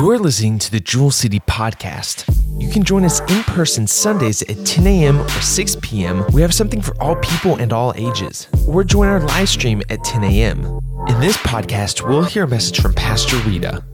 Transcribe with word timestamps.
You're 0.00 0.18
listening 0.18 0.58
to 0.60 0.70
the 0.70 0.80
Jewel 0.80 1.10
City 1.10 1.40
Podcast. 1.40 2.24
You 2.58 2.70
can 2.70 2.84
join 2.84 3.04
us 3.04 3.20
in 3.20 3.42
person 3.42 3.86
Sundays 3.86 4.40
at 4.40 4.64
10 4.64 4.86
a.m. 4.86 5.20
or 5.20 5.28
6 5.28 5.76
p.m. 5.82 6.24
We 6.32 6.40
have 6.40 6.54
something 6.54 6.80
for 6.80 6.94
all 7.02 7.16
people 7.16 7.56
and 7.56 7.70
all 7.70 7.92
ages. 7.94 8.48
Or 8.66 8.82
join 8.82 9.08
our 9.08 9.20
live 9.20 9.50
stream 9.50 9.82
at 9.90 10.02
10 10.02 10.24
a.m. 10.24 10.64
In 11.06 11.20
this 11.20 11.36
podcast, 11.36 12.08
we'll 12.08 12.24
hear 12.24 12.44
a 12.44 12.48
message 12.48 12.80
from 12.80 12.94
Pastor 12.94 13.36
Rita. 13.46 13.84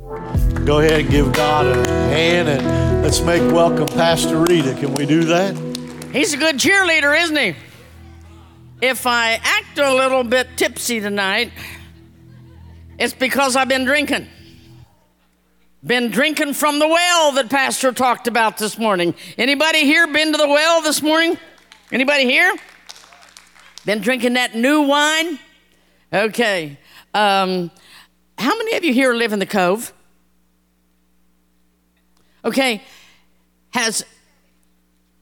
Go 0.65 0.79
ahead 0.79 1.01
and 1.01 1.11
give 1.11 1.33
God 1.33 1.67
a 1.67 1.89
hand 1.89 2.49
and 2.51 3.03
let's 3.03 3.21
make 3.23 3.43
welcome 3.53 3.89
Pastor 3.89 4.39
Rita. 4.45 4.75
Can 4.75 4.95
we 4.95 5.07
do 5.07 5.25
that? 5.25 5.57
He's 6.13 6.33
a 6.33 6.37
good 6.37 6.59
cheerleader, 6.59 7.21
isn't 7.21 7.37
he? 7.37 7.57
If 8.81 9.09
I 9.09 9.41
act 9.43 9.77
a 9.79 9.93
little 9.93 10.23
bit 10.23 10.51
tipsy 10.57 11.01
tonight, 11.01 11.51
it's 12.97 13.13
because 13.13 13.57
I've 13.57 13.69
been 13.69 13.85
drinking. 13.85 14.29
Been 15.87 16.11
drinking 16.11 16.55
from 16.55 16.81
the 16.81 16.89
well 16.89 17.31
that 17.33 17.49
Pastor 17.49 17.93
talked 17.93 18.27
about 18.27 18.59
this 18.59 18.77
morning. 18.77 19.15
Anybody 19.39 19.85
here 19.85 20.09
been 20.09 20.33
to 20.33 20.37
the 20.37 20.49
well 20.49 20.83
this 20.83 21.01
morning? 21.01 21.39
Anybody 21.93 22.25
here? 22.25 22.53
Been 23.85 24.01
drinking 24.01 24.33
that 24.33 24.57
new 24.57 24.83
wine? 24.83 25.39
Okay. 26.13 26.77
Um, 27.15 27.71
how 28.37 28.59
many 28.59 28.75
of 28.75 28.83
you 28.83 28.93
here 28.93 29.15
live 29.15 29.33
in 29.33 29.39
the 29.39 29.47
cove? 29.47 29.93
Okay. 32.45 32.83
Has 33.71 34.05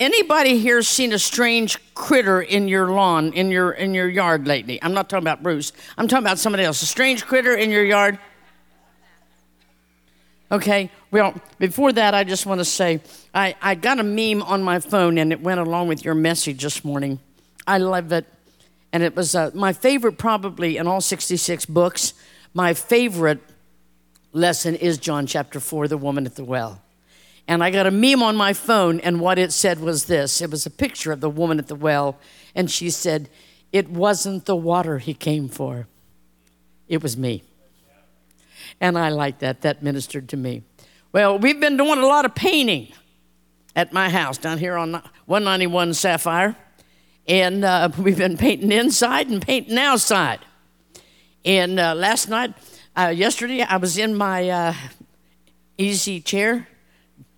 anybody 0.00 0.58
here 0.58 0.80
seen 0.80 1.12
a 1.12 1.18
strange 1.18 1.78
critter 1.94 2.40
in 2.40 2.68
your 2.68 2.90
lawn, 2.90 3.34
in 3.34 3.50
your 3.50 3.72
in 3.72 3.92
your 3.92 4.08
yard 4.08 4.48
lately? 4.48 4.82
I'm 4.82 4.94
not 4.94 5.10
talking 5.10 5.24
about 5.24 5.42
Bruce. 5.42 5.72
I'm 5.98 6.08
talking 6.08 6.24
about 6.24 6.38
somebody 6.38 6.64
else. 6.64 6.80
A 6.80 6.86
strange 6.86 7.26
critter 7.26 7.54
in 7.54 7.70
your 7.70 7.84
yard? 7.84 8.18
Okay, 10.54 10.88
well, 11.10 11.34
before 11.58 11.92
that, 11.94 12.14
I 12.14 12.22
just 12.22 12.46
want 12.46 12.60
to 12.60 12.64
say 12.64 13.00
I, 13.34 13.56
I 13.60 13.74
got 13.74 13.98
a 13.98 14.04
meme 14.04 14.40
on 14.40 14.62
my 14.62 14.78
phone 14.78 15.18
and 15.18 15.32
it 15.32 15.40
went 15.40 15.58
along 15.58 15.88
with 15.88 16.04
your 16.04 16.14
message 16.14 16.62
this 16.62 16.84
morning. 16.84 17.18
I 17.66 17.78
love 17.78 18.12
it. 18.12 18.24
And 18.92 19.02
it 19.02 19.16
was 19.16 19.34
uh, 19.34 19.50
my 19.52 19.72
favorite, 19.72 20.16
probably 20.16 20.76
in 20.76 20.86
all 20.86 21.00
66 21.00 21.66
books. 21.66 22.14
My 22.52 22.72
favorite 22.72 23.40
lesson 24.32 24.76
is 24.76 24.96
John 24.96 25.26
chapter 25.26 25.58
4, 25.58 25.88
the 25.88 25.98
woman 25.98 26.24
at 26.24 26.36
the 26.36 26.44
well. 26.44 26.80
And 27.48 27.64
I 27.64 27.72
got 27.72 27.88
a 27.88 27.90
meme 27.90 28.22
on 28.22 28.36
my 28.36 28.52
phone, 28.52 29.00
and 29.00 29.20
what 29.20 29.40
it 29.40 29.52
said 29.52 29.80
was 29.80 30.04
this 30.04 30.40
it 30.40 30.52
was 30.52 30.66
a 30.66 30.70
picture 30.70 31.10
of 31.10 31.20
the 31.20 31.28
woman 31.28 31.58
at 31.58 31.66
the 31.66 31.74
well, 31.74 32.16
and 32.54 32.70
she 32.70 32.90
said, 32.90 33.28
It 33.72 33.90
wasn't 33.90 34.44
the 34.44 34.54
water 34.54 34.98
he 34.98 35.14
came 35.14 35.48
for, 35.48 35.88
it 36.86 37.02
was 37.02 37.16
me. 37.16 37.42
And 38.80 38.98
I 38.98 39.08
like 39.10 39.38
that. 39.40 39.62
That 39.62 39.82
ministered 39.82 40.28
to 40.30 40.36
me. 40.36 40.62
Well, 41.12 41.38
we've 41.38 41.60
been 41.60 41.76
doing 41.76 41.98
a 41.98 42.06
lot 42.06 42.24
of 42.24 42.34
painting 42.34 42.92
at 43.76 43.92
my 43.92 44.08
house 44.08 44.38
down 44.38 44.58
here 44.58 44.76
on 44.76 44.94
191 45.26 45.94
Sapphire. 45.94 46.56
And 47.26 47.64
uh, 47.64 47.90
we've 47.98 48.18
been 48.18 48.36
painting 48.36 48.72
inside 48.72 49.28
and 49.28 49.40
painting 49.40 49.78
outside. 49.78 50.40
And 51.44 51.78
uh, 51.78 51.94
last 51.94 52.28
night, 52.28 52.54
uh, 52.96 53.12
yesterday, 53.14 53.62
I 53.62 53.76
was 53.76 53.98
in 53.98 54.14
my 54.14 54.48
uh, 54.48 54.74
easy 55.76 56.20
chair, 56.20 56.68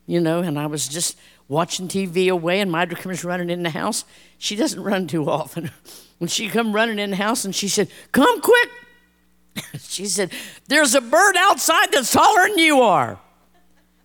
you 0.07 0.21
know, 0.21 0.41
and 0.41 0.59
I 0.59 0.67
was 0.67 0.87
just 0.87 1.19
watching 1.49 1.89
TV 1.89 2.31
away, 2.31 2.61
and 2.61 2.71
Mydra 2.71 2.97
comes 2.97 3.25
running 3.25 3.51
in 3.51 3.63
the 3.63 3.71
house. 3.71 4.05
She 4.39 4.55
doesn't 4.55 4.83
run 4.83 5.07
too 5.07 5.29
often. 5.29 5.71
when 6.19 6.29
she 6.29 6.49
come 6.49 6.73
running 6.73 6.99
in 6.99 7.11
the 7.11 7.17
house, 7.17 7.45
and 7.45 7.55
she 7.55 7.69
said, 7.69 7.89
"Come 8.13 8.41
quick, 8.41 8.71
she 9.81 10.07
said, 10.07 10.33
There's 10.69 10.95
a 10.95 11.01
bird 11.01 11.37
outside 11.37 11.93
that's 11.93 12.13
taller 12.13 12.49
than 12.49 12.59
you 12.59 12.81
are. 12.81 13.19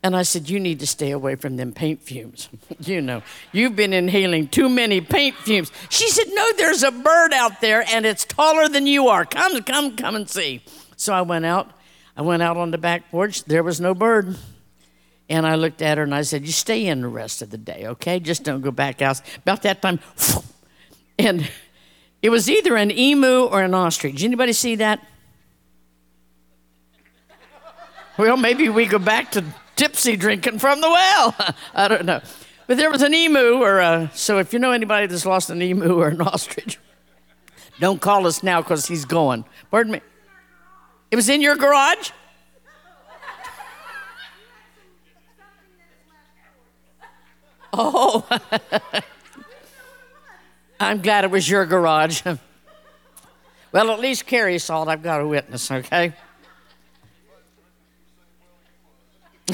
And 0.03 0.15
I 0.15 0.23
said, 0.23 0.49
You 0.49 0.59
need 0.59 0.79
to 0.79 0.87
stay 0.87 1.11
away 1.11 1.35
from 1.35 1.57
them 1.57 1.73
paint 1.73 2.01
fumes. 2.01 2.49
you 2.79 3.01
know, 3.01 3.21
you've 3.51 3.75
been 3.75 3.93
inhaling 3.93 4.47
too 4.47 4.69
many 4.69 5.01
paint 5.01 5.35
fumes. 5.37 5.71
She 5.89 6.09
said, 6.09 6.27
No, 6.29 6.51
there's 6.53 6.83
a 6.83 6.91
bird 6.91 7.33
out 7.33 7.61
there 7.61 7.83
and 7.91 8.05
it's 8.05 8.25
taller 8.25 8.67
than 8.67 8.87
you 8.87 9.07
are. 9.07 9.25
Come, 9.25 9.61
come, 9.63 9.95
come 9.95 10.15
and 10.15 10.29
see. 10.29 10.63
So 10.97 11.13
I 11.13 11.21
went 11.21 11.45
out. 11.45 11.71
I 12.17 12.23
went 12.23 12.43
out 12.43 12.57
on 12.57 12.71
the 12.71 12.77
back 12.77 13.09
porch. 13.11 13.43
There 13.45 13.63
was 13.63 13.79
no 13.79 13.93
bird. 13.93 14.37
And 15.29 15.47
I 15.47 15.55
looked 15.55 15.81
at 15.81 15.97
her 15.97 16.03
and 16.03 16.13
I 16.13 16.23
said, 16.23 16.45
You 16.45 16.51
stay 16.51 16.87
in 16.87 17.01
the 17.01 17.07
rest 17.07 17.41
of 17.41 17.51
the 17.51 17.57
day, 17.57 17.85
okay? 17.85 18.19
Just 18.19 18.43
don't 18.43 18.61
go 18.61 18.71
back 18.71 19.01
out. 19.01 19.21
About 19.37 19.61
that 19.61 19.81
time, 19.81 19.99
and 21.19 21.49
it 22.21 22.29
was 22.29 22.49
either 22.49 22.75
an 22.75 22.91
emu 22.91 23.45
or 23.45 23.61
an 23.61 23.73
ostrich. 23.73 24.15
Did 24.15 24.25
anybody 24.25 24.53
see 24.53 24.75
that? 24.75 24.99
Well, 28.17 28.37
maybe 28.37 28.69
we 28.69 28.85
go 28.85 28.99
back 28.99 29.31
to 29.31 29.43
tipsy 29.75 30.15
drinking 30.15 30.59
from 30.59 30.81
the 30.81 30.89
well. 30.89 31.35
I 31.73 31.87
don't 31.87 32.05
know. 32.05 32.21
But 32.67 32.77
there 32.77 32.91
was 32.91 33.01
an 33.01 33.13
emu, 33.13 33.61
or 33.61 33.79
a, 33.79 34.11
so 34.13 34.37
if 34.37 34.53
you 34.53 34.59
know 34.59 34.71
anybody 34.71 35.07
that's 35.07 35.25
lost 35.25 35.49
an 35.49 35.61
emu 35.61 35.99
or 35.99 36.09
an 36.09 36.21
ostrich, 36.21 36.79
don't 37.79 37.99
call 37.99 38.27
us 38.27 38.43
now 38.43 38.61
because 38.61 38.85
he's 38.85 39.05
going. 39.05 39.45
Pardon 39.69 39.93
me. 39.93 40.01
It 41.09 41.15
was 41.15 41.29
in 41.29 41.41
your 41.41 41.55
garage? 41.55 42.11
Oh, 47.73 48.27
I'm 50.79 51.01
glad 51.01 51.23
it 51.23 51.31
was 51.31 51.49
your 51.49 51.65
garage. 51.65 52.21
well, 53.71 53.91
at 53.91 53.99
least 53.99 54.25
Carrie 54.25 54.59
saw 54.59 54.83
it. 54.83 54.89
I've 54.89 55.03
got 55.03 55.21
a 55.21 55.27
witness, 55.27 55.71
okay? 55.71 56.13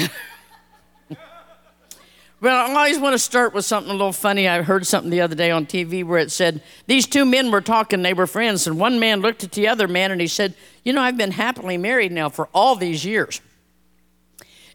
well, 2.40 2.72
I 2.72 2.74
always 2.74 3.00
want 3.00 3.14
to 3.14 3.20
start 3.20 3.54
with 3.54 3.66
something 3.66 3.90
a 3.90 3.94
little 3.94 4.14
funny. 4.14 4.48
I 4.48 4.62
heard 4.62 4.86
something 4.86 5.10
the 5.10 5.22
other 5.22 5.36
day 5.36 5.52
on 5.52 5.66
TV 5.66 6.04
where 6.04 6.20
it 6.20 6.32
said 6.32 6.62
these 6.86 7.08
two 7.08 7.26
men 7.26 7.52
were 7.52 7.62
talking, 7.62 8.02
they 8.02 8.14
were 8.14 8.28
friends, 8.28 8.68
and 8.68 8.80
one 8.80 9.00
man 9.00 9.22
looked 9.22 9.44
at 9.44 9.52
the 9.54 9.68
other 9.68 9.88
man 9.88 10.12
and 10.12 10.22
he 10.22 10.28
said, 10.28 10.54
You 10.84 10.94
know, 10.94 11.02
I've 11.02 11.18
been 11.18 11.32
happily 11.32 11.78
married 11.78 12.12
now 12.12 12.30
for 12.30 12.50
all 12.54 12.76
these 12.76 13.06
years. 13.06 13.42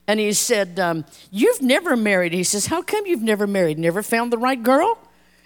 And 0.09 0.19
he 0.19 0.33
said, 0.33 0.81
um, 0.81 1.05
You've 1.31 1.63
never 1.63 1.97
married. 1.97 2.33
He 2.33 2.45
says, 2.45 2.67
How 2.67 2.83
come 2.83 3.07
you've 3.07 3.23
never 3.23 3.47
married? 3.47 3.79
Never 3.79 4.03
found 4.03 4.33
the 4.33 4.39
right 4.39 4.63
girl? 4.63 4.99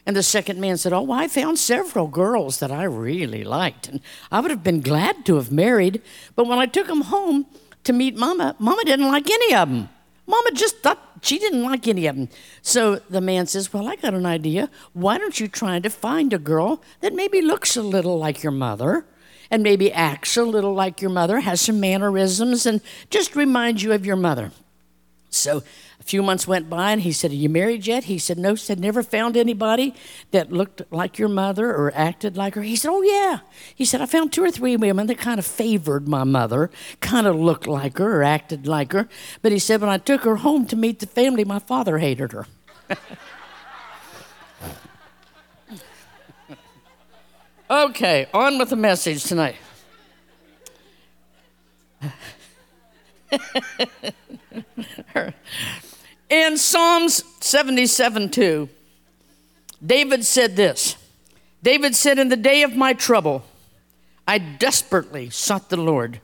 And 0.07 0.15
the 0.15 0.23
second 0.23 0.61
man 0.61 0.77
said, 0.77 0.93
Oh, 0.93 1.11
I 1.11 1.27
found 1.27 1.59
several 1.59 2.07
girls 2.07 2.61
that 2.61 2.71
I 2.71 2.85
really 2.85 3.43
liked. 3.43 3.89
And 3.89 4.01
I 4.31 4.41
would 4.41 4.53
have 4.53 4.63
been 4.63 4.81
glad 4.81 5.27
to 5.27 5.35
have 5.35 5.51
married. 5.51 6.01
But 6.37 6.47
when 6.47 6.61
I 6.61 6.67
took 6.67 6.87
them 6.87 7.03
home, 7.03 7.47
to 7.87 7.93
meet 7.93 8.17
Mama. 8.17 8.55
Mama 8.59 8.85
didn't 8.85 9.09
like 9.09 9.31
any 9.31 9.55
of 9.55 9.69
them. 9.69 9.89
Mama 10.27 10.51
just 10.53 10.79
thought 10.79 10.99
she 11.23 11.39
didn't 11.39 11.63
like 11.63 11.87
any 11.87 12.07
of 12.07 12.17
them. 12.17 12.29
So 12.61 12.97
the 13.09 13.21
man 13.21 13.47
says, 13.47 13.73
Well, 13.73 13.89
I 13.89 13.97
got 13.97 14.15
an 14.15 14.27
idea. 14.27 14.71
Why 14.93 15.19
don't 15.19 15.39
you 15.39 15.49
try 15.49 15.79
to 15.79 15.89
find 15.89 16.33
a 16.33 16.39
girl 16.39 16.83
that 17.01 17.15
maybe 17.15 17.41
looks 17.41 17.77
a 17.77 17.83
little 17.83 18.19
like 18.19 18.43
your 18.43 18.53
mother 18.53 19.07
and 19.51 19.63
maybe 19.63 19.93
acts 19.93 20.37
a 20.37 20.43
little 20.43 20.75
like 20.75 21.01
your 21.01 21.11
mother, 21.11 21.41
has 21.41 21.61
some 21.61 21.79
mannerisms, 21.79 22.67
and 22.67 22.81
just 23.11 23.37
reminds 23.37 23.83
you 23.83 23.93
of 23.93 24.05
your 24.05 24.17
mother? 24.17 24.51
So 25.31 25.63
few 26.07 26.23
months 26.23 26.47
went 26.47 26.71
by 26.71 26.93
and 26.93 27.03
he 27.03 27.11
said, 27.11 27.33
Are 27.33 27.35
you 27.35 27.49
married 27.49 27.85
yet? 27.87 28.05
He 28.05 28.19
said, 28.19 28.39
No. 28.39 28.55
Said, 28.55 28.79
Never 28.79 29.03
found 29.03 29.37
anybody 29.37 29.93
that 30.31 30.53
looked 30.53 30.83
like 30.93 31.19
your 31.19 31.29
mother 31.29 31.75
or 31.75 31.93
acted 31.95 32.37
like 32.37 32.55
her. 32.55 32.63
He 32.63 32.77
said, 32.77 32.91
Oh, 32.91 33.03
yeah. 33.03 33.41
He 33.75 33.85
said, 33.85 34.01
I 34.01 34.07
found 34.07 34.33
two 34.33 34.45
or 34.45 34.53
three 34.53 34.77
women 34.77 35.09
that 35.09 35.19
kind 35.19 35.41
of 35.41 35.47
favored 35.47 36.07
my 36.07 36.23
mother, 36.23 36.71
kind 37.01 37.27
of 37.27 37.35
looked 37.35 37.67
like 37.67 37.99
her 37.99 38.21
or 38.21 38.23
acted 38.23 38.69
like 38.69 38.93
her. 38.93 39.09
But 39.43 39.51
he 39.51 39.59
said, 39.59 39.81
When 39.81 39.91
I 39.91 39.99
took 39.99 40.23
her 40.23 40.37
home 40.37 40.65
to 40.67 40.77
meet 40.77 41.01
the 41.01 41.07
family, 41.07 41.45
my 41.45 41.59
father 41.59 41.99
hated 41.99 42.31
her. 42.33 42.47
okay, 47.69 48.29
on 48.33 48.59
with 48.59 48.71
the 48.71 48.77
message 48.77 49.25
tonight. 49.25 49.57
In 56.29 56.57
Psalms 56.57 57.23
77 57.41 58.31
2, 58.31 58.69
David 59.85 60.25
said 60.25 60.57
this 60.57 60.97
David 61.63 61.95
said, 61.95 62.19
In 62.19 62.29
the 62.29 62.37
day 62.37 62.63
of 62.63 62.77
my 62.77 62.93
trouble, 62.93 63.45
I 64.27 64.39
desperately 64.39 65.31
sought 65.31 65.71
the 65.71 65.77
Lord. 65.77 66.21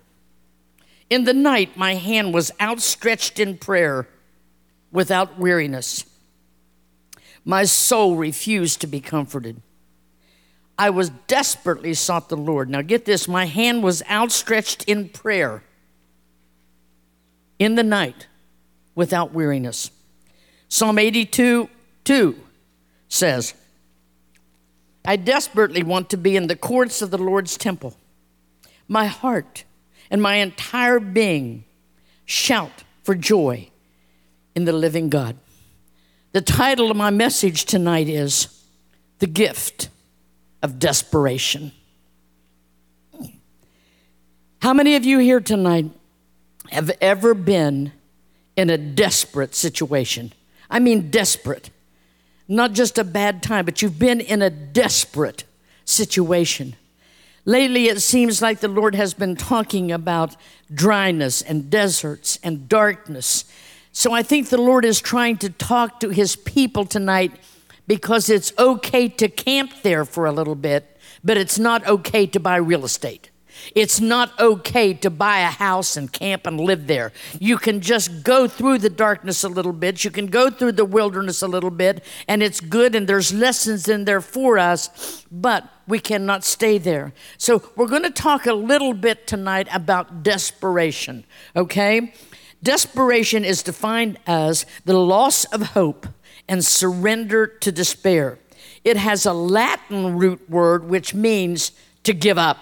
In 1.09 1.25
the 1.25 1.35
night, 1.35 1.77
my 1.77 1.95
hand 1.95 2.35
was 2.35 2.51
outstretched 2.61 3.39
in 3.39 3.59
prayer 3.59 4.09
without 4.91 5.39
weariness. 5.39 6.05
My 7.45 7.65
soul 7.65 8.17
refused 8.17 8.81
to 8.81 8.87
be 8.87 9.01
comforted. 9.01 9.63
I 10.79 10.91
was 10.91 11.11
desperately 11.29 11.95
sought 11.95 12.29
the 12.29 12.37
Lord. 12.37 12.71
Now 12.71 12.83
get 12.83 13.05
this 13.05 13.29
my 13.29 13.47
hand 13.47 13.83
was 13.83 14.03
outstretched 14.11 14.85
in 14.85 15.11
prayer 15.11 15.63
in 17.59 17.77
the 17.77 17.83
night 17.83 18.27
without 18.95 19.33
weariness. 19.33 19.91
Psalm 20.69 20.99
82 20.99 21.69
2 22.05 22.37
says, 23.09 23.55
I 25.05 25.17
desperately 25.17 25.83
want 25.83 26.11
to 26.11 26.17
be 26.17 26.37
in 26.37 26.47
the 26.47 26.57
courts 26.57 27.03
of 27.03 27.11
the 27.11 27.19
Lord's 27.19 27.57
temple. 27.57 27.97
My 28.89 29.07
heart 29.07 29.65
and 30.11 30.23
my 30.23 30.37
entire 30.37 31.01
being 31.01 31.65
shout 32.25 32.85
for 33.03 33.15
joy 33.15 33.69
in 34.55 34.65
the 34.65 34.73
living 34.73 35.09
God. 35.09 35.37
The 36.33 36.41
title 36.41 36.91
of 36.91 36.97
my 36.97 37.11
message 37.11 37.65
tonight 37.65 38.09
is 38.09 38.65
The 39.19 39.27
Gift 39.27 39.89
of 40.63 40.79
Desperation. 40.79 41.73
How 44.61 44.73
many 44.73 44.95
of 44.95 45.05
you 45.05 45.19
here 45.19 45.41
tonight 45.41 45.91
have 46.71 46.91
ever 47.01 47.35
been 47.35 47.93
in 48.57 48.71
a 48.71 48.79
desperate 48.79 49.55
situation? 49.55 50.33
I 50.71 50.79
mean, 50.79 51.11
desperate. 51.11 51.71
Not 52.49 52.73
just 52.73 52.99
a 52.99 53.05
bad 53.05 53.43
time, 53.43 53.65
but 53.65 53.83
you've 53.83 53.99
been 53.99 54.21
in 54.21 54.43
a 54.43 54.51
desperate 54.51 55.45
situation. 55.85 56.77
Lately, 57.45 57.89
it 57.89 58.01
seems 58.01 58.41
like 58.41 58.61
the 58.61 58.69
Lord 58.69 58.95
has 58.95 59.15
been 59.15 59.35
talking 59.35 59.91
about 59.91 60.37
dryness 60.73 61.43
and 61.43 61.69
deserts 61.71 62.39
and 62.43 62.69
darkness. 62.69 63.45
So 63.91 64.13
I 64.13 64.23
think 64.23 64.49
the 64.49 64.61
Lord 64.61 64.85
is 64.85 65.01
trying 65.01 65.39
to 65.39 65.51
talk 65.51 66.01
to 66.01 66.11
his 66.11 66.37
people 66.37 66.85
tonight 66.85 67.33
because 67.89 68.31
it's 68.31 68.53
okay 68.59 69.09
to 69.09 69.29
camp 69.29 69.73
there 69.83 70.05
for 70.05 70.27
a 70.27 70.33
little 70.33 70.55
bit, 70.55 70.97
but 71.25 71.37
it's 71.37 71.59
not 71.59 71.87
okay 71.87 72.27
to 72.27 72.39
buy 72.39 72.57
real 72.57 72.85
estate. 72.85 73.32
It's 73.75 74.01
not 74.01 74.39
okay 74.39 74.95
to 74.95 75.11
buy 75.11 75.41
a 75.41 75.51
house 75.51 75.97
and 75.97 76.13
camp 76.13 76.47
and 76.47 76.61
live 76.61 76.87
there. 76.87 77.13
You 77.39 77.59
can 77.59 77.81
just 77.81 78.23
go 78.23 78.49
through 78.49 78.79
the 78.79 78.91
darkness 78.91 79.45
a 79.45 79.49
little 79.49 79.73
bit. 79.73 80.05
You 80.05 80.11
can 80.11 80.27
go 80.27 80.51
through 80.51 80.73
the 80.73 80.85
wilderness 80.85 81.43
a 81.43 81.49
little 81.49 81.71
bit, 81.71 82.05
and 82.29 82.43
it's 82.43 82.61
good, 82.61 82.95
and 82.95 83.07
there's 83.07 83.33
lessons 83.33 83.89
in 83.89 84.05
there 84.05 84.21
for 84.21 84.59
us, 84.59 85.25
but 85.31 85.69
we 85.87 85.99
cannot 85.99 86.45
stay 86.45 86.79
there. 86.79 87.13
So, 87.39 87.63
we're 87.77 87.89
going 87.89 88.03
to 88.03 88.11
talk 88.11 88.47
a 88.47 88.55
little 88.55 88.95
bit 88.95 89.27
tonight 89.27 89.69
about 89.73 90.23
desperation, 90.23 91.25
okay? 91.57 92.13
Desperation 92.63 93.45
is 93.45 93.63
defined 93.63 94.19
as 94.27 94.65
the 94.85 94.97
loss 94.97 95.45
of 95.47 95.63
hope 95.69 96.07
and 96.49 96.65
surrender 96.65 97.47
to 97.47 97.73
despair. 97.73 98.39
It 98.85 98.97
has 98.97 99.27
a 99.27 99.33
Latin 99.33 100.17
root 100.17 100.49
word 100.49 100.85
which 100.85 101.15
means 101.15 101.73
to 102.05 102.13
give 102.13 102.39
up. 102.39 102.59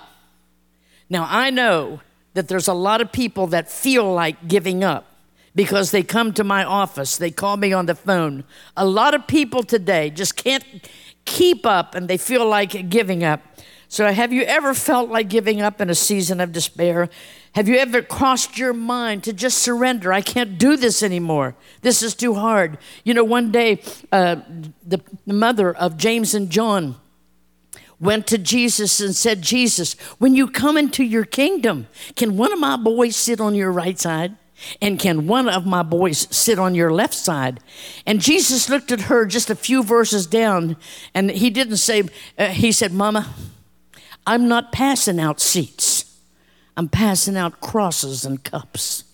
Now, 1.10 1.26
I 1.28 1.50
know 1.50 2.00
that 2.34 2.48
there's 2.48 2.68
a 2.68 2.74
lot 2.74 3.00
of 3.00 3.10
people 3.10 3.48
that 3.48 3.68
feel 3.70 4.10
like 4.10 4.46
giving 4.48 4.84
up 4.84 5.06
because 5.54 5.90
they 5.90 6.04
come 6.04 6.32
to 6.34 6.44
my 6.44 6.64
office, 6.64 7.16
they 7.16 7.32
call 7.32 7.56
me 7.56 7.72
on 7.72 7.86
the 7.86 7.94
phone. 7.96 8.44
A 8.76 8.86
lot 8.86 9.14
of 9.14 9.26
people 9.26 9.64
today 9.64 10.08
just 10.08 10.36
can't 10.36 10.64
keep 11.24 11.66
up 11.66 11.96
and 11.96 12.06
they 12.06 12.16
feel 12.16 12.46
like 12.46 12.88
giving 12.88 13.24
up. 13.24 13.42
So, 13.88 14.06
have 14.12 14.32
you 14.32 14.42
ever 14.42 14.72
felt 14.72 15.10
like 15.10 15.28
giving 15.28 15.60
up 15.60 15.80
in 15.80 15.90
a 15.90 15.96
season 15.96 16.40
of 16.40 16.52
despair? 16.52 17.10
Have 17.56 17.68
you 17.68 17.74
ever 17.76 18.02
crossed 18.02 18.56
your 18.56 18.72
mind 18.72 19.24
to 19.24 19.32
just 19.32 19.58
surrender? 19.58 20.12
I 20.12 20.20
can't 20.20 20.58
do 20.58 20.76
this 20.76 21.02
anymore. 21.02 21.56
This 21.82 22.00
is 22.00 22.14
too 22.14 22.34
hard. 22.34 22.78
You 23.02 23.14
know, 23.14 23.24
one 23.24 23.50
day, 23.50 23.82
uh, 24.12 24.36
the, 24.86 25.00
the 25.26 25.34
mother 25.34 25.74
of 25.74 25.96
James 25.96 26.36
and 26.36 26.50
John, 26.50 27.00
went 28.00 28.26
to 28.28 28.38
Jesus 28.38 29.00
and 29.00 29.14
said, 29.14 29.42
Jesus, 29.42 29.92
when 30.18 30.34
you 30.34 30.48
come 30.48 30.76
into 30.76 31.04
your 31.04 31.24
kingdom, 31.24 31.86
can 32.16 32.36
one 32.36 32.52
of 32.52 32.58
my 32.58 32.76
boys 32.76 33.14
sit 33.14 33.40
on 33.40 33.54
your 33.54 33.70
right 33.70 33.98
side? 33.98 34.36
And 34.82 34.98
can 34.98 35.26
one 35.26 35.48
of 35.48 35.64
my 35.64 35.82
boys 35.82 36.28
sit 36.30 36.58
on 36.58 36.74
your 36.74 36.92
left 36.92 37.14
side? 37.14 37.60
And 38.04 38.20
Jesus 38.20 38.68
looked 38.68 38.92
at 38.92 39.02
her 39.02 39.24
just 39.24 39.48
a 39.48 39.54
few 39.54 39.82
verses 39.82 40.26
down, 40.26 40.76
and 41.14 41.30
he 41.30 41.48
didn't 41.48 41.78
say, 41.78 42.04
uh, 42.38 42.48
He 42.48 42.70
said, 42.70 42.92
Mama, 42.92 43.32
I'm 44.26 44.48
not 44.48 44.70
passing 44.70 45.18
out 45.18 45.40
seats, 45.40 46.18
I'm 46.76 46.88
passing 46.88 47.36
out 47.36 47.60
crosses 47.60 48.24
and 48.24 48.44
cups. 48.44 49.04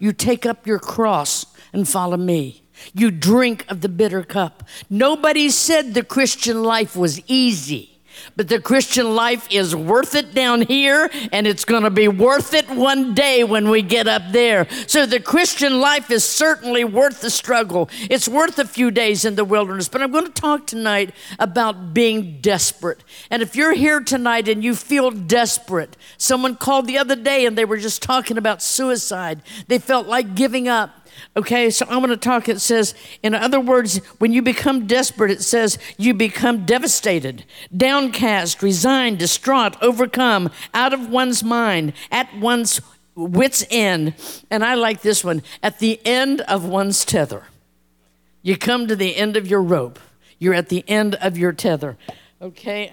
You 0.00 0.12
take 0.12 0.44
up 0.44 0.66
your 0.66 0.78
cross 0.78 1.46
and 1.72 1.88
follow 1.88 2.16
me. 2.16 2.62
You 2.94 3.10
drink 3.10 3.66
of 3.68 3.82
the 3.82 3.88
bitter 3.90 4.22
cup. 4.22 4.64
Nobody 4.88 5.50
said 5.50 5.92
the 5.92 6.02
Christian 6.02 6.62
life 6.62 6.96
was 6.96 7.20
easy. 7.28 7.99
But 8.36 8.48
the 8.48 8.60
Christian 8.60 9.14
life 9.14 9.46
is 9.50 9.74
worth 9.74 10.14
it 10.14 10.34
down 10.34 10.62
here, 10.62 11.10
and 11.32 11.46
it's 11.46 11.64
going 11.64 11.82
to 11.82 11.90
be 11.90 12.08
worth 12.08 12.54
it 12.54 12.68
one 12.70 13.14
day 13.14 13.44
when 13.44 13.68
we 13.70 13.82
get 13.82 14.06
up 14.06 14.22
there. 14.30 14.66
So 14.86 15.06
the 15.06 15.20
Christian 15.20 15.80
life 15.80 16.10
is 16.10 16.24
certainly 16.24 16.84
worth 16.84 17.20
the 17.20 17.30
struggle. 17.30 17.90
It's 18.08 18.28
worth 18.28 18.58
a 18.58 18.66
few 18.66 18.90
days 18.90 19.24
in 19.24 19.34
the 19.34 19.44
wilderness. 19.44 19.88
But 19.88 20.02
I'm 20.02 20.12
going 20.12 20.26
to 20.26 20.32
talk 20.32 20.66
tonight 20.66 21.14
about 21.38 21.94
being 21.94 22.40
desperate. 22.40 23.04
And 23.30 23.42
if 23.42 23.56
you're 23.56 23.74
here 23.74 24.00
tonight 24.00 24.48
and 24.48 24.62
you 24.62 24.74
feel 24.74 25.10
desperate, 25.10 25.96
someone 26.16 26.56
called 26.56 26.86
the 26.86 26.98
other 26.98 27.16
day 27.16 27.46
and 27.46 27.56
they 27.56 27.64
were 27.64 27.78
just 27.78 28.02
talking 28.02 28.38
about 28.38 28.62
suicide, 28.62 29.42
they 29.68 29.78
felt 29.78 30.06
like 30.06 30.34
giving 30.34 30.68
up. 30.68 30.99
Okay, 31.36 31.70
so 31.70 31.86
I'm 31.88 31.98
going 31.98 32.10
to 32.10 32.16
talk. 32.16 32.48
It 32.48 32.60
says, 32.60 32.94
in 33.22 33.34
other 33.34 33.60
words, 33.60 33.98
when 34.18 34.32
you 34.32 34.42
become 34.42 34.86
desperate, 34.86 35.30
it 35.30 35.42
says 35.42 35.78
you 35.96 36.14
become 36.14 36.64
devastated, 36.64 37.44
downcast, 37.76 38.62
resigned, 38.62 39.18
distraught, 39.18 39.76
overcome, 39.82 40.50
out 40.74 40.92
of 40.92 41.08
one's 41.08 41.42
mind, 41.42 41.92
at 42.10 42.34
one's 42.36 42.80
wits' 43.14 43.64
end. 43.70 44.14
And 44.50 44.64
I 44.64 44.74
like 44.74 45.02
this 45.02 45.24
one 45.24 45.42
at 45.62 45.78
the 45.78 46.00
end 46.04 46.40
of 46.42 46.64
one's 46.64 47.04
tether. 47.04 47.44
You 48.42 48.56
come 48.56 48.86
to 48.86 48.96
the 48.96 49.16
end 49.16 49.36
of 49.36 49.46
your 49.46 49.62
rope, 49.62 49.98
you're 50.38 50.54
at 50.54 50.70
the 50.70 50.84
end 50.88 51.14
of 51.16 51.36
your 51.36 51.52
tether. 51.52 51.96
Okay, 52.40 52.92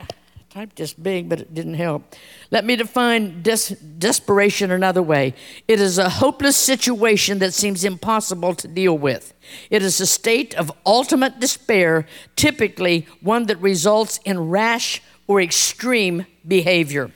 typed 0.58 0.78
this 0.78 0.94
big, 0.94 1.30
but 1.30 1.40
it 1.40 1.54
didn't 1.54 1.76
help. 1.76 2.16
Let 2.50 2.66
me 2.66 2.76
define 2.76 3.44
des- 3.44 3.76
desperation 4.00 4.72
another 4.72 5.04
way 5.04 5.36
it 5.68 5.80
is 5.80 6.00
a 6.00 6.10
hopeless 6.10 6.58
situation 6.58 7.38
that 7.40 7.54
seems 7.54 7.84
impossible 7.86 8.56
to 8.56 8.68
deal 8.68 8.98
with. 8.98 9.36
It 9.70 9.84
is 9.84 10.02
a 10.02 10.08
state 10.08 10.56
of 10.56 10.72
ultimate 10.84 11.40
despair, 11.40 12.08
typically 12.36 13.06
one 13.22 13.46
that 13.46 13.62
results 13.62 14.20
in 14.26 14.50
rash 14.50 15.04
or 15.28 15.40
extreme 15.40 16.26
behavior 16.48 17.12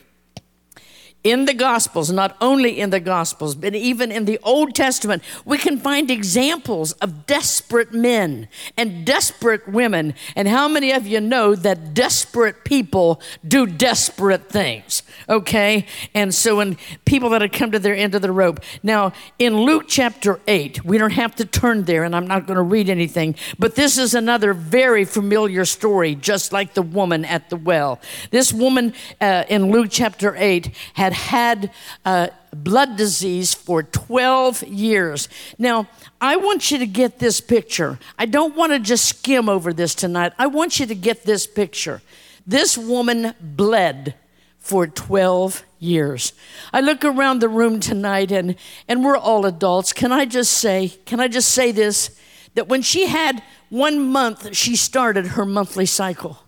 in 1.24 1.46
the 1.46 1.54
Gospels, 1.54 2.12
not 2.12 2.36
only 2.42 2.80
in 2.80 2.90
the 2.90 3.00
Gospels, 3.00 3.56
but 3.56 3.76
even 3.76 4.12
in 4.12 4.26
the 4.26 4.40
Old 4.44 4.74
Testament, 4.74 5.24
we 5.46 5.58
can 5.58 5.78
find 5.78 6.10
examples 6.10 6.94
of 6.94 7.26
desperate 7.26 7.94
men 7.94 8.48
and 8.76 9.06
desperate 9.06 9.68
women. 9.68 10.16
And 10.36 10.48
how 10.48 10.68
many 10.68 10.92
of 10.92 11.06
you 11.06 11.22
know 11.22 11.56
that 11.56 11.94
desperate 11.94 12.64
people 12.64 13.22
do 13.48 13.68
desperate 13.68 14.50
things? 14.50 15.04
Okay? 15.30 15.86
And 16.14 16.34
so, 16.34 16.58
when 16.58 16.78
people 17.06 17.30
that 17.30 17.42
have 17.42 17.52
come 17.52 17.72
to 17.72 17.80
their 17.80 17.96
end 17.96 18.16
of 18.16 18.22
the 18.22 18.32
rope. 18.32 18.60
Now, 18.84 19.14
in 19.38 19.56
Luke 19.62 19.86
chapter 19.88 20.40
8, 20.48 20.84
we 20.86 20.98
don't 20.98 21.12
have 21.12 21.36
to 21.36 21.46
turn 21.46 21.84
there, 21.84 22.04
and 22.04 22.16
I'm 22.16 22.28
not 22.28 22.48
going 22.48 22.58
to 22.58 22.64
read 22.64 22.90
anything, 22.90 23.36
but 23.60 23.76
this 23.76 23.98
is 23.98 24.14
another 24.14 24.54
very 24.54 25.06
familiar 25.06 25.66
story, 25.66 26.16
just 26.16 26.52
like 26.52 26.74
the 26.74 26.82
woman 26.82 27.26
at 27.26 27.50
the 27.50 27.58
well. 27.58 28.00
This 28.32 28.52
woman 28.52 28.94
uh, 29.20 29.44
in 29.50 29.72
Luke 29.72 29.90
chapter 29.92 30.36
8 30.36 30.76
had 30.94 31.11
had 31.12 31.52
had 31.52 31.72
uh, 32.06 32.28
blood 32.56 32.98
disease 32.98 33.54
for 33.54 33.84
12 33.84 34.64
years. 34.64 35.28
Now, 35.58 35.88
I 36.20 36.36
want 36.36 36.72
you 36.72 36.78
to 36.78 36.86
get 36.86 37.20
this 37.20 37.42
picture. 37.42 38.00
I 38.18 38.26
don't 38.26 38.56
want 38.56 38.74
to 38.74 38.80
just 38.80 39.06
skim 39.06 39.50
over 39.50 39.74
this 39.74 39.96
tonight. 39.96 40.34
I 40.38 40.48
want 40.48 40.80
you 40.80 40.86
to 40.86 40.96
get 40.96 41.24
this 41.24 41.48
picture. 41.48 42.02
This 42.46 42.78
woman 42.78 43.34
bled 43.42 44.16
for 44.60 44.88
12 44.88 45.64
years. 45.80 46.34
I 46.72 46.82
look 46.82 47.04
around 47.04 47.40
the 47.40 47.50
room 47.50 47.80
tonight 47.80 48.32
and 48.32 48.56
and 48.88 49.04
we're 49.04 49.18
all 49.18 49.46
adults. 49.46 49.94
Can 49.94 50.12
I 50.12 50.26
just 50.26 50.52
say, 50.52 50.90
can 51.06 51.20
I 51.20 51.28
just 51.28 51.50
say 51.50 51.72
this 51.72 52.20
that 52.54 52.68
when 52.68 52.82
she 52.82 53.08
had 53.08 53.42
1 53.70 54.00
month 54.12 54.56
she 54.56 54.76
started 54.76 55.28
her 55.28 55.46
monthly 55.46 55.88
cycle, 55.88 56.44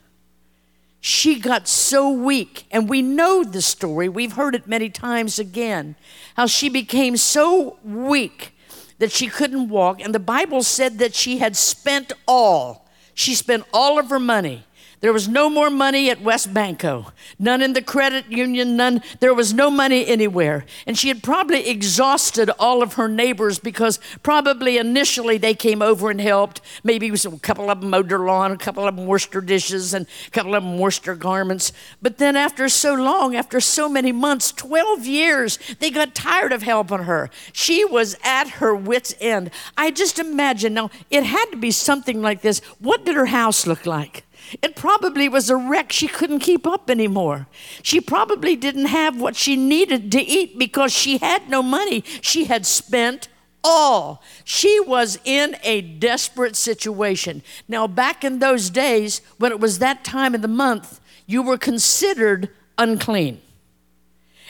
She 1.00 1.40
got 1.40 1.68
so 1.68 2.12
weak, 2.12 2.66
and 2.70 2.88
we 2.88 3.02
know 3.02 3.44
the 3.44 3.64
story. 3.64 4.08
We've 4.08 4.34
heard 4.34 4.54
it 4.54 4.68
many 4.68 4.90
times 4.90 5.40
again 5.40 5.96
how 6.36 6.46
she 6.46 6.70
became 6.70 7.18
so 7.18 7.80
weak 7.84 8.56
that 9.00 9.12
she 9.12 9.26
couldn't 9.28 9.70
walk, 9.70 10.00
and 10.00 10.14
the 10.14 10.20
Bible 10.20 10.62
said 10.62 11.00
that 11.00 11.16
she 11.16 11.40
had 11.40 11.58
spent 11.58 12.14
all. 12.28 12.88
She 13.16 13.34
spent 13.34 13.64
all 13.74 13.98
of 13.98 14.12
her 14.12 14.20
money. 14.20 14.66
There 15.02 15.12
was 15.12 15.28
no 15.28 15.50
more 15.50 15.72
money 15.72 16.12
at 16.12 16.20
WesBanco, 16.20 17.12
none 17.40 17.64
in 17.64 17.74
the 17.74 17.82
credit 17.82 18.28
union, 18.32 18.78
none. 18.78 19.02
There 19.20 19.34
was 19.34 19.52
no 19.52 19.72
money 19.72 20.06
anywhere. 20.06 20.64
And 20.86 20.96
she 20.96 21.08
had 21.08 21.24
probably 21.24 21.68
exhausted 21.68 22.52
all 22.60 22.84
of 22.84 22.94
her 22.94 23.08
neighbors 23.08 23.58
because 23.58 24.00
probably 24.22 24.78
initially 24.78 25.40
they 25.40 25.56
came 25.56 25.82
over 25.82 26.12
and 26.12 26.22
helped. 26.22 26.62
Maybe 26.84 27.10
a 27.10 27.38
couple 27.40 27.72
of 27.72 27.82
them 27.82 27.90
mowed 27.90 28.10
their 28.10 28.20
lawn, 28.20 28.52
a 28.52 28.58
couple 28.58 28.88
of 28.88 28.96
them 28.96 29.08
washed 29.08 29.32
their 29.32 29.42
dishes, 29.42 29.96
and 29.96 30.06
a 30.28 30.30
couple 30.30 30.54
of 30.54 30.64
them 30.64 30.78
washed 30.78 31.06
their 31.06 31.16
garments. 31.16 31.74
But 32.00 32.20
then 32.20 32.36
after 32.36 32.70
so 32.70 32.94
long, 32.94 33.36
after 33.36 33.60
so 33.60 33.90
many 33.90 34.12
months, 34.12 34.52
12 34.52 35.08
years, 35.08 35.58
they 35.80 35.90
got 35.90 36.14
tired 36.14 36.54
of 36.54 36.62
helping 36.62 37.06
her. 37.06 37.32
She 37.54 37.84
was 37.84 38.16
at 38.24 38.50
her 38.50 38.76
wits' 38.76 39.16
end. 39.20 39.50
I 39.76 39.90
just 39.90 40.20
imagine 40.20 40.76
now, 40.76 40.92
it 41.10 41.24
had 41.24 41.46
to 41.46 41.58
be 41.58 41.72
something 41.72 42.22
like 42.22 42.42
this. 42.42 42.60
What 42.78 43.04
did 43.04 43.16
her 43.16 43.26
house 43.26 43.66
look 43.66 43.88
like? 43.88 44.26
It 44.62 44.76
probably 44.76 45.30
was 45.30 45.50
a 45.50 45.56
wreck 45.56 45.92
she 45.92 46.08
couldn't 46.08 46.40
keep 46.40 46.68
up 46.68 46.90
anymore. 46.90 47.48
She 47.82 48.02
probably 48.02 48.56
didn't 48.56 48.88
have 48.88 49.20
what 49.20 49.36
she 49.36 49.56
needed 49.56 50.12
to 50.12 50.22
eat 50.22 50.60
because 50.60 50.92
she 50.92 51.18
had 51.18 51.50
no 51.50 51.64
money. 51.64 52.04
She 52.22 52.46
had 52.46 52.66
spent 52.66 53.30
all. 53.64 54.22
She 54.44 54.80
was 54.80 55.20
in 55.24 55.56
a 55.64 55.82
desperate 55.82 56.56
situation. 56.56 57.44
Now, 57.68 57.88
back 57.88 58.24
in 58.24 58.40
those 58.40 58.70
days, 58.70 59.22
when 59.38 59.52
it 59.52 59.60
was 59.60 59.80
that 59.80 60.04
time 60.04 60.36
of 60.36 60.42
the 60.42 60.48
month, 60.48 61.00
you 61.26 61.42
were 61.42 61.58
considered 61.58 62.50
unclean. 62.78 63.42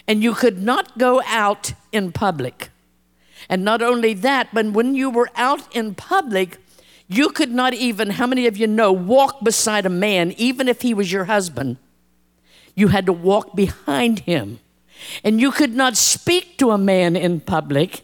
And 0.07 0.23
you 0.23 0.33
could 0.33 0.61
not 0.61 0.97
go 0.97 1.21
out 1.25 1.73
in 1.91 2.11
public. 2.11 2.69
And 3.49 3.63
not 3.63 3.81
only 3.81 4.13
that, 4.15 4.49
but 4.53 4.67
when 4.67 4.95
you 4.95 5.09
were 5.09 5.29
out 5.35 5.75
in 5.75 5.93
public, 5.93 6.57
you 7.13 7.29
could 7.29 7.51
not 7.51 7.73
even, 7.73 8.11
how 8.11 8.27
many 8.27 8.47
of 8.47 8.57
you 8.57 8.67
know, 8.67 8.91
walk 8.91 9.43
beside 9.43 9.85
a 9.85 9.89
man, 9.89 10.33
even 10.37 10.67
if 10.67 10.81
he 10.81 10.93
was 10.93 11.11
your 11.11 11.25
husband? 11.25 11.77
You 12.75 12.87
had 12.87 13.05
to 13.07 13.13
walk 13.13 13.55
behind 13.55 14.19
him. 14.19 14.59
And 15.23 15.41
you 15.41 15.51
could 15.51 15.75
not 15.75 15.97
speak 15.97 16.57
to 16.59 16.71
a 16.71 16.77
man 16.77 17.15
in 17.15 17.39
public. 17.39 18.01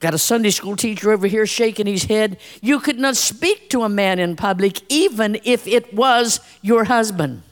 Got 0.00 0.14
a 0.14 0.18
Sunday 0.18 0.50
school 0.50 0.76
teacher 0.76 1.12
over 1.12 1.26
here 1.26 1.46
shaking 1.46 1.86
his 1.86 2.04
head. 2.04 2.38
You 2.60 2.80
could 2.80 2.98
not 2.98 3.16
speak 3.16 3.70
to 3.70 3.82
a 3.82 3.88
man 3.88 4.18
in 4.18 4.36
public, 4.36 4.80
even 4.88 5.38
if 5.44 5.66
it 5.66 5.94
was 5.94 6.40
your 6.60 6.84
husband. 6.84 7.42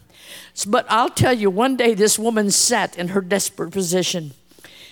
But 0.66 0.86
I'll 0.88 1.10
tell 1.10 1.34
you, 1.34 1.50
one 1.50 1.76
day 1.76 1.94
this 1.94 2.18
woman 2.18 2.50
sat 2.50 2.98
in 2.98 3.08
her 3.08 3.20
desperate 3.20 3.70
position. 3.70 4.32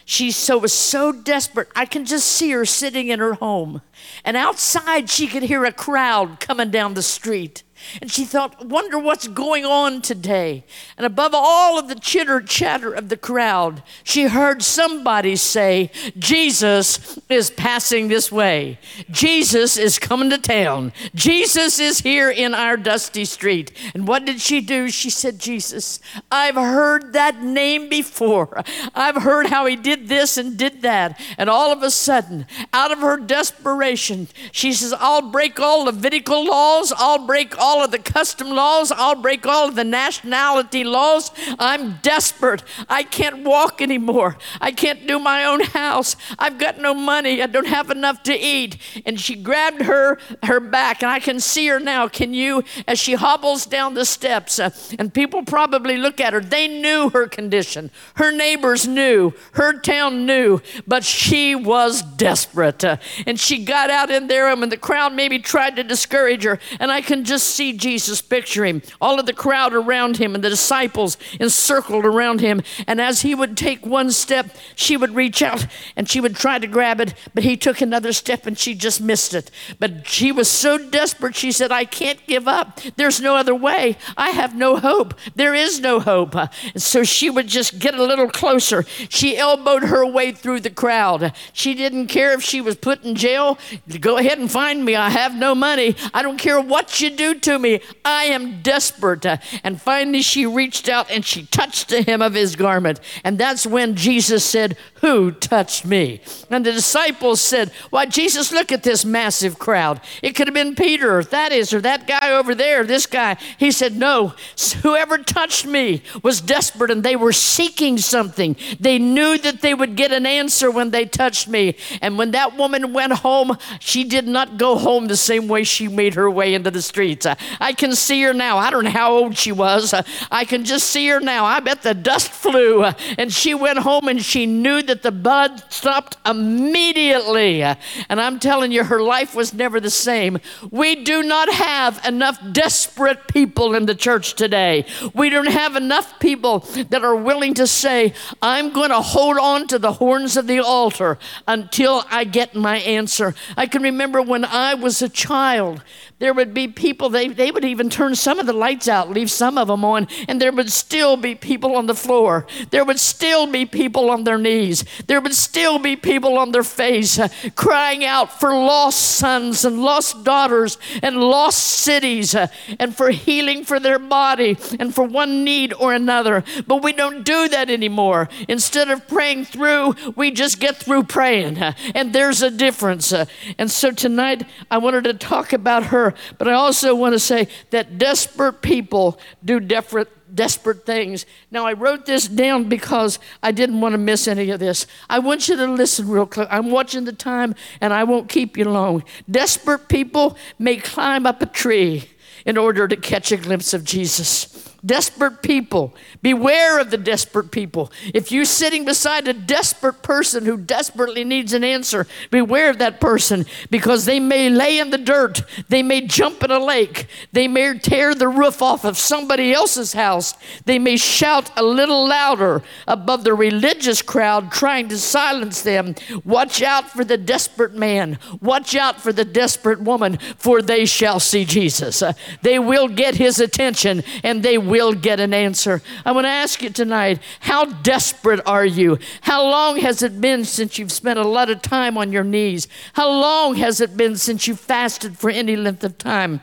She 0.08 0.30
so 0.30 0.56
was 0.56 0.72
so 0.72 1.10
desperate. 1.10 1.68
I 1.75 1.84
can 1.84 2.04
just 2.04 2.28
see 2.28 2.52
her 2.52 2.64
sitting 2.64 3.08
in 3.08 3.18
her 3.18 3.34
home. 3.34 3.82
And 4.25 4.36
outside 4.36 5.10
she 5.10 5.26
could 5.26 5.42
hear 5.42 5.64
a 5.64 5.72
crowd 5.72 6.38
coming 6.38 6.70
down 6.70 6.94
the 6.94 7.02
street. 7.02 7.64
And 8.00 8.11
she 8.11 8.25
thought, 8.25 8.66
wonder 8.66 8.99
what's 8.99 9.28
going 9.28 9.64
on 9.64 10.02
today. 10.02 10.64
And 10.97 11.06
above 11.06 11.33
all 11.35 11.78
of 11.78 11.88
the 11.88 11.95
chitter 11.95 12.40
chatter 12.40 12.92
of 12.92 13.09
the 13.09 13.16
crowd, 13.16 13.83
she 14.04 14.25
heard 14.25 14.62
somebody 14.62 15.37
say, 15.37 15.90
Jesus 16.18 17.18
is 17.28 17.50
passing 17.50 18.09
this 18.09 18.30
way. 18.30 18.78
Jesus 19.11 19.76
is 19.76 19.99
coming 19.99 20.30
to 20.30 20.38
town. 20.38 20.92
Jesus 21.14 21.78
is 21.78 22.00
here 22.00 22.30
in 22.30 22.54
our 22.54 22.76
dusty 22.76 23.25
street. 23.25 23.73
And 23.95 24.06
what 24.06 24.25
did 24.25 24.40
she 24.40 24.61
do? 24.61 24.88
She 24.88 25.11
said, 25.11 25.38
Jesus, 25.38 26.00
I've 26.30 26.54
heard 26.54 27.12
that 27.12 27.42
name 27.42 27.88
before. 27.88 28.62
I've 28.95 29.23
heard 29.23 29.47
how 29.47 29.66
he 29.66 29.76
did 29.76 30.09
this 30.09 30.37
and 30.37 30.56
did 30.56 30.83
that. 30.83 31.21
And 31.38 31.50
all 31.50 31.73
of 31.73 31.83
a 31.83 31.90
sudden, 31.90 32.47
out 32.73 32.92
of 32.92 32.99
her 32.99 33.16
desperation, 33.18 34.28
she 34.52 34.73
says, 34.73 34.95
I'll 34.99 35.30
break 35.30 35.61
all 35.61 35.85
Levitical 35.85 36.45
laws. 36.45 36.92
I'll 36.97 37.26
break 37.26 37.59
all 37.59 37.75
all 37.76 37.85
of 37.85 37.90
the 37.90 37.99
custom 37.99 38.49
laws. 38.49 38.90
I'll 38.90 39.21
break 39.21 39.47
all 39.47 39.68
of 39.68 39.75
the 39.75 39.85
nationality 39.85 40.83
laws. 40.83 41.30
I'm 41.59 41.99
desperate. 41.99 42.62
I 42.88 43.02
can't 43.02 43.45
walk 43.45 43.83
anymore. 43.83 44.38
I 44.61 44.73
can't 44.73 45.06
do 45.06 45.18
my 45.18 45.45
own 45.45 45.61
house. 45.61 46.16
I've 46.38 46.59
got 46.59 46.78
no 46.78 46.95
money. 46.95 47.42
I 47.42 47.47
don't 47.47 47.66
have 47.66 47.90
enough 47.90 48.23
to 48.25 48.35
eat. 48.35 48.78
And 49.04 49.21
she 49.21 49.35
grabbed 49.35 49.83
her 49.83 50.18
her 50.42 50.61
back, 50.61 51.02
and 51.02 51.11
I 51.11 51.21
can 51.21 51.38
see 51.38 51.66
her 51.68 51.78
now. 51.78 52.09
Can 52.09 52.33
you, 52.33 52.64
as 52.88 52.99
she 52.99 53.14
hobbles 53.14 53.66
down 53.66 53.95
the 53.95 54.04
steps, 54.06 54.59
uh, 54.59 54.71
and 54.99 55.12
people 55.12 55.42
probably 55.42 55.99
look 55.99 56.21
at 56.21 56.33
her. 56.33 56.40
They 56.40 56.68
knew 56.68 57.11
her 57.11 57.26
condition. 57.26 57.90
Her 58.14 58.33
neighbors 58.33 58.88
knew. 58.88 59.35
Her 59.52 59.78
town 59.78 60.25
knew. 60.25 60.62
But 60.87 61.04
she 61.04 61.54
was 61.54 62.02
desperate, 62.02 62.85
uh, 62.85 62.97
and 63.26 63.38
she 63.38 63.64
got 63.64 63.90
out 63.90 64.11
in 64.11 64.28
there, 64.28 64.49
and 64.50 64.61
when 64.61 64.71
the 64.71 64.76
crowd 64.76 65.12
maybe 65.12 65.38
tried 65.38 65.76
to 65.76 65.85
discourage 65.85 66.45
her, 66.45 66.59
and 66.80 66.90
I 66.90 67.02
can 67.02 67.25
just 67.25 67.49
see 67.56 67.72
Jesus 67.72 68.20
picture 68.20 68.64
him, 68.64 68.82
all 69.00 69.18
of 69.18 69.26
the 69.26 69.32
crowd 69.32 69.72
around 69.75 70.18
him 70.18 70.34
and 70.34 70.44
the 70.44 70.50
disciples 70.50 71.16
encircled 71.40 72.04
around 72.04 72.40
him. 72.40 72.62
And 72.86 73.00
as 73.00 73.22
he 73.22 73.34
would 73.34 73.56
take 73.56 73.86
one 73.86 74.10
step, 74.10 74.54
she 74.75 74.96
would 74.96 75.14
reach 75.14 75.42
out 75.42 75.66
and 75.96 76.08
she 76.08 76.20
would 76.20 76.36
try 76.36 76.58
to 76.58 76.66
grab 76.66 77.00
it, 77.00 77.14
but 77.34 77.44
he 77.44 77.56
took 77.56 77.80
another 77.80 78.12
step 78.12 78.46
and 78.46 78.58
she 78.58 78.75
just 78.75 79.00
missed 79.00 79.32
it. 79.34 79.50
But 79.78 80.06
she 80.06 80.30
was 80.30 80.50
so 80.50 80.76
desperate, 80.76 81.34
she 81.34 81.50
said, 81.50 81.72
I 81.72 81.84
can't 81.84 82.25
give 82.26 82.46
up. 82.46 82.80
There's 82.96 83.20
no 83.20 83.36
other 83.36 83.54
way. 83.54 83.96
I 84.16 84.30
have 84.30 84.54
no 84.54 84.76
hope. 84.76 85.14
There 85.34 85.54
is 85.54 85.80
no 85.80 86.00
hope. 86.00 86.34
And 86.34 86.82
so 86.82 87.02
she 87.04 87.30
would 87.30 87.46
just 87.46 87.78
get 87.78 87.94
a 87.94 88.04
little 88.04 88.28
closer. 88.28 88.84
She 89.08 89.36
elbowed 89.36 89.84
her 89.84 90.04
way 90.04 90.32
through 90.32 90.60
the 90.60 90.70
crowd. 90.70 91.32
She 91.52 91.75
didn't 91.75 92.08
care 92.08 92.32
if 92.34 92.42
she 92.42 92.60
was 92.60 92.76
put 92.76 93.02
in 93.04 93.14
jail. 93.14 93.58
Go 94.00 94.18
ahead 94.18 94.38
and 94.38 94.50
find 94.50 94.84
me. 94.84 94.94
I 94.94 95.08
have 95.08 95.34
no 95.34 95.54
money. 95.54 95.96
I 96.12 96.22
don't 96.22 96.38
care 96.38 96.60
what 96.60 97.00
you 97.00 97.10
do 97.10 97.34
to 97.46 97.58
me. 97.58 97.80
I 98.04 98.24
am 98.24 98.60
desperate. 98.62 99.24
And 99.64 99.80
finally, 99.80 100.20
she 100.20 100.46
reached 100.46 100.88
out 100.88 101.10
and 101.10 101.24
she 101.24 101.46
touched 101.46 101.88
the 101.88 102.02
hem 102.02 102.20
of 102.20 102.34
his 102.34 102.56
garment. 102.56 103.00
And 103.24 103.38
that's 103.38 103.66
when 103.66 103.94
Jesus 103.94 104.44
said, 104.44 104.76
Who 105.00 105.30
touched 105.30 105.86
me? 105.86 106.20
And 106.50 106.66
the 106.66 106.72
disciples 106.72 107.40
said, 107.40 107.70
Why, 107.90 108.06
Jesus, 108.06 108.52
look 108.52 108.72
at 108.72 108.82
this 108.82 109.04
massive 109.04 109.58
crowd. 109.58 110.00
It 110.22 110.34
could 110.34 110.48
have 110.48 110.54
been 110.54 110.74
Peter 110.74 111.16
or 111.16 111.22
Thaddeus 111.22 111.72
or 111.72 111.80
that 111.80 112.06
guy 112.06 112.32
over 112.32 112.54
there, 112.54 112.84
this 112.84 113.06
guy. 113.06 113.36
He 113.58 113.70
said, 113.70 113.96
No, 113.96 114.34
whoever 114.82 115.18
touched 115.18 115.66
me 115.66 116.02
was 116.22 116.40
desperate 116.40 116.90
and 116.90 117.02
they 117.02 117.16
were 117.16 117.32
seeking 117.32 117.98
something. 117.98 118.56
They 118.80 118.98
knew 118.98 119.38
that 119.38 119.60
they 119.60 119.72
would 119.72 119.96
get 119.96 120.12
an 120.12 120.26
answer 120.26 120.70
when 120.70 120.90
they 120.90 121.04
touched 121.06 121.48
me. 121.48 121.76
And 122.02 122.18
when 122.18 122.32
that 122.32 122.56
woman 122.56 122.92
went 122.92 123.12
home, 123.12 123.56
she 123.78 124.02
did 124.02 124.26
not 124.26 124.58
go 124.58 124.76
home 124.76 125.06
the 125.06 125.16
same 125.16 125.46
way 125.46 125.62
she 125.62 125.86
made 125.86 126.14
her 126.14 126.28
way 126.28 126.54
into 126.54 126.70
the 126.70 126.82
streets. 126.82 127.26
I 127.61 127.73
can 127.73 127.95
see 127.95 128.23
her 128.23 128.33
now. 128.33 128.59
I 128.59 128.71
don't 128.71 128.85
know 128.85 128.90
how 128.90 129.12
old 129.12 129.37
she 129.37 129.52
was. 129.52 129.95
I 130.31 130.45
can 130.45 130.64
just 130.64 130.88
see 130.88 131.09
her 131.09 131.21
now. 131.21 131.45
I 131.45 131.61
bet 131.61 131.83
the 131.83 131.95
dust 131.95 132.31
flew 132.31 132.85
and 133.19 133.33
she 133.33 133.55
went 133.55 133.78
home 133.78 134.09
and 134.09 134.23
she 134.23 134.47
knew 134.47 134.83
that 134.83 135.02
the 135.02 135.12
bud 135.12 135.62
stopped 135.73 136.16
immediately. 136.25 137.62
And 137.62 138.21
I'm 138.21 138.38
telling 138.38 138.73
you, 138.73 138.85
her 138.85 139.02
life 139.02 139.35
was 139.35 139.55
never 139.55 139.81
the 139.81 139.90
same. 139.90 140.38
We 140.71 141.05
do 141.05 141.23
not 141.23 141.52
have 141.52 142.05
enough 142.07 142.38
desperate 142.52 143.28
people 143.28 143.75
in 143.75 143.87
the 143.87 143.95
church 143.95 144.35
today. 144.35 144.87
We 145.14 145.31
don't 145.31 145.50
have 145.50 145.76
enough 145.76 146.19
people 146.21 146.61
that 146.90 147.05
are 147.05 147.16
willing 147.16 147.55
to 147.55 147.66
say, 147.66 148.14
I'm 148.43 148.73
going 148.73 148.90
to 148.90 149.00
hold 149.00 149.38
on 149.38 149.66
to 149.69 149.78
the 149.78 149.93
horns 149.93 150.37
of 150.37 150.47
the 150.47 150.61
altar 150.61 151.19
until 151.47 152.05
I 152.11 152.25
get 152.25 152.55
my 152.55 152.78
answer. 152.78 153.35
I 153.57 153.66
can 153.66 153.83
remember 153.83 154.23
when 154.23 154.45
I 154.45 154.75
was 154.75 155.02
a 155.02 155.09
child, 155.09 155.83
there 156.18 156.32
would 156.32 156.54
be 156.54 156.66
people, 156.66 157.11
they, 157.11 157.28
they 157.28 157.50
would 157.50 157.64
even 157.64 157.90
turn 157.90 158.14
some 158.14 158.38
of 158.38 158.46
the 158.46 158.52
lights 158.52 158.88
out, 158.88 159.11
leave 159.11 159.30
some 159.30 159.58
of 159.58 159.68
them 159.68 159.85
on, 159.85 160.08
and 160.28 160.40
there 160.40 160.52
would 160.52 160.73
still 160.73 161.16
be 161.16 161.35
people 161.35 161.76
on 161.76 161.87
the 161.87 161.94
floor. 161.94 162.46
There 162.70 162.85
would 162.85 162.99
still 162.99 163.46
be 163.46 163.66
people 163.66 164.11
on 164.11 164.25
their 164.25 164.38
knees. 164.38 164.85
There 165.06 165.20
would 165.20 165.35
still 165.35 165.78
be 165.78 165.94
people 165.94 166.38
on 166.38 166.52
their 166.52 166.62
face 166.62 167.18
uh, 167.18 167.28
crying 167.54 168.04
out 168.04 168.40
for 168.40 168.50
lost 168.50 168.99
sons 168.99 169.64
and 169.64 169.80
lost 169.80 170.25
daughters 170.25 170.78
and 171.02 171.16
lost 171.16 171.58
cities 171.58 172.35
uh, 172.35 172.46
and 172.78 172.96
for 172.96 173.11
healing 173.11 173.64
for 173.64 173.78
their 173.78 173.99
body 173.99 174.56
and 174.80 174.94
for 174.94 175.04
one 175.04 175.44
need 175.44 175.75
or 175.75 175.92
another. 175.92 176.44
But 176.66 176.82
we 176.82 176.92
don't 176.92 177.25
do 177.25 177.49
that 177.49 177.68
anymore. 177.68 178.28
Instead 178.49 178.90
of 178.90 179.06
praying 179.06 179.44
through, 179.46 179.94
we 180.16 180.30
just 180.30 180.61
get 180.61 180.76
through 180.76 181.04
praying. 181.04 181.58
Uh, 181.58 181.75
and 181.94 182.12
there's 182.12 182.42
a 182.42 182.50
difference. 182.50 183.12
Uh, 183.12 183.26
and 183.58 183.70
so 183.70 183.90
tonight, 183.90 184.44
I 184.70 184.78
wanted 184.78 185.04
to 185.04 185.14
talk 185.14 185.52
about 185.52 185.85
her, 185.87 186.05
but 186.38 186.48
I 186.48 186.52
also 186.52 186.94
want 186.94 187.14
to 187.14 187.18
say 187.18 187.48
that 187.70 187.98
desperate 187.98 188.62
people 188.62 189.18
do 189.44 189.60
desperate 189.60 190.08
desperate 190.34 190.84
things. 190.84 191.25
Now, 191.50 191.66
I 191.66 191.72
wrote 191.72 192.06
this 192.06 192.28
down 192.28 192.68
because 192.68 193.18
I 193.42 193.52
didn't 193.52 193.80
want 193.80 193.94
to 193.94 193.98
miss 193.98 194.28
any 194.28 194.50
of 194.50 194.60
this. 194.60 194.86
I 195.08 195.18
want 195.18 195.48
you 195.48 195.56
to 195.56 195.66
listen 195.66 196.08
real 196.08 196.26
close. 196.26 196.48
I'm 196.50 196.70
watching 196.70 197.04
the 197.04 197.12
time 197.12 197.54
and 197.80 197.92
I 197.92 198.04
won't 198.04 198.28
keep 198.28 198.56
you 198.56 198.66
long. 198.66 199.02
Desperate 199.30 199.88
people 199.88 200.36
may 200.58 200.76
climb 200.76 201.26
up 201.26 201.42
a 201.42 201.46
tree 201.46 202.10
in 202.44 202.58
order 202.58 202.86
to 202.86 202.96
catch 202.96 203.32
a 203.32 203.36
glimpse 203.36 203.72
of 203.72 203.84
Jesus. 203.84 204.75
Desperate 204.85 205.42
people. 205.42 205.95
Beware 206.23 206.78
of 206.78 206.90
the 206.90 206.99
desperate 206.99 207.50
people. 207.50 207.90
If 208.14 208.30
you're 208.30 208.45
sitting 208.45 208.85
beside 208.85 209.26
a 209.26 209.33
desperate 209.33 210.02
person 210.02 210.45
who 210.45 210.56
desperately 210.56 211.25
needs 211.25 211.52
an 211.52 211.64
answer, 211.64 212.06
beware 212.30 212.71
of 212.71 212.78
that 212.78 213.00
person 213.00 213.47
because 213.71 214.04
they 214.04 214.21
may 214.21 214.49
lay 214.50 214.78
in 214.78 214.90
the 214.90 214.99
dirt. 214.99 215.42
They 215.68 215.83
may 215.83 216.02
jump 216.02 216.42
in 216.45 216.50
a 216.50 216.59
lake. 216.59 217.06
They 217.33 217.49
may 217.49 217.78
tear 217.78 218.14
the 218.14 218.28
roof 218.28 218.62
off 218.62 218.85
of 218.85 218.99
somebody 218.99 219.52
else's 219.52 219.95
house. 219.95 220.35
They 220.64 220.78
may 220.78 220.97
shout 220.97 221.50
a 221.56 221.62
little 221.62 222.06
louder 222.06 222.62
above 222.87 223.25
the 223.25 223.35
religious 223.35 224.02
crowd 224.02 224.52
trying 224.52 224.88
to 224.88 224.99
silence 224.99 225.62
them. 225.62 225.95
Watch 226.25 226.62
out 226.62 226.90
for 226.90 227.04
the 227.04 227.16
desperate 227.16 227.75
man. 227.75 228.18
Watch 228.40 228.75
out 228.75 229.00
for 229.00 229.12
the 229.12 229.25
desperate 229.25 229.80
woman, 229.80 230.18
for 230.37 230.62
they 230.62 230.85
shall 230.85 231.21
see 231.21 231.45
Jesus. 231.45 232.02
Uh, 232.02 232.12
they 232.42 232.59
will 232.59 232.88
get 232.88 233.16
his 233.16 233.40
attention 233.40 234.02
and 234.23 234.42
they 234.42 234.59
will 234.68 234.92
get 234.92 235.20
an 235.20 235.35
answer. 235.35 235.82
I 236.04 236.12
want 236.12 236.25
to 236.25 236.30
ask 236.30 236.62
you 236.62 236.70
tonight 236.70 237.20
how 237.40 237.64
desperate 237.64 238.40
are 238.46 238.64
you? 238.64 238.99
How 239.23 239.42
long 239.42 239.78
has 239.78 240.02
it 240.02 240.20
been 240.20 240.44
since 240.44 240.78
you've 240.78 240.92
spent 240.92 241.18
a 241.18 241.26
lot 241.26 241.50
of 241.50 241.62
time 241.62 241.96
on 241.96 242.12
your 242.12 242.25
knees? 242.25 242.68
How 242.94 243.08
long 243.08 243.56
has 243.56 243.80
it 243.80 243.96
been 243.96 244.16
since 244.16 244.46
you 244.46 244.56
fasted 244.56 245.18
for 245.18 245.30
any 245.30 245.56
length 245.56 245.85
of 245.85 245.99
time? 245.99 246.40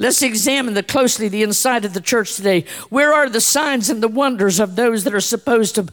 Let's 0.00 0.22
examine 0.22 0.74
the, 0.74 0.84
closely 0.84 1.28
the 1.28 1.42
inside 1.42 1.84
of 1.84 1.92
the 1.92 2.00
church 2.00 2.36
today. 2.36 2.64
Where 2.88 3.12
are 3.12 3.28
the 3.28 3.40
signs 3.40 3.90
and 3.90 4.00
the 4.00 4.08
wonders 4.08 4.60
of 4.60 4.76
those 4.76 5.02
that 5.04 5.14
are 5.14 5.20
supposed 5.20 5.74
to 5.74 5.86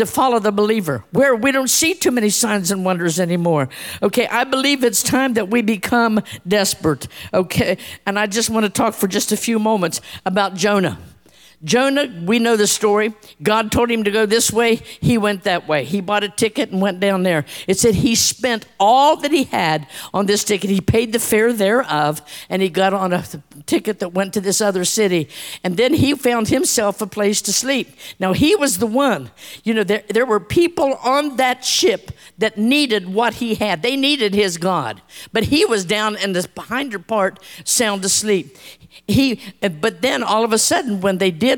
to 0.00 0.06
follow 0.06 0.38
the 0.38 0.50
believer 0.50 1.04
where 1.12 1.36
we 1.36 1.52
don't 1.52 1.68
see 1.68 1.92
too 1.92 2.10
many 2.10 2.30
signs 2.30 2.70
and 2.70 2.86
wonders 2.86 3.20
anymore. 3.20 3.68
Okay 4.02 4.26
i 4.28 4.44
believe 4.44 4.82
it's 4.82 5.02
time 5.02 5.34
that 5.34 5.50
we 5.50 5.60
become 5.62 6.20
desperate 6.48 7.06
okay? 7.34 7.76
And 8.06 8.18
i 8.18 8.26
just 8.26 8.48
want 8.48 8.64
to 8.64 8.70
talk 8.70 8.94
for 8.94 9.06
just 9.06 9.30
a 9.32 9.36
few 9.36 9.58
moments 9.58 10.00
about 10.24 10.54
jonah 10.54 10.98
Jonah, 11.62 12.10
we 12.24 12.38
know 12.38 12.56
the 12.56 12.66
story. 12.66 13.12
God 13.42 13.70
told 13.70 13.90
him 13.90 14.04
to 14.04 14.10
go 14.10 14.24
this 14.24 14.50
way. 14.50 14.76
He 14.76 15.18
went 15.18 15.42
that 15.44 15.68
way. 15.68 15.84
He 15.84 16.00
bought 16.00 16.24
a 16.24 16.30
ticket 16.30 16.70
and 16.70 16.80
went 16.80 17.00
down 17.00 17.22
there. 17.22 17.44
It 17.66 17.78
said 17.78 17.96
he 17.96 18.14
spent 18.14 18.66
all 18.78 19.16
that 19.16 19.30
he 19.30 19.44
had 19.44 19.86
on 20.14 20.24
this 20.24 20.42
ticket. 20.42 20.70
He 20.70 20.80
paid 20.80 21.12
the 21.12 21.18
fare 21.18 21.52
thereof, 21.52 22.22
and 22.48 22.62
he 22.62 22.70
got 22.70 22.94
on 22.94 23.12
a 23.12 23.24
ticket 23.66 23.98
that 23.98 24.14
went 24.14 24.32
to 24.34 24.40
this 24.40 24.62
other 24.62 24.86
city. 24.86 25.28
And 25.62 25.76
then 25.76 25.92
he 25.92 26.14
found 26.14 26.48
himself 26.48 27.02
a 27.02 27.06
place 27.06 27.42
to 27.42 27.52
sleep. 27.52 27.90
Now, 28.18 28.32
he 28.32 28.56
was 28.56 28.78
the 28.78 28.86
one. 28.86 29.30
You 29.62 29.74
know, 29.74 29.84
there, 29.84 30.04
there 30.08 30.26
were 30.26 30.40
people 30.40 30.94
on 31.04 31.36
that 31.36 31.62
ship 31.62 32.10
that 32.38 32.56
needed 32.56 33.12
what 33.12 33.34
he 33.34 33.56
had, 33.56 33.82
they 33.82 33.96
needed 33.96 34.34
his 34.34 34.56
God. 34.56 35.02
But 35.30 35.44
he 35.44 35.66
was 35.66 35.84
down 35.84 36.16
in 36.16 36.32
the 36.32 36.48
behind 36.54 36.90
part, 37.06 37.38
sound 37.64 38.02
asleep 38.04 38.56
he 39.06 39.40
but 39.60 40.02
then 40.02 40.22
all 40.22 40.44
of 40.44 40.52
a 40.52 40.58
sudden 40.58 41.00
when 41.00 41.18
they 41.18 41.30
did 41.30 41.49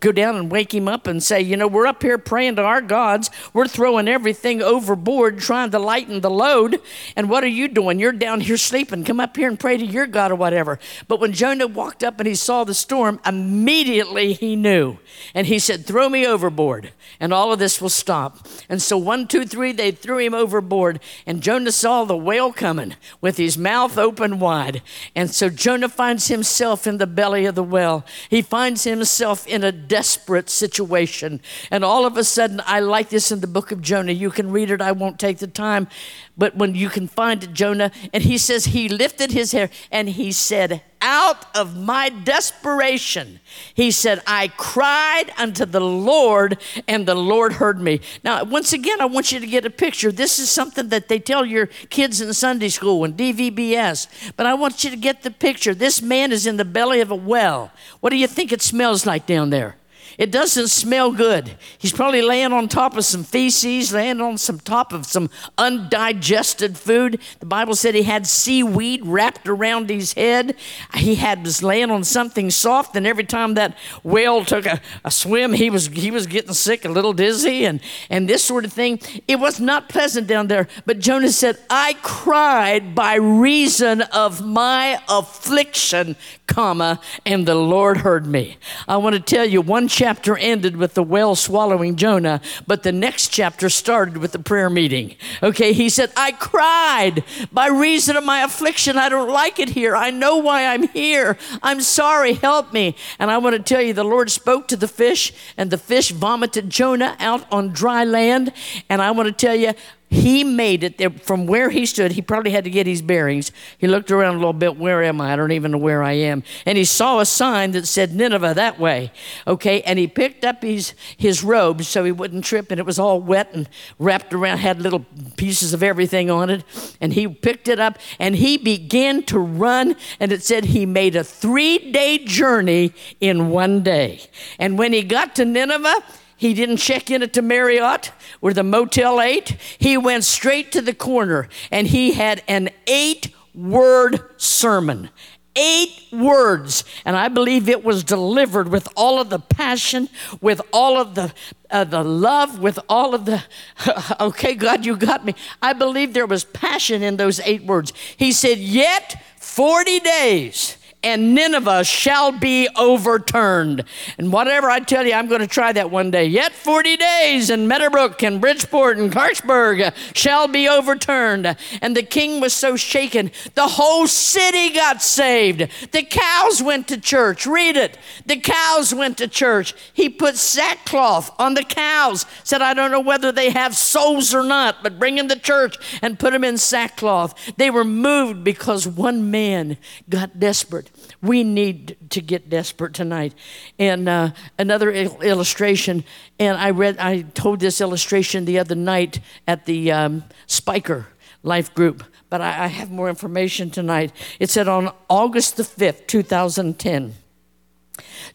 go 0.00 0.12
down 0.12 0.36
and 0.36 0.50
wake 0.50 0.74
him 0.74 0.88
up 0.88 1.06
and 1.06 1.22
say 1.22 1.40
you 1.40 1.56
know 1.56 1.66
we're 1.66 1.86
up 1.86 2.02
here 2.02 2.18
praying 2.18 2.56
to 2.56 2.62
our 2.62 2.80
gods. 2.80 3.30
We're 3.52 3.68
throwing 3.68 4.08
everything 4.08 4.62
overboard 4.62 5.38
trying 5.38 5.70
to 5.70 5.78
lighten 5.78 6.20
the 6.20 6.30
load. 6.30 6.80
And 7.16 7.28
what 7.30 7.44
are 7.44 7.48
you 7.48 7.68
doing? 7.68 7.98
You're 7.98 8.12
down 8.12 8.40
here 8.40 8.56
sleeping. 8.56 9.04
Come 9.04 9.20
up 9.20 9.36
here 9.36 9.48
and 9.48 9.58
pray 9.58 9.76
to 9.76 9.84
your 9.84 10.06
god 10.06 10.32
or 10.32 10.36
whatever. 10.36 10.78
But 11.08 11.20
when 11.20 11.32
jonah 11.32 11.66
walked 11.66 12.02
up 12.02 12.20
and 12.20 12.26
he 12.26 12.34
saw 12.34 12.64
the 12.64 12.74
storm 12.74 13.20
immediately 13.24 14.32
he 14.32 14.56
knew. 14.56 14.98
And 15.34 15.46
he 15.46 15.58
said 15.58 15.86
throw 15.86 16.08
me 16.08 16.26
overboard. 16.26 16.92
And 17.20 17.32
all 17.32 17.52
of 17.52 17.58
this 17.58 17.80
will 17.80 17.88
stop. 17.88 18.46
And 18.68 18.82
so 18.82 18.96
one 18.98 19.26
two 19.26 19.44
three 19.44 19.72
they 19.72 19.90
threw 19.90 20.18
him 20.18 20.34
overboard. 20.34 21.00
And 21.26 21.42
jonah 21.42 21.72
saw 21.72 22.04
the 22.04 22.16
whale 22.16 22.52
coming 22.52 22.96
with 23.20 23.36
his 23.36 23.56
mouth 23.56 23.98
open 23.98 24.38
wide. 24.38 24.82
And 25.14 25.30
so 25.30 25.48
jonah 25.48 25.88
finds 25.88 26.28
himself 26.28 26.86
in 26.86 26.98
the 26.98 27.06
belly 27.06 27.46
of 27.46 27.54
the 27.54 27.62
well. 27.62 28.04
He 28.28 28.42
finds 28.42 28.84
himself 28.84 29.21
in 29.46 29.64
a 29.64 29.72
desperate 29.72 30.50
situation. 30.50 31.40
And 31.70 31.84
all 31.84 32.04
of 32.04 32.16
a 32.16 32.24
sudden, 32.24 32.60
I 32.66 32.80
like 32.80 33.08
this 33.08 33.32
in 33.32 33.40
the 33.40 33.46
book 33.46 33.72
of 33.72 33.80
Jonah. 33.80 34.12
You 34.12 34.30
can 34.30 34.50
read 34.50 34.70
it, 34.70 34.80
I 34.80 34.92
won't 34.92 35.18
take 35.18 35.38
the 35.38 35.46
time. 35.46 35.88
But 36.36 36.56
when 36.56 36.74
you 36.74 36.88
can 36.88 37.08
find 37.08 37.54
Jonah, 37.54 37.92
and 38.12 38.22
he 38.22 38.38
says, 38.38 38.66
He 38.66 38.88
lifted 38.88 39.32
his 39.32 39.52
hair 39.52 39.68
and 39.90 40.08
he 40.08 40.32
said, 40.32 40.82
Out 41.02 41.44
of 41.54 41.76
my 41.76 42.08
desperation, 42.08 43.40
he 43.74 43.90
said, 43.90 44.22
I 44.26 44.48
cried 44.48 45.30
unto 45.36 45.66
the 45.66 45.80
Lord, 45.80 46.56
and 46.88 47.04
the 47.04 47.14
Lord 47.14 47.54
heard 47.54 47.80
me. 47.82 48.00
Now, 48.24 48.44
once 48.44 48.72
again, 48.72 49.00
I 49.02 49.04
want 49.04 49.30
you 49.30 49.40
to 49.40 49.46
get 49.46 49.66
a 49.66 49.70
picture. 49.70 50.10
This 50.10 50.38
is 50.38 50.50
something 50.50 50.88
that 50.88 51.08
they 51.08 51.18
tell 51.18 51.44
your 51.44 51.66
kids 51.90 52.22
in 52.22 52.32
Sunday 52.32 52.70
school 52.70 53.04
and 53.04 53.14
DVBS, 53.14 54.32
but 54.34 54.46
I 54.46 54.54
want 54.54 54.84
you 54.84 54.90
to 54.90 54.96
get 54.96 55.22
the 55.22 55.30
picture. 55.30 55.74
This 55.74 56.00
man 56.00 56.32
is 56.32 56.46
in 56.46 56.56
the 56.56 56.64
belly 56.64 57.00
of 57.00 57.10
a 57.10 57.16
well. 57.16 57.70
What 58.00 58.08
do 58.08 58.16
you 58.16 58.26
think 58.26 58.52
it 58.52 58.62
smells 58.62 59.04
like 59.04 59.26
down 59.26 59.50
there? 59.50 59.76
It 60.18 60.30
doesn't 60.30 60.68
smell 60.68 61.12
good. 61.12 61.56
He's 61.78 61.92
probably 61.92 62.22
laying 62.22 62.52
on 62.52 62.68
top 62.68 62.96
of 62.96 63.04
some 63.04 63.24
feces, 63.24 63.92
laying 63.92 64.20
on 64.20 64.38
some 64.38 64.60
top 64.60 64.92
of 64.92 65.06
some 65.06 65.30
undigested 65.58 66.76
food. 66.76 67.20
The 67.40 67.46
Bible 67.46 67.74
said 67.74 67.94
he 67.94 68.02
had 68.02 68.26
seaweed 68.26 69.04
wrapped 69.04 69.48
around 69.48 69.90
his 69.90 70.12
head. 70.12 70.56
He 70.94 71.16
had 71.16 71.44
was 71.44 71.62
laying 71.62 71.90
on 71.90 72.04
something 72.04 72.50
soft, 72.50 72.96
and 72.96 73.06
every 73.06 73.24
time 73.24 73.54
that 73.54 73.76
whale 74.02 74.44
took 74.44 74.66
a, 74.66 74.80
a 75.04 75.10
swim, 75.10 75.52
he 75.52 75.70
was 75.70 75.86
he 75.88 76.10
was 76.10 76.26
getting 76.26 76.54
sick, 76.54 76.84
a 76.84 76.88
little 76.88 77.12
dizzy, 77.12 77.64
and 77.64 77.80
and 78.10 78.28
this 78.28 78.44
sort 78.44 78.64
of 78.64 78.72
thing. 78.72 79.00
It 79.28 79.36
was 79.40 79.60
not 79.60 79.88
pleasant 79.88 80.26
down 80.26 80.48
there. 80.48 80.68
But 80.86 80.98
Jonah 80.98 81.30
said, 81.30 81.58
"I 81.70 81.96
cried 82.02 82.94
by 82.94 83.14
reason 83.14 84.02
of 84.02 84.44
my 84.44 85.00
affliction, 85.08 86.16
comma, 86.52 87.00
and 87.24 87.46
the 87.46 87.54
Lord 87.54 87.98
heard 87.98 88.26
me." 88.26 88.58
I 88.86 88.96
want 88.96 89.14
to 89.14 89.20
tell 89.20 89.44
you 89.44 89.60
one 89.60 89.88
chapter 89.88 90.36
ended 90.36 90.76
with 90.76 90.94
the 90.94 91.02
whale 91.02 91.34
swallowing 91.34 91.96
Jonah, 91.96 92.40
but 92.66 92.82
the 92.82 92.92
next 92.92 93.28
chapter 93.28 93.68
started 93.68 94.16
with 94.18 94.32
the 94.32 94.38
prayer 94.38 94.70
meeting. 94.70 95.16
Okay, 95.42 95.72
he 95.72 95.88
said, 95.88 96.10
I 96.16 96.32
cried 96.32 97.24
by 97.52 97.68
reason 97.68 98.16
of 98.16 98.24
my 98.24 98.42
affliction. 98.42 98.98
I 98.98 99.08
don't 99.08 99.30
like 99.30 99.58
it 99.58 99.70
here. 99.70 99.96
I 99.96 100.10
know 100.10 100.36
why 100.36 100.66
I'm 100.66 100.88
here. 100.88 101.36
I'm 101.62 101.80
sorry. 101.80 102.34
Help 102.34 102.72
me. 102.72 102.94
And 103.18 103.30
I 103.30 103.38
want 103.38 103.56
to 103.56 103.62
tell 103.62 103.82
you, 103.82 103.92
the 103.92 104.04
Lord 104.04 104.30
spoke 104.30 104.68
to 104.68 104.76
the 104.76 104.88
fish, 104.88 105.32
and 105.56 105.70
the 105.70 105.78
fish 105.78 106.10
vomited 106.10 106.70
Jonah 106.70 107.16
out 107.18 107.46
on 107.50 107.72
dry 107.72 108.04
land. 108.04 108.52
And 108.88 109.00
I 109.00 109.10
want 109.10 109.28
to 109.28 109.32
tell 109.32 109.56
you, 109.56 109.72
he 110.12 110.44
made 110.44 110.84
it 110.84 110.98
there 110.98 111.08
from 111.08 111.46
where 111.46 111.70
he 111.70 111.86
stood. 111.86 112.12
He 112.12 112.20
probably 112.20 112.50
had 112.50 112.64
to 112.64 112.70
get 112.70 112.86
his 112.86 113.00
bearings. 113.00 113.50
He 113.78 113.86
looked 113.86 114.10
around 114.10 114.34
a 114.34 114.38
little 114.38 114.52
bit. 114.52 114.76
Where 114.76 115.02
am 115.02 115.22
I? 115.22 115.32
I 115.32 115.36
don't 115.36 115.52
even 115.52 115.70
know 115.70 115.78
where 115.78 116.02
I 116.02 116.12
am. 116.12 116.42
And 116.66 116.76
he 116.76 116.84
saw 116.84 117.20
a 117.20 117.24
sign 117.24 117.70
that 117.70 117.86
said 117.86 118.14
Nineveh 118.14 118.52
that 118.54 118.78
way. 118.78 119.10
Okay. 119.46 119.80
And 119.82 119.98
he 119.98 120.06
picked 120.06 120.44
up 120.44 120.62
his, 120.62 120.92
his 121.16 121.42
robes 121.42 121.88
so 121.88 122.04
he 122.04 122.12
wouldn't 122.12 122.44
trip. 122.44 122.70
And 122.70 122.78
it 122.78 122.84
was 122.84 122.98
all 122.98 123.22
wet 123.22 123.54
and 123.54 123.66
wrapped 123.98 124.34
around, 124.34 124.58
had 124.58 124.82
little 124.82 125.06
pieces 125.38 125.72
of 125.72 125.82
everything 125.82 126.30
on 126.30 126.50
it. 126.50 126.62
And 127.00 127.14
he 127.14 127.26
picked 127.26 127.68
it 127.68 127.80
up 127.80 127.98
and 128.18 128.36
he 128.36 128.58
began 128.58 129.22
to 129.24 129.38
run. 129.38 129.96
And 130.20 130.30
it 130.30 130.42
said 130.42 130.66
he 130.66 130.84
made 130.84 131.16
a 131.16 131.24
three 131.24 131.90
day 131.90 132.18
journey 132.18 132.92
in 133.18 133.48
one 133.48 133.82
day. 133.82 134.20
And 134.58 134.78
when 134.78 134.92
he 134.92 135.02
got 135.02 135.34
to 135.36 135.46
Nineveh, 135.46 136.04
he 136.42 136.54
didn't 136.54 136.78
check 136.78 137.08
in 137.08 137.22
at 137.22 137.34
the 137.34 137.40
Marriott 137.40 138.10
or 138.40 138.52
the 138.52 138.64
Motel 138.64 139.20
8. 139.20 139.56
He 139.78 139.96
went 139.96 140.24
straight 140.24 140.72
to 140.72 140.82
the 140.82 140.92
corner 140.92 141.48
and 141.70 141.86
he 141.86 142.14
had 142.14 142.42
an 142.48 142.70
eight 142.88 143.32
word 143.54 144.20
sermon. 144.38 145.10
Eight 145.54 146.08
words, 146.10 146.82
and 147.04 147.14
I 147.14 147.28
believe 147.28 147.68
it 147.68 147.84
was 147.84 148.02
delivered 148.02 148.70
with 148.70 148.88
all 148.96 149.20
of 149.20 149.30
the 149.30 149.38
passion, 149.38 150.08
with 150.40 150.60
all 150.72 150.96
of 150.96 151.14
the 151.14 151.32
uh, 151.70 151.84
the 151.84 152.02
love, 152.02 152.58
with 152.58 152.78
all 152.88 153.14
of 153.14 153.26
the. 153.26 153.44
okay, 154.20 154.54
God, 154.54 154.86
you 154.86 154.96
got 154.96 155.26
me. 155.26 155.34
I 155.60 155.74
believe 155.74 156.14
there 156.14 156.24
was 156.24 156.42
passion 156.42 157.02
in 157.02 157.18
those 157.18 157.38
eight 157.40 157.64
words. 157.64 157.92
He 158.16 158.32
said, 158.32 158.58
"Yet 158.58 159.22
forty 159.36 160.00
days." 160.00 160.78
And 161.02 161.34
Nineveh 161.34 161.84
shall 161.84 162.32
be 162.32 162.68
overturned. 162.76 163.84
And 164.18 164.32
whatever 164.32 164.70
I 164.70 164.80
tell 164.80 165.04
you, 165.04 165.14
I'm 165.14 165.26
going 165.26 165.40
to 165.40 165.46
try 165.46 165.72
that 165.72 165.90
one 165.90 166.10
day. 166.10 166.26
Yet 166.26 166.52
40 166.52 166.96
days, 166.96 167.50
and 167.50 167.68
Meadowbrook 167.68 168.22
and 168.22 168.40
Bridgeport 168.40 168.98
and 168.98 169.10
Clarksburg 169.10 169.94
shall 170.14 170.46
be 170.46 170.68
overturned. 170.68 171.56
And 171.80 171.96
the 171.96 172.02
king 172.02 172.40
was 172.40 172.52
so 172.52 172.76
shaken, 172.76 173.32
the 173.54 173.68
whole 173.68 174.06
city 174.06 174.70
got 174.70 175.02
saved. 175.02 175.68
The 175.92 176.04
cows 176.04 176.62
went 176.62 176.88
to 176.88 177.00
church. 177.00 177.46
Read 177.46 177.76
it. 177.76 177.98
The 178.26 178.36
cows 178.36 178.94
went 178.94 179.18
to 179.18 179.28
church. 179.28 179.74
He 179.92 180.08
put 180.08 180.36
sackcloth 180.36 181.34
on 181.38 181.54
the 181.54 181.64
cows, 181.64 182.26
said, 182.44 182.62
I 182.62 182.74
don't 182.74 182.92
know 182.92 183.00
whether 183.00 183.32
they 183.32 183.50
have 183.50 183.76
souls 183.76 184.34
or 184.34 184.44
not, 184.44 184.82
but 184.82 184.98
bring 184.98 185.16
them 185.16 185.28
to 185.28 185.38
church 185.38 185.76
and 186.00 186.18
put 186.18 186.32
them 186.32 186.44
in 186.44 186.58
sackcloth. 186.58 187.56
They 187.56 187.70
were 187.70 187.84
moved 187.84 188.44
because 188.44 188.86
one 188.86 189.30
man 189.30 189.76
got 190.08 190.38
desperate 190.38 190.91
we 191.22 191.44
need 191.44 191.96
to 192.10 192.20
get 192.20 192.50
desperate 192.50 192.94
tonight. 192.94 193.34
And 193.78 194.08
uh, 194.08 194.32
another 194.58 194.90
il- 194.90 195.22
illustration, 195.22 196.04
and 196.38 196.58
I 196.58 196.70
read, 196.70 196.98
I 196.98 197.22
told 197.22 197.60
this 197.60 197.80
illustration 197.80 198.44
the 198.44 198.58
other 198.58 198.74
night 198.74 199.20
at 199.46 199.64
the 199.66 199.92
um, 199.92 200.24
Spiker 200.46 201.06
Life 201.44 201.72
Group, 201.74 202.02
but 202.28 202.40
I, 202.40 202.64
I 202.64 202.66
have 202.66 202.90
more 202.90 203.08
information 203.08 203.70
tonight. 203.70 204.12
It 204.40 204.50
said 204.50 204.66
on 204.66 204.92
August 205.08 205.56
the 205.56 205.62
5th, 205.62 206.08
2010, 206.08 207.14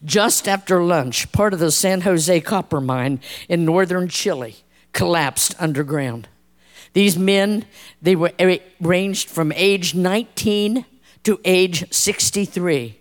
Just 0.04 0.48
after 0.48 0.82
lunch, 0.82 1.32
part 1.34 1.54
of 1.54 1.60
the 1.60 1.72
San 1.72 2.02
Jose 2.02 2.40
copper 2.42 2.80
mine 2.80 3.20
in 3.50 3.66
northern 3.66 4.08
Chile 4.08 4.56
collapsed 4.94 5.56
underground. 5.60 6.30
These 6.94 7.18
men, 7.18 7.66
they 8.02 8.16
were 8.16 8.32
ranged 8.80 9.30
from 9.30 9.52
age 9.52 9.94
19 9.94 10.86
to 11.24 11.40
age 11.44 11.92
63. 11.94 12.98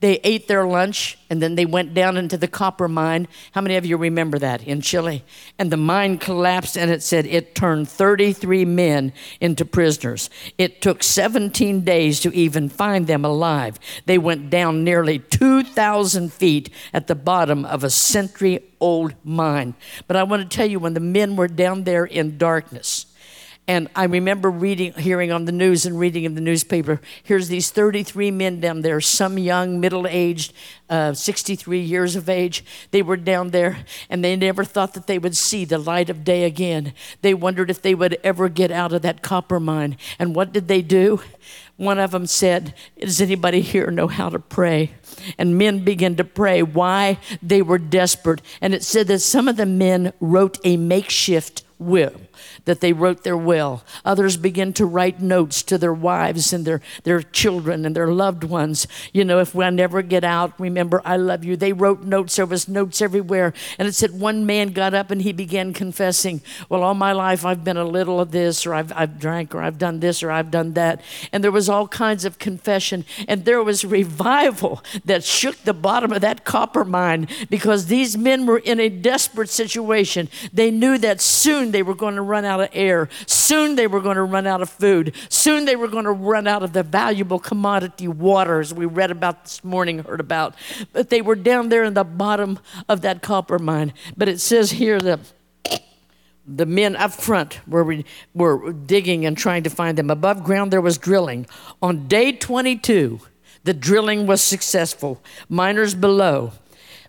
They 0.00 0.20
ate 0.22 0.46
their 0.46 0.64
lunch 0.64 1.18
and 1.28 1.42
then 1.42 1.56
they 1.56 1.66
went 1.66 1.92
down 1.92 2.16
into 2.16 2.36
the 2.36 2.46
copper 2.46 2.86
mine. 2.86 3.26
How 3.50 3.60
many 3.60 3.74
of 3.74 3.84
you 3.84 3.96
remember 3.96 4.38
that 4.38 4.62
in 4.62 4.80
Chile? 4.80 5.24
And 5.58 5.72
the 5.72 5.76
mine 5.76 6.18
collapsed 6.18 6.78
and 6.78 6.88
it 6.88 7.02
said 7.02 7.26
it 7.26 7.56
turned 7.56 7.88
33 7.88 8.64
men 8.64 9.12
into 9.40 9.64
prisoners. 9.64 10.30
It 10.56 10.80
took 10.80 11.02
17 11.02 11.80
days 11.80 12.20
to 12.20 12.32
even 12.32 12.68
find 12.68 13.08
them 13.08 13.24
alive. 13.24 13.80
They 14.06 14.18
went 14.18 14.50
down 14.50 14.84
nearly 14.84 15.18
2,000 15.18 16.32
feet 16.32 16.70
at 16.92 17.08
the 17.08 17.16
bottom 17.16 17.64
of 17.64 17.82
a 17.82 17.90
century 17.90 18.60
old 18.78 19.14
mine. 19.24 19.74
But 20.06 20.16
I 20.16 20.22
want 20.22 20.48
to 20.48 20.56
tell 20.56 20.66
you, 20.66 20.78
when 20.78 20.94
the 20.94 21.00
men 21.00 21.34
were 21.34 21.48
down 21.48 21.82
there 21.82 22.04
in 22.04 22.38
darkness, 22.38 23.06
and 23.68 23.86
I 23.94 24.04
remember 24.04 24.50
reading, 24.50 24.94
hearing 24.94 25.30
on 25.30 25.44
the 25.44 25.52
news 25.52 25.84
and 25.84 25.98
reading 25.98 26.24
in 26.24 26.34
the 26.34 26.40
newspaper, 26.40 27.02
here's 27.22 27.48
these 27.48 27.70
33 27.70 28.30
men 28.30 28.60
down 28.60 28.80
there, 28.80 28.98
some 29.02 29.36
young, 29.36 29.78
middle 29.78 30.06
aged, 30.06 30.54
uh, 30.88 31.12
63 31.12 31.78
years 31.78 32.16
of 32.16 32.30
age. 32.30 32.64
They 32.92 33.02
were 33.02 33.18
down 33.18 33.50
there 33.50 33.84
and 34.08 34.24
they 34.24 34.36
never 34.36 34.64
thought 34.64 34.94
that 34.94 35.06
they 35.06 35.18
would 35.18 35.36
see 35.36 35.66
the 35.66 35.76
light 35.76 36.08
of 36.08 36.24
day 36.24 36.44
again. 36.44 36.94
They 37.20 37.34
wondered 37.34 37.68
if 37.68 37.82
they 37.82 37.94
would 37.94 38.18
ever 38.24 38.48
get 38.48 38.70
out 38.70 38.94
of 38.94 39.02
that 39.02 39.20
copper 39.20 39.60
mine. 39.60 39.98
And 40.18 40.34
what 40.34 40.54
did 40.54 40.66
they 40.68 40.80
do? 40.80 41.20
One 41.76 41.98
of 41.98 42.12
them 42.12 42.26
said, 42.26 42.74
Does 42.98 43.20
anybody 43.20 43.60
here 43.60 43.90
know 43.90 44.08
how 44.08 44.30
to 44.30 44.38
pray? 44.38 44.92
And 45.36 45.58
men 45.58 45.84
began 45.84 46.16
to 46.16 46.24
pray. 46.24 46.62
Why? 46.62 47.18
They 47.42 47.60
were 47.60 47.78
desperate. 47.78 48.40
And 48.62 48.72
it 48.72 48.82
said 48.82 49.08
that 49.08 49.20
some 49.20 49.46
of 49.46 49.58
the 49.58 49.66
men 49.66 50.14
wrote 50.20 50.58
a 50.64 50.78
makeshift 50.78 51.64
will 51.78 52.14
that 52.64 52.80
they 52.80 52.92
wrote 52.92 53.22
their 53.22 53.36
will. 53.36 53.82
Others 54.04 54.36
begin 54.36 54.72
to 54.74 54.86
write 54.86 55.20
notes 55.20 55.62
to 55.64 55.78
their 55.78 55.92
wives 55.92 56.52
and 56.52 56.64
their, 56.64 56.80
their 57.04 57.22
children 57.22 57.84
and 57.84 57.94
their 57.94 58.08
loved 58.08 58.44
ones. 58.44 58.86
You 59.12 59.24
know, 59.24 59.40
if 59.40 59.56
I 59.56 59.70
never 59.70 60.02
get 60.02 60.24
out, 60.24 60.58
remember, 60.58 61.02
I 61.04 61.16
love 61.16 61.44
you. 61.44 61.56
They 61.56 61.72
wrote 61.72 62.02
notes. 62.02 62.36
There 62.36 62.46
was 62.46 62.68
notes 62.68 63.02
everywhere. 63.02 63.52
And 63.78 63.88
it 63.88 63.94
said 63.94 64.18
one 64.18 64.46
man 64.46 64.68
got 64.68 64.94
up 64.94 65.10
and 65.10 65.22
he 65.22 65.32
began 65.32 65.72
confessing, 65.72 66.40
Well, 66.68 66.82
all 66.82 66.94
my 66.94 67.12
life 67.12 67.44
I've 67.44 67.64
been 67.64 67.76
a 67.76 67.84
little 67.84 68.20
of 68.20 68.30
this, 68.30 68.66
or 68.66 68.74
I've, 68.74 68.92
I've 68.94 69.18
drank, 69.18 69.54
or 69.54 69.60
I've 69.60 69.78
done 69.78 70.00
this, 70.00 70.22
or 70.22 70.30
I've 70.30 70.50
done 70.50 70.74
that. 70.74 71.00
And 71.32 71.42
there 71.42 71.50
was 71.50 71.68
all 71.68 71.88
kinds 71.88 72.24
of 72.24 72.38
confession. 72.38 73.04
And 73.26 73.44
there 73.44 73.62
was 73.62 73.84
revival 73.84 74.82
that 75.04 75.24
shook 75.24 75.56
the 75.64 75.74
bottom 75.74 76.12
of 76.12 76.20
that 76.20 76.44
copper 76.44 76.84
mine 76.84 77.28
because 77.50 77.86
these 77.86 78.16
men 78.16 78.46
were 78.46 78.58
in 78.58 78.80
a 78.80 78.88
desperate 78.88 79.50
situation. 79.50 80.28
They 80.52 80.70
knew 80.70 80.98
that 80.98 81.20
soon 81.20 81.70
they 81.70 81.82
were 81.82 81.94
going 81.94 82.16
to 82.16 82.22
run 82.28 82.44
out 82.44 82.60
of 82.60 82.68
air. 82.72 83.08
Soon 83.26 83.74
they 83.74 83.86
were 83.86 84.00
going 84.00 84.16
to 84.16 84.22
run 84.22 84.46
out 84.46 84.60
of 84.60 84.70
food. 84.70 85.14
Soon 85.28 85.64
they 85.64 85.76
were 85.76 85.88
going 85.88 86.04
to 86.04 86.12
run 86.12 86.46
out 86.46 86.62
of 86.62 86.72
the 86.72 86.82
valuable 86.82 87.38
commodity 87.38 88.06
water, 88.06 88.60
as 88.60 88.72
we 88.72 88.86
read 88.86 89.10
about 89.10 89.44
this 89.44 89.64
morning, 89.64 89.98
heard 90.00 90.20
about. 90.20 90.54
But 90.92 91.10
they 91.10 91.22
were 91.22 91.34
down 91.34 91.68
there 91.70 91.84
in 91.84 91.94
the 91.94 92.04
bottom 92.04 92.58
of 92.88 93.00
that 93.00 93.22
copper 93.22 93.58
mine. 93.58 93.92
But 94.16 94.28
it 94.28 94.40
says 94.40 94.72
here 94.72 95.00
that 95.00 95.20
the 96.46 96.66
men 96.66 96.96
up 96.96 97.12
front 97.12 97.60
were, 97.68 98.02
were 98.34 98.72
digging 98.72 99.26
and 99.26 99.36
trying 99.36 99.62
to 99.64 99.70
find 99.70 99.98
them. 99.98 100.10
Above 100.10 100.44
ground, 100.44 100.72
there 100.72 100.80
was 100.80 100.96
drilling. 100.96 101.46
On 101.82 102.08
day 102.08 102.32
22, 102.32 103.20
the 103.64 103.74
drilling 103.74 104.26
was 104.26 104.40
successful. 104.40 105.22
Miners 105.48 105.94
below 105.94 106.52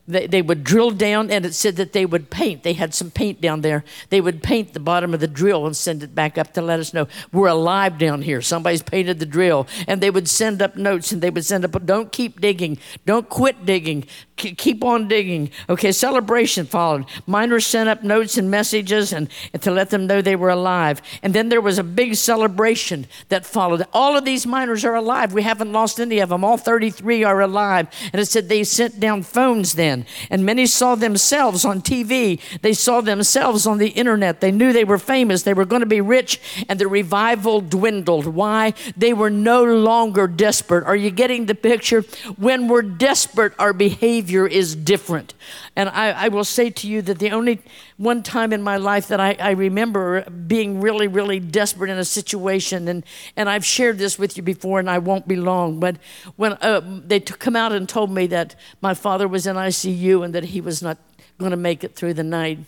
they, 0.10 0.26
they 0.28 0.42
would 0.42 0.64
drill 0.64 0.92
down 0.92 1.30
and 1.30 1.46
it 1.46 1.54
said 1.54 1.76
that 1.76 1.94
they 1.94 2.06
would 2.06 2.30
paint. 2.30 2.64
They 2.64 2.74
had 2.74 2.94
some 2.94 3.12
paint 3.12 3.40
down 3.40 3.62
there. 3.62 3.84
They 4.10 4.22
would 4.22 4.42
paint 4.42 4.74
the 4.74 4.80
bottom 4.80 5.14
of 5.14 5.20
the 5.20 5.28
drill 5.28 5.66
and 5.66 5.78
send 5.78 6.02
it 6.02 6.16
back 6.16 6.38
up 6.38 6.54
to 6.54 6.62
let 6.62 6.80
us 6.80 6.94
know 6.94 7.08
we're 7.32 7.48
alive 7.48 7.98
down 7.98 8.24
here. 8.24 8.42
Somebody's 8.42 8.82
painted 8.82 9.20
the 9.20 9.26
drill. 9.26 9.68
And 9.88 10.02
they 10.02 10.10
would 10.10 10.28
send 10.28 10.62
up 10.62 10.76
notes 10.76 11.12
and 11.12 11.22
they 11.22 11.30
would 11.30 11.46
send 11.46 11.64
up, 11.64 11.86
don't 11.86 12.12
keep 12.12 12.42
digging, 12.42 12.80
don't 13.06 13.30
quit 13.30 13.66
digging, 13.66 14.06
keep 14.40 14.84
on 14.84 15.08
digging. 15.08 15.52
Okay, 15.70 15.92
celebration 15.92 16.66
followed. 16.66 17.06
Miners 17.28 17.66
sent 17.66 17.90
up 17.90 18.04
notes 18.04 18.38
and 18.38 18.50
messages 18.50 19.14
and, 19.14 19.30
and 19.54 19.62
to 19.62 19.72
let 19.72 19.90
them 19.90 20.08
know 20.08 20.22
they 20.22 20.36
were 20.36 20.50
alive. 20.50 21.02
And 21.22 21.34
then 21.34 21.50
there 21.50 21.62
was 21.62 21.78
a 21.78 21.84
big 21.84 22.16
celebration 22.16 23.08
that 23.30 23.46
followed. 23.46 23.86
All 23.94 24.18
of 24.18 24.26
these 24.26 24.46
miners 24.48 24.86
are 24.86 24.96
alive. 24.96 25.34
We 25.34 25.44
haven't 25.44 25.72
lost 25.72 26.00
any 26.00 26.20
of 26.20 26.30
them. 26.30 26.44
All 26.44 26.58
33 26.58 27.24
are 27.24 27.42
alive. 27.42 27.88
And 28.14 28.22
it 28.22 28.26
said 28.26 28.50
they 28.50 28.64
sent 28.64 29.00
down 29.00 29.24
phones 29.24 29.74
then 29.74 30.06
and 30.30 30.46
many 30.46 30.66
saw 30.66 30.96
themselves 30.96 31.66
on 31.66 31.82
TV. 31.82 32.40
They 32.62 32.74
saw 32.74 33.02
themselves 33.02 33.66
on 33.66 33.78
the 33.78 33.90
internet. 33.90 34.42
They 34.42 34.52
knew 34.52 34.72
they 34.72 34.84
were 34.84 34.98
famous. 34.98 35.44
They 35.44 35.54
were 35.54 35.66
going 35.66 35.82
to 35.82 35.86
be 35.86 36.02
rich, 36.02 36.40
and 36.70 36.80
the 36.80 36.88
revival 36.88 37.62
dwindled. 37.62 38.26
Why? 38.28 38.74
They 38.96 39.14
were 39.14 39.30
no 39.30 39.64
longer 39.64 40.28
desperate. 40.28 40.86
Are 40.86 40.96
you 40.96 41.12
getting 41.12 41.46
the 41.46 41.56
picture? 41.56 42.02
When 42.38 42.68
we're 42.68 42.82
desperate, 42.82 43.54
our 43.60 43.74
behavior 43.74 44.29
is 44.30 44.76
different. 44.76 45.34
And 45.76 45.90
I, 45.90 46.26
I 46.26 46.28
will 46.28 46.44
say 46.44 46.70
to 46.70 46.88
you 46.88 47.02
that 47.04 47.20
the 47.20 47.32
only 47.32 47.60
one 47.98 48.24
time 48.24 48.54
in 48.54 48.62
my 48.62 48.78
life 48.78 49.08
that 49.08 49.20
I, 49.20 49.36
I 49.40 49.52
remember 49.52 50.22
being 50.30 50.82
really, 50.82 51.08
really 51.08 51.40
desperate 51.40 51.90
in 51.90 51.98
a 51.98 52.06
situation, 52.06 52.88
and, 52.88 53.04
and 53.36 53.50
I've 53.50 53.66
shared 53.66 53.98
this 53.98 54.18
with 54.20 54.38
you 54.38 54.44
before, 54.44 54.80
and 54.80 54.90
I 54.90 55.00
won't 55.00 55.28
be 55.28 55.36
long, 55.36 55.80
but 55.80 55.98
when 56.36 56.54
uh, 56.54 56.82
they 57.06 57.20
t- 57.20 57.34
come 57.34 57.56
out 57.56 57.72
and 57.72 57.88
told 57.88 58.12
me 58.12 58.28
that 58.28 58.56
my 58.82 58.94
father 58.94 59.28
was 59.28 59.48
in 59.48 59.56
ICU 59.56 60.24
and 60.24 60.34
that 60.36 60.46
he 60.46 60.62
was 60.62 60.82
not 60.82 60.98
going 61.38 61.52
to 61.52 61.58
make 61.58 61.84
it 61.84 61.96
through 61.96 62.14
the 62.14 62.24
night, 62.24 62.60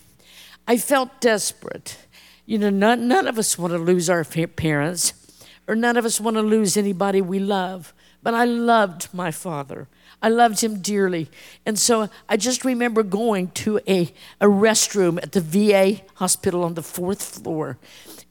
I 0.68 0.78
felt 0.78 1.22
desperate. 1.22 1.98
You 2.46 2.58
know, 2.58 2.70
none, 2.70 3.08
none 3.08 3.28
of 3.28 3.38
us 3.38 3.58
want 3.58 3.74
to 3.74 3.80
lose 3.80 4.10
our 4.10 4.24
parents, 4.24 5.14
or 5.68 5.76
none 5.76 5.98
of 5.98 6.06
us 6.06 6.20
want 6.20 6.36
to 6.36 6.42
lose 6.42 6.76
anybody 6.76 7.22
we 7.22 7.40
love, 7.40 7.94
but 8.24 8.34
I 8.34 8.46
loved 8.46 9.10
my 9.14 9.32
father. 9.32 9.88
I 10.22 10.30
loved 10.30 10.62
him 10.62 10.82
dearly. 10.82 11.30
And 11.66 11.80
so 11.80 12.10
I 12.30 12.38
just 12.38 12.64
remember 12.64 13.04
going 13.04 13.50
to 13.52 13.80
a, 13.88 14.14
a 14.40 14.46
restroom 14.46 15.22
at 15.22 15.32
the 15.32 15.42
VA 15.42 16.02
hospital 16.16 16.64
on 16.64 16.76
the 16.76 16.84
fourth 16.84 17.22
floor 17.22 17.78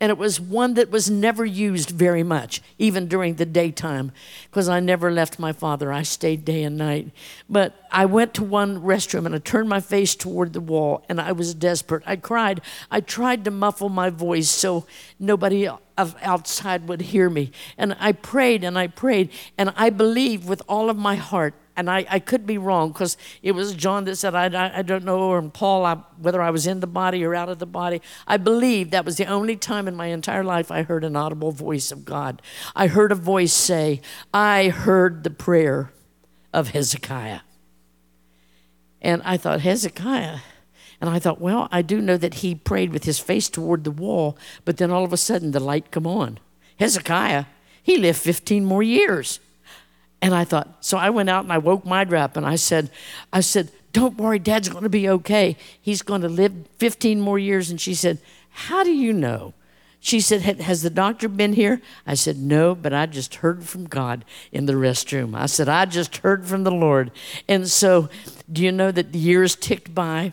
and 0.00 0.08
it 0.08 0.16
was 0.16 0.40
one 0.40 0.74
that 0.74 0.90
was 0.90 1.10
never 1.10 1.44
used 1.44 1.90
very 1.90 2.22
much, 2.22 2.62
even 2.78 3.06
during 3.06 3.34
the 3.34 3.44
daytime, 3.44 4.12
because 4.44 4.66
I 4.66 4.80
never 4.80 5.10
left 5.10 5.38
my 5.38 5.52
father. 5.52 5.92
I 5.92 6.04
stayed 6.04 6.46
day 6.46 6.62
and 6.62 6.78
night. 6.78 7.10
But 7.50 7.86
I 7.92 8.06
went 8.06 8.32
to 8.34 8.44
one 8.44 8.80
restroom 8.80 9.26
and 9.26 9.34
I 9.34 9.38
turned 9.38 9.68
my 9.68 9.80
face 9.80 10.14
toward 10.14 10.54
the 10.54 10.60
wall 10.60 11.04
and 11.10 11.20
I 11.20 11.32
was 11.32 11.52
desperate. 11.52 12.02
I 12.06 12.16
cried. 12.16 12.62
I 12.90 13.00
tried 13.00 13.44
to 13.44 13.50
muffle 13.50 13.90
my 13.90 14.08
voice 14.08 14.48
so 14.48 14.86
nobody 15.18 15.68
outside 15.98 16.88
would 16.88 17.02
hear 17.02 17.28
me. 17.28 17.52
And 17.76 17.94
I 18.00 18.12
prayed 18.12 18.64
and 18.64 18.78
I 18.78 18.86
prayed 18.86 19.28
and 19.58 19.70
I 19.76 19.90
believed 19.90 20.48
with 20.48 20.62
all 20.66 20.88
of 20.88 20.96
my 20.96 21.16
heart 21.16 21.52
and 21.76 21.90
I, 21.90 22.06
I 22.10 22.18
could 22.18 22.46
be 22.46 22.58
wrong 22.58 22.92
because 22.92 23.16
it 23.42 23.52
was 23.52 23.74
John 23.74 24.04
that 24.04 24.16
said, 24.16 24.34
I, 24.34 24.46
I, 24.46 24.78
I 24.78 24.82
don't 24.82 25.04
know, 25.04 25.20
or 25.20 25.42
Paul, 25.42 25.86
I, 25.86 25.94
whether 26.18 26.42
I 26.42 26.50
was 26.50 26.66
in 26.66 26.80
the 26.80 26.86
body 26.86 27.24
or 27.24 27.34
out 27.34 27.48
of 27.48 27.58
the 27.58 27.66
body. 27.66 28.02
I 28.26 28.36
believe 28.36 28.90
that 28.90 29.04
was 29.04 29.16
the 29.16 29.26
only 29.26 29.56
time 29.56 29.88
in 29.88 29.96
my 29.96 30.06
entire 30.06 30.44
life 30.44 30.70
I 30.70 30.82
heard 30.82 31.04
an 31.04 31.16
audible 31.16 31.52
voice 31.52 31.90
of 31.90 32.04
God. 32.04 32.42
I 32.74 32.86
heard 32.86 33.12
a 33.12 33.16
voice 33.16 33.52
say, 33.52 34.00
I 34.34 34.68
heard 34.68 35.24
the 35.24 35.30
prayer 35.30 35.92
of 36.52 36.70
Hezekiah. 36.70 37.40
And 39.00 39.22
I 39.24 39.36
thought, 39.36 39.60
Hezekiah. 39.60 40.38
And 41.00 41.08
I 41.08 41.18
thought, 41.18 41.40
well, 41.40 41.68
I 41.72 41.80
do 41.80 42.02
know 42.02 42.18
that 42.18 42.34
he 42.34 42.54
prayed 42.54 42.92
with 42.92 43.04
his 43.04 43.18
face 43.18 43.48
toward 43.48 43.84
the 43.84 43.90
wall, 43.90 44.36
but 44.64 44.76
then 44.76 44.90
all 44.90 45.04
of 45.04 45.12
a 45.12 45.16
sudden 45.16 45.52
the 45.52 45.60
light 45.60 45.90
come 45.90 46.06
on. 46.06 46.38
Hezekiah, 46.78 47.46
he 47.82 47.96
lived 47.96 48.18
15 48.18 48.64
more 48.64 48.82
years. 48.82 49.40
And 50.22 50.34
I 50.34 50.44
thought, 50.44 50.84
so 50.84 50.98
I 50.98 51.10
went 51.10 51.30
out 51.30 51.44
and 51.44 51.52
I 51.52 51.58
woke 51.58 51.84
Mydra 51.84 52.20
up 52.20 52.36
and 52.36 52.44
I 52.44 52.56
said, 52.56 52.90
I 53.32 53.40
said, 53.40 53.70
don't 53.92 54.16
worry, 54.16 54.38
Dad's 54.38 54.68
going 54.68 54.84
to 54.84 54.90
be 54.90 55.08
okay. 55.08 55.56
He's 55.80 56.02
going 56.02 56.20
to 56.22 56.28
live 56.28 56.52
15 56.78 57.20
more 57.20 57.38
years. 57.38 57.70
And 57.70 57.80
she 57.80 57.94
said, 57.94 58.18
How 58.50 58.84
do 58.84 58.92
you 58.92 59.12
know? 59.12 59.54
She 59.98 60.20
said, 60.20 60.42
Has 60.42 60.82
the 60.82 60.90
doctor 60.90 61.28
been 61.28 61.54
here? 61.54 61.80
I 62.06 62.14
said, 62.14 62.36
No, 62.36 62.74
but 62.74 62.92
I 62.92 63.06
just 63.06 63.36
heard 63.36 63.64
from 63.64 63.86
God 63.86 64.24
in 64.52 64.66
the 64.66 64.74
restroom. 64.74 65.36
I 65.36 65.46
said, 65.46 65.68
I 65.68 65.86
just 65.86 66.18
heard 66.18 66.46
from 66.46 66.64
the 66.64 66.70
Lord. 66.70 67.10
And 67.48 67.68
so, 67.68 68.08
do 68.50 68.62
you 68.62 68.72
know 68.72 68.92
that 68.92 69.12
the 69.12 69.18
years 69.18 69.56
ticked 69.56 69.94
by? 69.94 70.32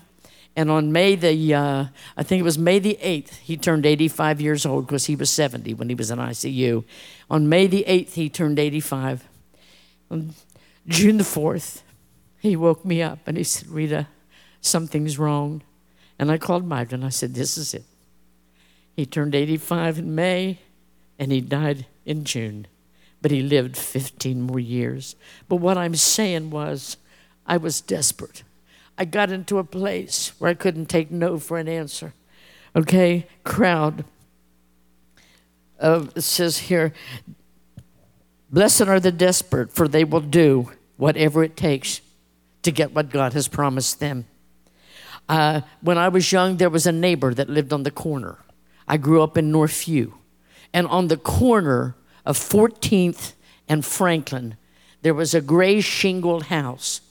And 0.56 0.72
on 0.72 0.92
May 0.92 1.16
the, 1.16 1.54
uh, 1.54 1.86
I 2.16 2.24
think 2.24 2.40
it 2.40 2.44
was 2.44 2.58
May 2.58 2.80
the 2.80 2.98
8th, 3.00 3.36
he 3.38 3.58
turned 3.58 3.86
85 3.86 4.42
years 4.42 4.66
old 4.66 4.88
because 4.88 5.06
he 5.06 5.16
was 5.16 5.30
70 5.30 5.76
when 5.76 5.88
he 5.88 5.94
was 5.94 6.10
in 6.10 6.18
ICU. 6.18 6.84
On 7.30 7.48
May 7.48 7.68
the 7.68 7.86
8th, 7.88 8.14
he 8.14 8.28
turned 8.28 8.58
85. 8.58 9.24
On 10.10 10.34
June 10.88 11.18
the 11.18 11.24
4th, 11.24 11.82
he 12.40 12.56
woke 12.56 12.86
me 12.86 13.02
up 13.02 13.20
and 13.28 13.38
he 13.38 13.44
said, 13.44 13.70
Rita, 13.70 14.08
something's 14.62 15.20
wrong. 15.20 15.64
And 16.20 16.32
I 16.32 16.38
called 16.38 16.66
Mike 16.66 16.92
and 16.92 17.04
I 17.04 17.10
said, 17.10 17.34
This 17.34 17.58
is 17.58 17.74
it. 17.74 17.84
He 18.96 19.06
turned 19.06 19.36
85 19.36 20.00
in 20.00 20.16
May 20.16 20.60
and 21.20 21.32
he 21.32 21.42
died 21.42 21.86
in 22.06 22.24
June, 22.24 22.68
but 23.22 23.32
he 23.32 23.42
lived 23.42 23.78
15 23.78 24.42
more 24.42 24.60
years. 24.60 25.16
But 25.48 25.58
what 25.58 25.78
I'm 25.78 25.96
saying 25.96 26.50
was, 26.50 26.98
I 27.46 27.58
was 27.58 27.82
desperate. 27.82 28.44
I 28.98 29.06
got 29.06 29.32
into 29.32 29.60
a 29.60 29.64
place 29.64 30.34
where 30.40 30.50
I 30.50 30.56
couldn't 30.56 30.88
take 30.88 31.12
no 31.12 31.38
for 31.38 31.58
an 31.58 31.68
answer. 31.68 32.14
Okay, 32.76 33.28
crowd. 33.44 34.06
Uh, 35.80 36.08
it 36.16 36.22
says 36.22 36.58
here, 36.58 36.94
Blessed 38.50 38.82
are 38.84 39.00
the 39.00 39.12
desperate, 39.12 39.74
for 39.74 39.88
they 39.88 40.04
will 40.04 40.22
do 40.22 40.72
whatever 40.96 41.44
it 41.44 41.58
takes 41.58 42.02
to 42.64 42.72
get 42.72 42.94
what 42.94 43.10
God 43.10 43.34
has 43.34 43.48
promised 43.48 44.00
them. 44.00 44.26
Uh, 45.30 45.62
when 45.82 45.98
I 45.98 46.08
was 46.10 46.32
young, 46.32 46.58
there 46.58 46.70
was 46.70 46.88
a 46.88 46.92
neighbor 46.92 47.34
that 47.34 47.50
lived 47.50 47.74
on 47.74 47.84
the 47.84 47.92
corner. 47.92 48.40
I 48.88 48.98
grew 48.98 49.22
up 49.22 49.38
in 49.38 49.52
Northview. 49.52 50.14
And 50.74 50.88
on 50.88 51.08
the 51.08 51.18
corner 51.18 51.96
of 52.26 52.38
14th 52.38 53.34
and 53.68 53.86
Franklin, 53.86 54.56
there 55.02 55.14
was 55.14 55.34
a 55.34 55.42
gray 55.42 55.82
shingled 55.82 56.44
house. 56.44 57.02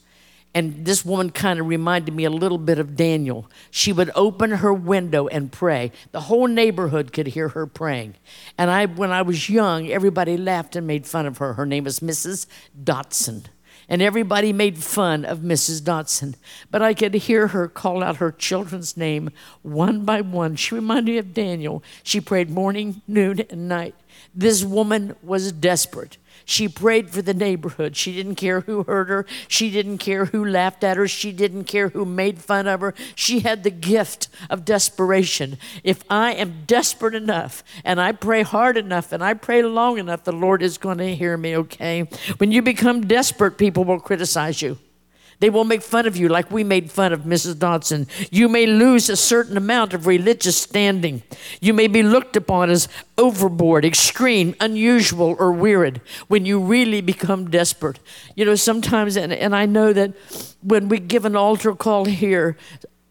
And 0.57 0.87
this 0.87 1.05
woman 1.05 1.33
kind 1.33 1.61
of 1.61 1.67
reminded 1.67 2.15
me 2.15 2.25
a 2.25 2.31
little 2.31 2.57
bit 2.57 2.79
of 2.79 2.97
Daniel. 2.97 3.47
She 3.71 3.93
would 3.93 4.11
open 4.15 4.53
her 4.53 4.73
window 4.73 5.27
and 5.27 5.53
pray. 5.53 5.93
The 6.13 6.23
whole 6.23 6.47
neighborhood 6.47 7.13
could 7.13 7.27
hear 7.27 7.51
her 7.51 7.67
praying. 7.67 8.15
And 8.57 8.71
I, 8.71 8.87
when 8.87 9.11
I 9.11 9.21
was 9.21 9.51
young, 9.51 9.91
everybody 9.91 10.39
laughed 10.39 10.75
and 10.75 10.87
made 10.87 11.07
fun 11.07 11.27
of 11.27 11.37
her. 11.37 11.53
Her 11.53 11.67
name 11.67 11.85
was 11.85 12.01
Mrs. 12.01 12.47
Dotson 12.83 13.45
and 13.87 14.01
everybody 14.01 14.53
made 14.53 14.79
fun 14.79 15.27
of 15.27 15.41
Mrs. 15.41 15.83
Dotson. 15.83 16.37
But 16.71 16.81
I 16.81 16.95
could 16.95 17.13
hear 17.13 17.49
her 17.49 17.69
call 17.69 18.03
out 18.03 18.17
her 18.17 18.33
children's 18.33 18.97
name 18.97 19.29
one 19.61 20.07
by 20.07 20.23
one. 20.23 20.57
She 20.57 20.75
reminded 20.75 21.13
me 21.13 21.19
of 21.19 21.35
Daniel. 21.35 21.85
She 22.03 22.19
prayed 22.21 22.49
morning, 22.49 23.03
noon, 23.07 23.41
and 23.51 23.69
night. 23.69 23.95
This 24.35 24.65
woman 24.65 25.17
was 25.23 25.53
desperate. 25.53 26.17
She 26.49 26.69
prayed 26.69 27.11
for 27.11 27.23
the 27.23 27.35
neighborhood. 27.35 27.97
She 27.97 28.15
didn't 28.15 28.37
care 28.37 28.61
who 28.61 28.85
hurt 28.85 29.09
her. 29.09 29.27
She 29.49 29.69
didn't 29.69 29.99
care 29.99 30.27
who 30.27 30.45
laughed 30.45 30.85
at 30.85 30.97
her. 30.97 31.09
She 31.09 31.33
didn't 31.33 31.65
care 31.65 31.89
who 31.89 32.05
made 32.05 32.39
fun 32.39 32.69
of 32.69 32.81
her. 32.81 32.95
She 33.17 33.41
had 33.41 33.65
the 33.65 33.71
gift 33.71 34.29
of 34.49 34.65
desperation. 34.65 35.59
If 35.83 36.05
I 36.09 36.35
am 36.35 36.63
desperate 36.67 37.17
enough 37.17 37.65
and 37.85 38.01
I 38.01 38.13
pray 38.13 38.43
hard 38.43 38.77
enough 38.77 39.13
and 39.13 39.25
I 39.25 39.35
pray 39.35 39.61
long 39.63 39.99
enough, 39.99 40.23
the 40.23 40.33
Lord 40.33 40.63
is 40.63 40.79
going 40.79 40.99
to 40.99 41.17
hear 41.17 41.37
me, 41.37 41.57
okay? 41.57 42.09
When 42.39 42.53
you 42.53 42.63
become 42.63 43.09
desperate, 43.09 43.59
people 43.59 43.85
will 43.85 44.01
criticize 44.01 44.63
you. 44.63 44.79
They 45.39 45.51
will 45.51 45.65
make 45.65 45.83
fun 45.83 46.07
of 46.07 46.17
you 46.17 46.29
like 46.29 46.51
we 46.51 46.65
made 46.65 46.91
fun 46.91 47.13
of 47.13 47.23
Mrs. 47.23 47.59
Dodson. 47.59 48.07
You 48.31 48.49
may 48.49 48.67
lose 48.67 49.11
a 49.11 49.17
certain 49.17 49.57
amount 49.57 49.93
of 49.93 50.07
religious 50.07 50.57
standing. 50.57 51.23
You 51.61 51.75
may 51.75 51.87
be 51.89 52.03
looked 52.03 52.37
upon 52.37 52.71
as 52.71 52.89
overboard, 53.19 53.85
extreme, 53.85 54.55
unusual, 54.61 55.37
or 55.39 55.53
weird 55.53 56.01
when 56.29 56.47
you 56.47 56.59
really 56.59 57.01
become 57.01 57.51
desperate. 57.51 57.99
You 58.35 58.47
know, 58.47 58.55
sometimes, 58.55 59.17
and, 59.17 59.33
and 59.33 59.55
I 59.55 59.67
know 59.67 59.93
that 59.93 60.15
when 60.63 60.89
we 60.89 60.99
give 60.99 61.25
an 61.25 61.37
altar 61.37 61.75
call 61.75 62.07
here, 62.07 62.57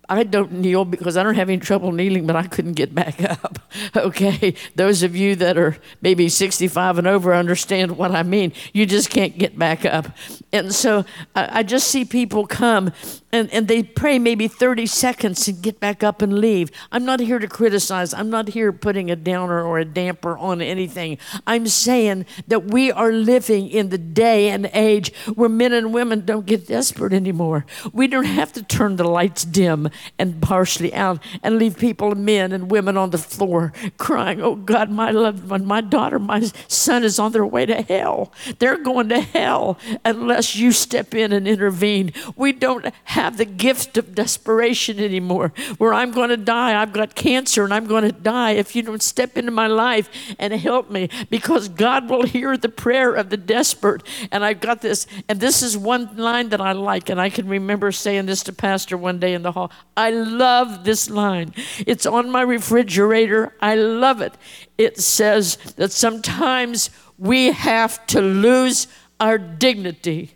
I 0.08 0.24
don't 0.24 0.52
kneel 0.52 0.86
because 0.86 1.18
I 1.18 1.24
don't 1.24 1.36
have 1.36 1.50
any 1.50 1.60
trouble 1.60 1.92
kneeling, 1.92 2.28
but 2.28 2.36
I 2.36 2.48
couldn't 2.48 2.74
get 2.74 2.94
back 2.94 3.22
up. 3.44 3.60
Okay, 3.96 4.56
those 4.76 5.04
of 5.04 5.16
you 5.16 5.36
that 5.38 5.58
are 5.58 5.78
maybe 6.02 6.30
65 6.30 6.98
and 7.00 7.08
over 7.08 7.34
understand 7.34 7.98
what 7.98 8.12
I 8.12 8.24
mean. 8.24 8.54
You 8.74 8.86
just 8.86 9.10
can't 9.10 9.38
get 9.38 9.58
back 9.58 9.86
up. 9.86 10.08
And 10.56 10.74
so 10.74 11.06
I, 11.36 11.60
I 11.60 11.63
just 11.63 11.88
see 11.88 12.06
people 12.06 12.48
come 12.48 12.91
and, 13.32 13.52
and 13.52 13.68
they 13.68 13.84
pray 13.84 14.18
maybe 14.18 14.48
30 14.48 14.86
seconds 14.86 15.48
and 15.48 15.62
get 15.62 15.80
back 15.80 16.04
up 16.04 16.22
and 16.22 16.39
leave. 16.39 16.72
I'm 16.91 17.04
not 17.04 17.20
here 17.20 17.38
to 17.39 17.48
criticize. 17.48 18.13
I'm 18.13 18.30
not 18.30 18.50
here 18.50 18.72
putting 18.72 19.12
a 19.12 19.15
downer 19.15 19.62
or 19.62 19.78
a 19.78 19.86
damper 19.86 20.38
on 20.38 20.62
anything. 20.62 21.18
I'm 21.46 21.68
saying 21.68 22.26
that 22.48 22.72
we 22.72 22.91
are 22.91 23.12
living 23.12 23.68
in 23.68 23.89
the 23.89 23.98
day 23.98 24.50
and 24.50 24.70
age 24.74 25.13
where 25.36 25.50
men 25.50 25.74
and 25.74 25.94
women 25.94 26.26
don't 26.26 26.46
get 26.46 26.68
desperate 26.68 27.12
anymore. 27.12 27.65
We 27.91 28.08
don't 28.08 28.24
have 28.26 28.54
to 28.54 28.63
turn 28.63 28.96
the 28.96 29.04
lights 29.04 29.44
dim 29.44 29.89
and 30.18 30.41
partially 30.41 30.94
out 30.94 31.22
and 31.44 31.58
leave 31.60 31.78
people, 31.78 32.15
men 32.15 32.52
and 32.52 32.72
women, 32.72 32.96
on 32.96 33.10
the 33.10 33.18
floor 33.18 33.74
crying, 33.98 34.41
Oh 34.41 34.56
God, 34.56 34.89
my 34.89 35.12
loved 35.12 35.50
one, 35.50 35.65
my 35.65 35.82
daughter, 35.82 36.20
my 36.20 36.41
son 36.68 37.04
is 37.04 37.20
on 37.20 37.32
their 37.32 37.46
way 37.46 37.65
to 37.65 37.82
hell. 37.82 38.32
They're 38.60 38.78
going 38.78 39.10
to 39.10 39.20
hell 39.20 39.78
unless 40.04 40.44
you 40.53 40.73
step 40.73 41.15
in 41.15 41.31
and 41.31 41.47
intervene. 41.47 42.12
We 42.36 42.51
don't 42.51 42.93
have 43.05 43.15
have 43.25 43.38
the 43.38 43.45
gift 43.45 43.97
of 43.97 44.13
desperation 44.13 44.99
anymore, 44.99 45.51
where 45.77 45.93
I'm 45.93 46.12
going 46.12 46.29
to 46.29 46.38
die. 46.38 46.79
I've 46.79 46.93
got 46.93 47.15
cancer 47.15 47.63
and 47.63 47.73
I'm 47.73 47.88
going 47.88 48.03
to 48.03 48.12
die 48.12 48.51
if 48.51 48.75
you 48.75 48.84
don't 48.84 49.01
step 49.01 49.38
into 49.38 49.51
my 49.51 49.67
life 49.67 50.10
and 50.38 50.53
help 50.53 50.91
me 50.91 51.10
because 51.29 51.69
God 51.69 52.08
will 52.08 52.23
hear 52.23 52.55
the 52.55 52.69
prayer 52.69 53.15
of 53.15 53.29
the 53.29 53.38
desperate. 53.38 54.03
And 54.31 54.45
I've 54.45 54.60
got 54.60 54.81
this, 54.81 55.08
and 55.27 55.39
this 55.39 55.63
is 55.63 55.75
one 55.77 56.15
line 56.17 56.49
that 56.49 56.62
I 56.62 56.73
like, 56.73 57.10
and 57.10 57.19
I 57.19 57.31
can 57.31 57.47
remember 57.47 57.91
saying 57.91 58.27
this 58.27 58.43
to 58.43 58.53
Pastor 58.53 58.95
one 58.95 59.19
day 59.19 59.34
in 59.34 59.41
the 59.41 59.53
hall. 59.53 59.71
I 59.97 60.12
love 60.12 60.84
this 60.84 61.10
line. 61.10 61.53
It's 61.88 62.05
on 62.05 62.29
my 62.29 62.41
refrigerator. 62.41 63.53
I 63.60 63.75
love 63.75 64.21
it. 64.21 64.36
It 64.77 64.99
says 64.99 65.55
that 65.77 65.91
sometimes 65.91 66.89
we 67.17 67.47
have 67.53 68.05
to 68.08 68.21
lose 68.21 68.88
our 69.19 69.38
dignity 69.38 70.35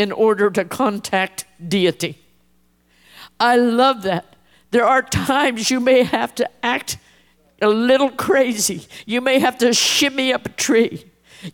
in 0.00 0.12
order 0.12 0.48
to 0.48 0.64
contact 0.64 1.44
deity. 1.68 2.16
I 3.38 3.56
love 3.56 4.00
that. 4.04 4.34
There 4.70 4.86
are 4.86 5.02
times 5.02 5.70
you 5.70 5.78
may 5.78 6.04
have 6.04 6.34
to 6.36 6.48
act 6.62 6.96
a 7.60 7.68
little 7.68 8.08
crazy. 8.08 8.86
You 9.04 9.20
may 9.20 9.40
have 9.40 9.58
to 9.58 9.74
shimmy 9.74 10.32
up 10.32 10.46
a 10.46 10.48
tree. 10.48 11.04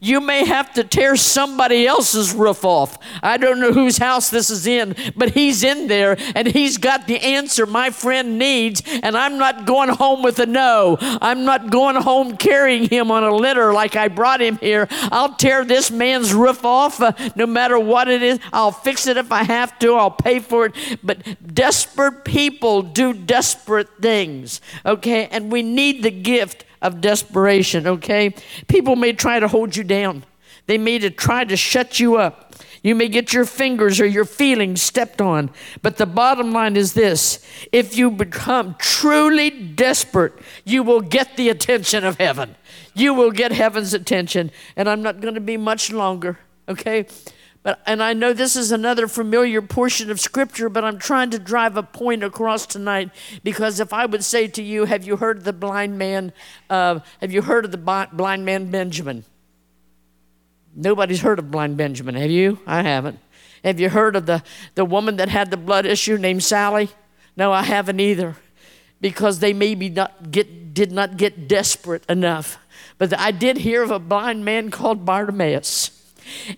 You 0.00 0.20
may 0.20 0.44
have 0.44 0.72
to 0.74 0.84
tear 0.84 1.16
somebody 1.16 1.86
else's 1.86 2.32
roof 2.32 2.64
off. 2.64 2.98
I 3.22 3.36
don't 3.36 3.60
know 3.60 3.72
whose 3.72 3.98
house 3.98 4.30
this 4.30 4.50
is 4.50 4.66
in, 4.66 4.96
but 5.16 5.30
he's 5.30 5.62
in 5.62 5.86
there 5.86 6.16
and 6.34 6.46
he's 6.46 6.78
got 6.78 7.06
the 7.06 7.18
answer 7.20 7.66
my 7.66 7.90
friend 7.90 8.38
needs. 8.38 8.82
And 9.02 9.16
I'm 9.16 9.38
not 9.38 9.66
going 9.66 9.90
home 9.90 10.22
with 10.22 10.38
a 10.38 10.46
no. 10.46 10.96
I'm 11.00 11.44
not 11.44 11.70
going 11.70 11.96
home 11.96 12.36
carrying 12.36 12.88
him 12.88 13.10
on 13.10 13.24
a 13.24 13.34
litter 13.34 13.72
like 13.72 13.96
I 13.96 14.08
brought 14.08 14.40
him 14.40 14.58
here. 14.58 14.88
I'll 14.90 15.34
tear 15.34 15.64
this 15.64 15.90
man's 15.90 16.34
roof 16.34 16.64
off 16.64 17.00
uh, 17.00 17.12
no 17.34 17.46
matter 17.46 17.78
what 17.78 18.08
it 18.08 18.22
is. 18.22 18.38
I'll 18.52 18.72
fix 18.72 19.06
it 19.06 19.16
if 19.16 19.32
I 19.32 19.42
have 19.44 19.78
to. 19.80 19.94
I'll 19.94 20.10
pay 20.10 20.40
for 20.40 20.66
it. 20.66 20.74
But 21.02 21.54
desperate 21.54 22.24
people 22.24 22.82
do 22.82 23.12
desperate 23.12 23.88
things, 24.00 24.60
okay? 24.84 25.26
And 25.28 25.50
we 25.50 25.62
need 25.62 26.02
the 26.02 26.10
gift 26.10 26.64
of 26.86 27.00
desperation, 27.00 27.86
okay? 27.86 28.34
People 28.68 28.96
may 28.96 29.12
try 29.12 29.40
to 29.40 29.48
hold 29.48 29.76
you 29.76 29.84
down, 29.84 30.24
they 30.66 30.78
may 30.78 30.98
try 31.10 31.44
to 31.44 31.56
shut 31.56 32.00
you 32.00 32.16
up. 32.16 32.42
You 32.82 32.94
may 32.94 33.08
get 33.08 33.32
your 33.32 33.46
fingers 33.46 34.00
or 34.00 34.06
your 34.06 34.24
feelings 34.24 34.80
stepped 34.80 35.20
on. 35.20 35.50
But 35.82 35.96
the 35.96 36.06
bottom 36.06 36.52
line 36.52 36.76
is 36.76 36.92
this 36.92 37.44
if 37.72 37.96
you 37.96 38.12
become 38.12 38.76
truly 38.78 39.50
desperate, 39.50 40.34
you 40.64 40.84
will 40.84 41.00
get 41.00 41.36
the 41.36 41.48
attention 41.48 42.04
of 42.04 42.18
heaven. 42.18 42.54
You 42.94 43.12
will 43.12 43.32
get 43.32 43.50
heaven's 43.50 43.92
attention. 43.92 44.52
And 44.76 44.88
I'm 44.88 45.02
not 45.02 45.20
going 45.20 45.34
to 45.34 45.40
be 45.40 45.56
much 45.56 45.92
longer, 45.92 46.38
okay? 46.68 47.06
But, 47.66 47.80
and 47.84 48.00
I 48.00 48.12
know 48.12 48.32
this 48.32 48.54
is 48.54 48.70
another 48.70 49.08
familiar 49.08 49.60
portion 49.60 50.08
of 50.08 50.20
Scripture, 50.20 50.68
but 50.68 50.84
I'm 50.84 51.00
trying 51.00 51.30
to 51.30 51.38
drive 51.40 51.76
a 51.76 51.82
point 51.82 52.22
across 52.22 52.64
tonight 52.64 53.10
because 53.42 53.80
if 53.80 53.92
I 53.92 54.06
would 54.06 54.22
say 54.22 54.46
to 54.46 54.62
you, 54.62 54.84
Have 54.84 55.04
you 55.04 55.16
heard 55.16 55.38
of 55.38 55.42
the 55.42 55.52
blind 55.52 55.98
man? 55.98 56.32
Uh, 56.70 57.00
have 57.20 57.32
you 57.32 57.42
heard 57.42 57.64
of 57.64 57.72
the 57.72 58.06
blind 58.12 58.44
man 58.44 58.70
Benjamin? 58.70 59.24
Nobody's 60.76 61.22
heard 61.22 61.40
of 61.40 61.50
blind 61.50 61.76
Benjamin, 61.76 62.14
have 62.14 62.30
you? 62.30 62.60
I 62.68 62.82
haven't. 62.82 63.18
Have 63.64 63.80
you 63.80 63.88
heard 63.88 64.14
of 64.14 64.26
the, 64.26 64.44
the 64.76 64.84
woman 64.84 65.16
that 65.16 65.28
had 65.28 65.50
the 65.50 65.56
blood 65.56 65.86
issue 65.86 66.16
named 66.18 66.44
Sally? 66.44 66.90
No, 67.36 67.50
I 67.50 67.64
haven't 67.64 67.98
either 67.98 68.36
because 69.00 69.40
they 69.40 69.52
maybe 69.52 69.88
not 69.88 70.30
get, 70.30 70.72
did 70.72 70.92
not 70.92 71.16
get 71.16 71.48
desperate 71.48 72.04
enough. 72.08 72.58
But 72.96 73.18
I 73.18 73.32
did 73.32 73.56
hear 73.56 73.82
of 73.82 73.90
a 73.90 73.98
blind 73.98 74.44
man 74.44 74.70
called 74.70 75.04
Bartimaeus. 75.04 75.95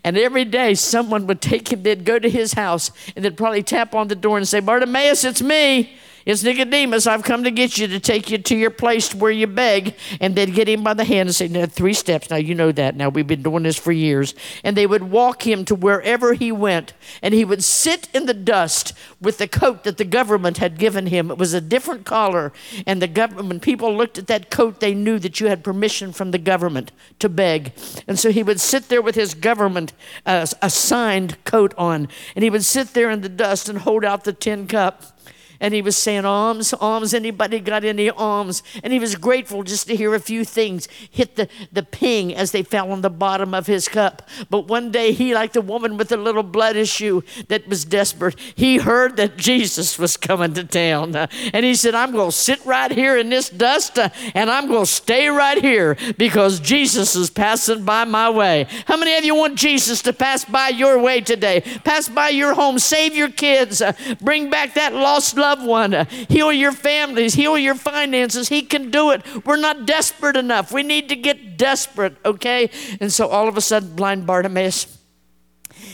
And 0.05 0.17
every 0.17 0.45
day 0.45 0.75
someone 0.75 1.27
would 1.27 1.41
take 1.41 1.73
him, 1.73 1.83
they'd 1.83 2.05
go 2.05 2.19
to 2.19 2.29
his 2.29 2.55
house 2.55 2.91
and 3.15 3.25
they'd 3.25 3.37
probably 3.37 3.63
tap 3.63 3.95
on 3.95 4.09
the 4.09 4.15
door 4.15 4.37
and 4.37 4.47
say, 4.47 4.61
Bartimaeus, 4.61 5.25
it's 5.25 5.43
me. 5.43 5.97
It's 6.29 6.43
Nicodemus. 6.43 7.07
I've 7.07 7.23
come 7.23 7.45
to 7.45 7.51
get 7.51 7.79
you 7.79 7.87
to 7.87 7.99
take 7.99 8.29
you 8.29 8.37
to 8.37 8.55
your 8.55 8.69
place 8.69 9.15
where 9.15 9.31
you 9.31 9.47
beg. 9.47 9.95
And 10.21 10.37
they'd 10.37 10.53
get 10.53 10.69
him 10.69 10.83
by 10.83 10.93
the 10.93 11.05
hand 11.05 11.31
and 11.31 11.35
say, 11.35 11.49
three 11.65 11.95
steps. 11.95 12.29
Now, 12.29 12.37
you 12.37 12.55
know 12.55 12.71
that. 12.71 12.97
Now, 12.97 13.09
we've 13.09 13.27
been 13.27 13.43
doing 13.43 13.63
this 13.63 13.79
for 13.79 13.93
years. 13.93 14.35
And 14.63 14.77
they 14.77 14.87
would 14.87 15.05
walk 15.05 15.47
him 15.47 15.65
to 15.65 15.75
wherever 15.75 16.35
he 16.35 16.53
went. 16.53 16.93
And 17.23 17.33
he 17.33 17.47
would 17.47 17.65
sit 17.65 18.11
in 18.13 18.27
the 18.27 18.35
dust 18.35 18.93
with 19.23 19.39
the 19.39 19.49
coat 19.49 19.85
that 19.85 19.97
the 19.97 20.05
government 20.05 20.59
had 20.59 20.77
given 20.77 21.07
him. 21.07 21.31
It 21.31 21.39
was 21.39 21.55
a 21.55 21.63
different 21.63 22.05
collar. 22.05 22.53
And 22.87 23.01
the 23.01 23.09
government, 23.09 23.63
people 23.63 23.97
looked 23.97 24.19
at 24.19 24.27
that 24.27 24.51
coat, 24.51 24.81
they 24.81 24.93
knew 24.93 25.19
that 25.21 25.41
you 25.41 25.47
had 25.47 25.65
permission 25.65 26.13
from 26.13 26.33
the 26.33 26.39
government 26.39 26.93
to 27.21 27.31
beg. 27.31 27.73
And 28.07 28.19
so 28.19 28.31
he 28.31 28.43
would 28.43 28.61
sit 28.61 28.91
there 28.91 29.01
with 29.01 29.15
his 29.15 29.33
government 29.33 29.95
uh, 30.27 30.47
assigned 30.61 31.43
coat 31.45 31.73
on. 31.79 32.07
And 32.37 32.43
he 32.43 32.51
would 32.51 32.67
sit 32.67 32.89
there 32.89 33.09
in 33.09 33.23
the 33.23 33.31
dust 33.31 33.71
and 33.71 33.79
hold 33.79 34.05
out 34.05 34.25
the 34.25 34.35
tin 34.35 34.67
cup 34.67 35.18
and 35.61 35.75
he 35.75 35.83
was 35.83 35.97
saying 35.97 36.25
alms 36.25 36.73
alms 36.75 37.15
anybody 37.15 37.61
got 37.61 37.85
any 37.85 38.11
alms 38.11 38.63
and 38.83 38.93
he 38.93 38.99
was 38.99 39.15
grateful 39.15 39.63
just 39.63 39.87
to 39.87 39.97
hear 39.97 40.15
a 40.15 40.21
few 40.21 40.45
things. 40.45 40.89
Hit 41.11 41.37
the, 41.37 41.49
the 41.73 41.83
ping 41.83 42.35
as 42.35 42.53
they 42.53 42.63
fell 42.63 42.93
on 42.93 43.03
the 43.03 43.11
bottom 43.11 43.55
of 43.55 43.67
his 43.67 43.89
cup. 43.89 44.29
But 44.51 44.69
one 44.69 44.91
day 44.91 45.13
he 45.13 45.35
like 45.35 45.53
the 45.53 45.61
woman 45.61 45.97
with 45.97 46.09
the 46.09 46.17
little 46.17 46.43
blood 46.43 46.77
issue 46.77 47.23
that 47.49 47.67
was 47.69 47.85
desperate 47.85 48.39
he 48.55 48.79
heard 48.79 49.17
that 49.17 49.37
jesus 49.37 49.99
was 49.99 50.17
coming 50.17 50.55
to 50.55 50.65
town. 50.65 51.15
And 51.17 51.65
he 51.65 51.75
said 51.75 51.95
i'm 51.95 52.13
going 52.13 52.31
to 52.31 52.37
sit 52.37 52.65
right 52.65 52.91
here 52.91 53.17
in 53.17 53.29
this 53.29 53.51
dust 53.51 53.99
uh, 53.99 54.11
and 54.35 54.51
i'm 54.51 54.69
going 54.69 54.85
to 54.85 54.91
stay 54.91 55.29
right 55.29 55.61
here 55.61 55.97
because 56.17 56.61
jesus 56.61 57.17
is 57.17 57.31
passing 57.31 57.85
by 57.85 58.05
my 58.05 58.31
way. 58.31 58.67
How 58.87 58.97
many 58.97 59.17
of 59.17 59.25
you 59.25 59.35
want 59.35 59.57
jesus 59.57 60.03
to 60.03 60.13
pass 60.13 60.45
by 60.45 60.69
your 60.69 60.99
way 60.99 61.21
today? 61.21 61.61
Pass 61.85 62.09
by 62.09 62.29
your 62.29 62.55
home. 62.55 62.79
Save 62.79 63.17
your 63.17 63.31
kids. 63.31 63.83
Bring 64.21 64.51
back 64.51 64.75
that 64.75 64.95
lost 64.95 65.37
love 65.37 65.48
loved 65.49 65.67
one, 65.67 65.95
uh, 65.95 66.05
heal 66.29 66.53
your 66.53 66.73
families, 66.73 67.35
heal 67.35 67.57
your 67.57 67.75
finances. 67.75 68.49
He 68.49 68.63
can 68.63 68.91
do 68.91 69.11
it. 69.13 69.23
We're 69.47 69.57
not 69.57 69.87
desperate 69.87 70.37
enough. 70.37 70.73
We 70.73 70.83
need 70.83 71.09
to 71.09 71.17
get 71.17 71.57
desperate, 71.57 72.17
okay? 72.25 72.71
And 73.01 73.11
so 73.11 73.29
all 73.29 73.49
of 73.49 73.57
a 73.57 73.61
sudden, 73.61 73.97
blind 73.97 74.27
Bartimaeus. 74.27 74.99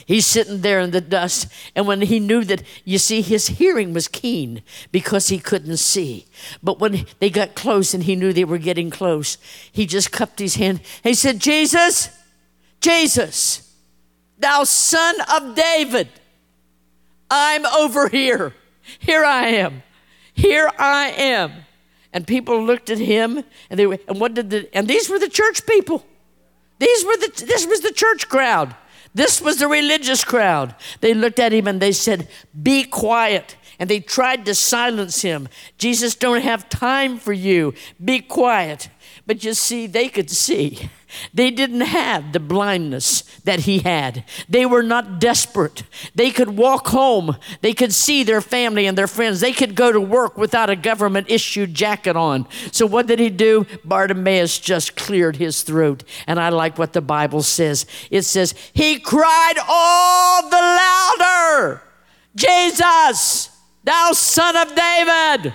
He's 0.07 0.27
sitting 0.27 0.61
there 0.63 0.81
in 0.81 0.91
the 0.91 1.01
dust. 1.01 1.47
And 1.77 1.87
when 1.87 2.01
he 2.01 2.19
knew 2.19 2.43
that, 2.45 2.63
you 2.85 2.99
see, 2.99 3.23
his 3.23 3.47
hearing 3.47 3.95
was 3.95 4.09
keen 4.09 4.63
because 4.91 5.29
he 5.29 5.39
couldn't 5.39 5.77
see. 5.77 6.27
But 6.63 6.81
when 6.81 7.07
they 7.21 7.31
got 7.31 7.55
close 7.55 7.95
and 7.95 8.03
he 8.03 8.17
knew 8.17 8.33
they 8.33 8.45
were 8.45 8.59
getting 8.59 8.91
close, 8.91 9.39
he 9.71 9.87
just 9.87 10.11
cupped 10.11 10.41
his 10.41 10.57
hand. 10.57 10.81
He 11.05 11.15
said, 11.15 11.39
Jesus, 11.39 12.11
Jesus, 12.81 13.73
thou 14.39 14.65
son 14.65 15.15
of 15.33 15.55
David, 15.55 16.09
I'm 17.31 17.65
over 17.67 18.09
here. 18.09 18.53
Here 18.99 19.25
I 19.25 19.49
am. 19.49 19.83
Here 20.33 20.71
I 20.79 21.15
am. 21.17 21.53
And 22.13 22.27
people 22.27 22.63
looked 22.63 22.91
at 22.91 22.99
him 22.99 23.45
and 23.71 23.79
they 23.79 23.87
were, 23.87 23.99
and 24.09 24.21
what 24.21 24.35
did 24.35 24.51
the, 24.51 24.75
and 24.75 24.87
these 24.87 25.09
were 25.09 25.19
the 25.19 25.29
church 25.29 25.67
people. 25.67 26.05
These 26.79 27.05
were 27.05 27.17
the, 27.17 27.45
this 27.47 27.67
was 27.67 27.81
the 27.81 27.93
church 27.93 28.29
crowd. 28.29 28.75
This 29.15 29.41
was 29.41 29.59
the 29.59 29.69
religious 29.69 30.25
crowd. 30.25 30.75
They 31.01 31.15
looked 31.15 31.39
at 31.39 31.53
him 31.53 31.69
and 31.69 31.81
they 31.81 31.93
said, 31.93 32.29
Be 32.61 32.85
quiet. 32.85 33.57
And 33.79 33.91
they 33.91 34.01
tried 34.01 34.45
to 34.47 34.55
silence 34.55 35.23
him. 35.23 35.49
Jesus 35.79 36.15
don't 36.15 36.43
have 36.43 36.69
time 36.69 37.19
for 37.19 37.33
you. 37.33 37.75
Be 38.05 38.21
quiet. 38.21 38.89
But 39.27 39.43
you 39.43 39.55
see, 39.55 39.87
they 39.87 40.09
could 40.09 40.31
see. 40.31 40.91
They 41.33 41.51
didn't 41.51 41.81
have 41.81 42.33
the 42.33 42.41
blindness 42.41 43.23
that 43.45 43.61
he 43.61 43.79
had. 43.79 44.25
They 44.49 44.67
were 44.67 44.83
not 44.83 45.19
desperate. 45.19 45.85
They 46.15 46.31
could 46.31 46.57
walk 46.57 46.89
home. 46.89 47.37
They 47.63 47.73
could 47.73 47.95
see 47.95 48.23
their 48.23 48.43
family 48.43 48.87
and 48.87 48.99
their 48.99 49.07
friends. 49.07 49.41
They 49.41 49.53
could 49.53 49.75
go 49.75 49.93
to 49.93 50.01
work 50.01 50.37
without 50.37 50.69
a 50.69 50.77
government 50.77 51.31
issued 51.31 51.73
jacket 51.73 52.17
on. 52.17 52.47
So, 52.71 52.85
what 52.85 53.07
did 53.07 53.19
he 53.19 53.31
do? 53.31 53.67
Bartimaeus 53.85 54.59
just 54.59 54.97
cleared 54.97 55.37
his 55.37 55.63
throat. 55.63 56.05
And 56.27 56.39
I 56.39 56.51
like 56.51 56.77
what 56.77 56.93
the 56.93 57.01
Bible 57.01 57.43
says 57.43 57.87
it 58.11 58.23
says, 58.23 58.55
He 58.73 58.99
cried 58.99 59.55
all 59.67 60.51
the 60.51 60.57
louder, 60.57 61.83
Jesus, 62.35 63.51
thou 63.85 64.11
son 64.13 64.57
of 64.57 64.75
David, 64.75 65.55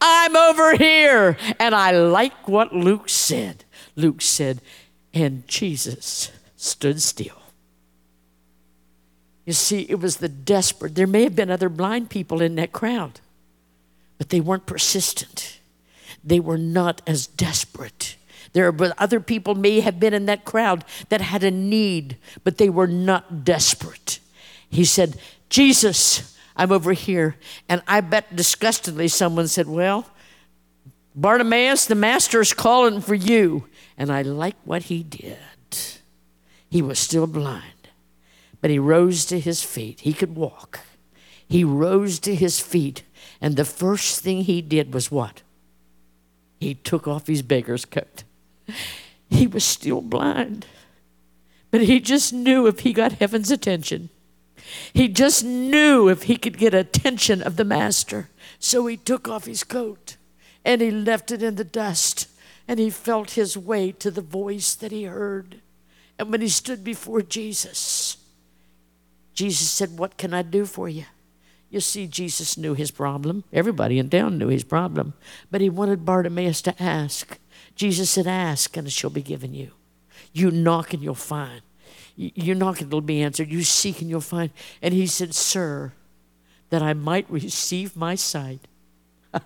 I'm 0.00 0.36
over 0.36 0.76
here. 0.76 1.36
And 1.58 1.74
I 1.74 1.90
like 1.92 2.48
what 2.48 2.72
Luke 2.72 3.08
said. 3.08 3.64
Luke 3.94 4.20
said, 4.20 4.60
and 5.14 5.46
Jesus 5.48 6.30
stood 6.56 7.00
still. 7.00 7.40
You 9.46 9.52
see, 9.52 9.86
it 9.88 10.00
was 10.00 10.16
the 10.16 10.28
desperate. 10.28 10.94
There 10.94 11.06
may 11.06 11.22
have 11.22 11.36
been 11.36 11.50
other 11.50 11.68
blind 11.68 12.10
people 12.10 12.42
in 12.42 12.56
that 12.56 12.72
crowd, 12.72 13.20
but 14.18 14.30
they 14.30 14.40
weren't 14.40 14.66
persistent. 14.66 15.60
They 16.24 16.40
were 16.40 16.58
not 16.58 17.00
as 17.06 17.28
desperate. 17.28 18.16
There 18.52 18.72
were 18.72 18.92
other 18.98 19.20
people 19.20 19.54
may 19.54 19.80
have 19.80 20.00
been 20.00 20.14
in 20.14 20.26
that 20.26 20.44
crowd 20.44 20.84
that 21.08 21.20
had 21.20 21.44
a 21.44 21.50
need, 21.50 22.16
but 22.42 22.58
they 22.58 22.68
were 22.68 22.88
not 22.88 23.44
desperate. 23.44 24.18
He 24.68 24.84
said, 24.84 25.16
Jesus, 25.48 26.35
I'm 26.56 26.72
over 26.72 26.92
here. 26.92 27.36
And 27.68 27.82
I 27.86 28.00
bet 28.00 28.34
disgustedly 28.34 29.08
someone 29.08 29.48
said, 29.48 29.68
Well, 29.68 30.06
Bartimaeus, 31.14 31.86
the 31.86 31.94
master 31.94 32.40
is 32.40 32.52
calling 32.52 33.00
for 33.00 33.14
you. 33.14 33.68
And 33.96 34.10
I 34.10 34.22
like 34.22 34.56
what 34.64 34.84
he 34.84 35.02
did. 35.02 35.38
He 36.68 36.82
was 36.82 36.98
still 36.98 37.26
blind, 37.26 37.88
but 38.60 38.70
he 38.70 38.78
rose 38.78 39.24
to 39.26 39.38
his 39.38 39.62
feet. 39.62 40.00
He 40.00 40.12
could 40.12 40.34
walk. 40.34 40.80
He 41.48 41.64
rose 41.64 42.18
to 42.20 42.34
his 42.34 42.60
feet, 42.60 43.04
and 43.40 43.56
the 43.56 43.64
first 43.64 44.20
thing 44.20 44.42
he 44.42 44.60
did 44.60 44.92
was 44.92 45.10
what? 45.10 45.42
He 46.58 46.74
took 46.74 47.06
off 47.06 47.28
his 47.28 47.42
beggar's 47.42 47.84
coat. 47.84 48.24
He 49.28 49.46
was 49.46 49.64
still 49.64 50.00
blind, 50.00 50.66
but 51.70 51.82
he 51.82 52.00
just 52.00 52.32
knew 52.32 52.66
if 52.66 52.80
he 52.80 52.92
got 52.92 53.12
heaven's 53.12 53.50
attention, 53.50 54.10
he 54.92 55.08
just 55.08 55.44
knew 55.44 56.08
if 56.08 56.24
he 56.24 56.36
could 56.36 56.58
get 56.58 56.74
attention 56.74 57.42
of 57.42 57.56
the 57.56 57.64
master. 57.64 58.28
So 58.58 58.86
he 58.86 58.96
took 58.96 59.28
off 59.28 59.44
his 59.44 59.64
coat 59.64 60.16
and 60.64 60.80
he 60.80 60.90
left 60.90 61.30
it 61.30 61.42
in 61.42 61.56
the 61.56 61.64
dust 61.64 62.28
and 62.68 62.78
he 62.78 62.90
felt 62.90 63.32
his 63.32 63.56
way 63.56 63.92
to 63.92 64.10
the 64.10 64.20
voice 64.22 64.74
that 64.74 64.92
he 64.92 65.04
heard. 65.04 65.60
And 66.18 66.30
when 66.30 66.40
he 66.40 66.48
stood 66.48 66.82
before 66.82 67.22
Jesus, 67.22 68.16
Jesus 69.34 69.70
said, 69.70 69.98
What 69.98 70.16
can 70.16 70.34
I 70.34 70.42
do 70.42 70.64
for 70.64 70.88
you? 70.88 71.04
You 71.70 71.80
see, 71.80 72.06
Jesus 72.06 72.56
knew 72.56 72.74
his 72.74 72.90
problem. 72.90 73.44
Everybody 73.52 73.98
in 73.98 74.08
town 74.08 74.38
knew 74.38 74.48
his 74.48 74.64
problem. 74.64 75.14
But 75.50 75.60
he 75.60 75.68
wanted 75.68 76.04
Bartimaeus 76.04 76.62
to 76.62 76.82
ask. 76.82 77.38
Jesus 77.74 78.10
said, 78.10 78.26
Ask, 78.26 78.76
and 78.76 78.86
it 78.86 78.92
shall 78.92 79.10
be 79.10 79.22
given 79.22 79.52
you. 79.52 79.72
You 80.32 80.50
knock, 80.50 80.94
and 80.94 81.02
you'll 81.02 81.14
find. 81.14 81.60
You 82.16 82.54
knock, 82.54 82.80
and 82.80 82.88
it'll 82.88 83.00
be 83.02 83.22
answered. 83.22 83.52
You 83.52 83.62
seek, 83.62 84.00
and 84.00 84.08
you'll 84.08 84.20
find. 84.20 84.50
And 84.80 84.94
he 84.94 85.06
said, 85.06 85.34
Sir, 85.34 85.92
that 86.70 86.82
I 86.82 86.94
might 86.94 87.30
receive 87.30 87.96
my 87.96 88.14
sight. 88.14 88.60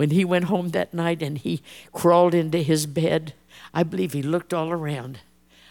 When 0.00 0.12
he 0.12 0.24
went 0.24 0.46
home 0.46 0.70
that 0.70 0.94
night 0.94 1.20
and 1.20 1.36
he 1.36 1.60
crawled 1.92 2.34
into 2.34 2.62
his 2.62 2.86
bed, 2.86 3.34
I 3.74 3.82
believe 3.82 4.14
he 4.14 4.22
looked 4.22 4.54
all 4.54 4.70
around. 4.70 5.20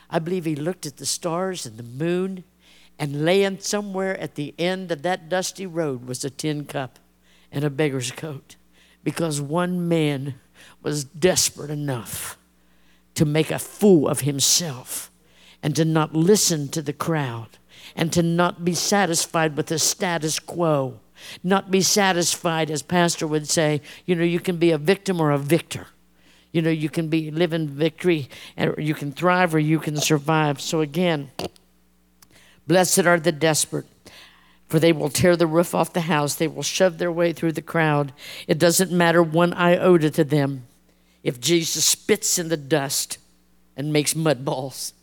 I 0.07 0.19
believe 0.19 0.45
he 0.45 0.55
looked 0.55 0.85
at 0.85 0.97
the 0.97 1.07
stars 1.07 1.65
and 1.65 1.77
the 1.77 1.81
moon, 1.81 2.43
and 2.99 3.25
laying 3.25 3.59
somewhere 3.59 4.15
at 4.19 4.35
the 4.35 4.53
end 4.59 4.91
of 4.91 5.01
that 5.01 5.29
dusty 5.29 5.65
road 5.65 6.05
was 6.05 6.23
a 6.23 6.29
tin 6.29 6.65
cup 6.65 6.99
and 7.51 7.63
a 7.63 7.71
beggar's 7.71 8.11
coat 8.11 8.55
because 9.03 9.41
one 9.41 9.87
man 9.87 10.35
was 10.83 11.05
desperate 11.05 11.71
enough 11.71 12.37
to 13.15 13.25
make 13.25 13.49
a 13.49 13.57
fool 13.57 14.07
of 14.07 14.19
himself 14.19 15.09
and 15.61 15.75
to 15.75 15.85
not 15.85 16.15
listen 16.15 16.67
to 16.69 16.81
the 16.81 16.93
crowd 16.93 17.57
and 17.95 18.11
to 18.13 18.23
not 18.23 18.63
be 18.63 18.73
satisfied 18.73 19.57
with 19.57 19.67
the 19.67 19.79
status 19.79 20.39
quo 20.39 20.99
not 21.43 21.71
be 21.71 21.81
satisfied, 21.81 22.71
as 22.71 22.81
Pastor 22.81 23.27
would 23.27 23.47
say, 23.47 23.81
you 24.05 24.15
know, 24.15 24.23
you 24.23 24.39
can 24.39 24.57
be 24.57 24.71
a 24.71 24.77
victim 24.77 25.19
or 25.19 25.31
a 25.31 25.37
victor. 25.37 25.87
You 26.51 26.61
know, 26.61 26.69
you 26.69 26.89
can 26.89 27.09
be 27.09 27.29
live 27.29 27.53
in 27.53 27.67
victory, 27.67 28.29
and 28.57 28.73
you 28.77 28.93
can 28.93 29.11
thrive 29.11 29.53
or 29.53 29.59
you 29.59 29.79
can 29.79 29.97
survive. 29.97 30.59
So 30.59 30.81
again, 30.81 31.31
blessed 32.67 33.05
are 33.05 33.19
the 33.19 33.31
desperate, 33.31 33.85
for 34.67 34.79
they 34.79 34.91
will 34.91 35.09
tear 35.09 35.35
the 35.35 35.47
roof 35.47 35.75
off 35.75 35.93
the 35.93 36.01
house. 36.01 36.35
They 36.35 36.47
will 36.47 36.63
shove 36.63 36.97
their 36.97 37.11
way 37.11 37.33
through 37.33 37.53
the 37.53 37.61
crowd. 37.61 38.13
It 38.47 38.57
doesn't 38.57 38.91
matter 38.91 39.21
one 39.21 39.53
iota 39.53 40.09
to 40.11 40.23
them 40.23 40.65
if 41.21 41.39
Jesus 41.39 41.85
spits 41.85 42.39
in 42.39 42.49
the 42.49 42.57
dust 42.57 43.19
and 43.77 43.93
makes 43.93 44.15
mud 44.15 44.43
balls. 44.43 44.93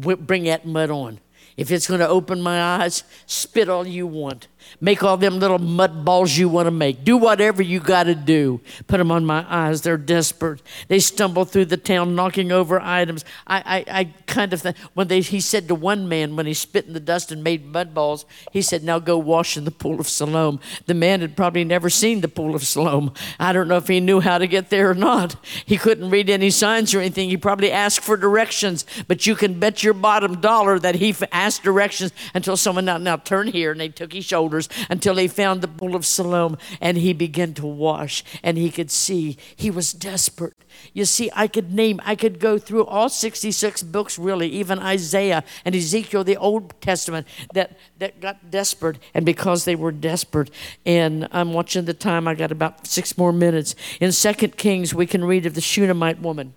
Bring 0.00 0.44
that 0.44 0.66
mud 0.66 0.90
on. 0.90 1.20
If 1.56 1.72
it's 1.72 1.88
going 1.88 2.00
to 2.00 2.08
open 2.08 2.40
my 2.40 2.62
eyes, 2.62 3.02
spit 3.26 3.68
all 3.68 3.86
you 3.86 4.06
want. 4.06 4.46
Make 4.80 5.02
all 5.02 5.16
them 5.16 5.38
little 5.38 5.58
mud 5.58 6.04
balls 6.04 6.36
you 6.36 6.48
want 6.48 6.66
to 6.66 6.70
make. 6.70 7.04
Do 7.04 7.16
whatever 7.16 7.62
you 7.62 7.80
got 7.80 8.04
to 8.04 8.14
do. 8.14 8.60
Put 8.86 8.98
them 8.98 9.10
on 9.10 9.24
my 9.24 9.44
eyes. 9.48 9.82
They're 9.82 9.96
desperate. 9.96 10.62
They 10.88 10.98
stumble 10.98 11.44
through 11.44 11.66
the 11.66 11.76
town 11.76 12.14
knocking 12.14 12.52
over 12.52 12.80
items. 12.80 13.24
I, 13.46 13.84
I, 13.88 14.00
I 14.00 14.04
kind 14.26 14.52
of, 14.52 14.62
th- 14.62 14.76
when 14.94 15.08
they, 15.08 15.20
he 15.20 15.40
said 15.40 15.68
to 15.68 15.74
one 15.74 16.08
man, 16.08 16.36
when 16.36 16.46
he 16.46 16.54
spit 16.54 16.86
in 16.86 16.92
the 16.92 17.00
dust 17.00 17.32
and 17.32 17.42
made 17.42 17.66
mud 17.66 17.94
balls, 17.94 18.24
he 18.52 18.62
said, 18.62 18.84
Now 18.84 18.98
go 18.98 19.18
wash 19.18 19.56
in 19.56 19.64
the 19.64 19.70
pool 19.70 20.00
of 20.00 20.08
Siloam. 20.08 20.60
The 20.86 20.94
man 20.94 21.20
had 21.20 21.36
probably 21.36 21.64
never 21.64 21.90
seen 21.90 22.20
the 22.20 22.28
pool 22.28 22.54
of 22.54 22.64
Siloam. 22.64 23.12
I 23.38 23.52
don't 23.52 23.68
know 23.68 23.76
if 23.76 23.88
he 23.88 24.00
knew 24.00 24.20
how 24.20 24.38
to 24.38 24.46
get 24.46 24.70
there 24.70 24.90
or 24.90 24.94
not. 24.94 25.36
He 25.66 25.76
couldn't 25.76 26.10
read 26.10 26.30
any 26.30 26.50
signs 26.50 26.94
or 26.94 27.00
anything. 27.00 27.28
He 27.28 27.36
probably 27.36 27.70
asked 27.72 28.00
for 28.00 28.16
directions, 28.16 28.86
but 29.06 29.26
you 29.26 29.34
can 29.34 29.58
bet 29.58 29.82
your 29.82 29.94
bottom 29.94 30.40
dollar 30.40 30.78
that 30.78 30.96
he 30.96 31.14
asked 31.32 31.62
directions 31.62 32.12
until 32.34 32.56
someone, 32.56 32.84
now, 32.84 32.98
now 32.98 33.16
turn 33.16 33.48
here, 33.48 33.72
and 33.72 33.80
they 33.80 33.88
took 33.88 34.12
his 34.12 34.24
shoulder 34.24 34.47
shoulders 34.48 34.68
until 34.88 35.16
he 35.16 35.28
found 35.28 35.60
the 35.60 35.68
pool 35.68 35.94
of 35.94 36.06
Siloam 36.06 36.56
and 36.80 36.96
he 36.96 37.12
began 37.12 37.52
to 37.54 37.66
wash 37.66 38.24
and 38.42 38.56
he 38.56 38.70
could 38.70 38.90
see 38.90 39.36
he 39.56 39.70
was 39.70 39.92
desperate. 39.92 40.54
You 40.92 41.04
see, 41.04 41.30
I 41.34 41.48
could 41.48 41.72
name, 41.72 42.00
I 42.04 42.14
could 42.14 42.38
go 42.38 42.58
through 42.58 42.86
all 42.86 43.08
66 43.08 43.82
books, 43.82 44.18
really, 44.18 44.48
even 44.48 44.78
Isaiah 44.78 45.44
and 45.64 45.74
Ezekiel, 45.74 46.24
the 46.24 46.36
Old 46.36 46.80
Testament, 46.80 47.26
that, 47.52 47.76
that 47.98 48.20
got 48.20 48.50
desperate. 48.50 48.98
And 49.12 49.26
because 49.26 49.64
they 49.64 49.74
were 49.74 49.92
desperate, 49.92 50.50
and 50.86 51.28
I'm 51.32 51.52
watching 51.52 51.84
the 51.84 51.94
time, 51.94 52.28
I 52.28 52.34
got 52.34 52.52
about 52.52 52.86
six 52.86 53.18
more 53.18 53.32
minutes. 53.32 53.74
In 54.00 54.12
Second 54.12 54.56
Kings, 54.56 54.94
we 54.94 55.06
can 55.06 55.24
read 55.24 55.46
of 55.46 55.54
the 55.54 55.60
Shunammite 55.60 56.20
woman. 56.20 56.54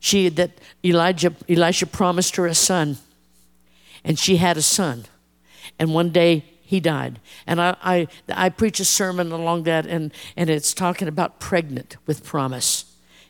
She 0.00 0.28
that 0.30 0.50
Elijah 0.82 1.34
Elisha 1.48 1.86
promised 1.86 2.36
her 2.36 2.46
a 2.46 2.54
son, 2.54 2.98
and 4.04 4.18
she 4.18 4.36
had 4.36 4.56
a 4.56 4.62
son. 4.62 5.04
And 5.78 5.94
one 5.94 6.10
day 6.10 6.44
he 6.74 6.80
died. 6.80 7.20
And 7.46 7.60
I, 7.60 7.76
I, 7.82 8.08
I 8.28 8.48
preach 8.48 8.80
a 8.80 8.84
sermon 8.84 9.30
along 9.30 9.62
that, 9.62 9.86
and, 9.86 10.12
and 10.36 10.50
it's 10.50 10.74
talking 10.74 11.06
about 11.06 11.38
pregnant 11.38 11.96
with 12.04 12.24
promise. 12.24 12.84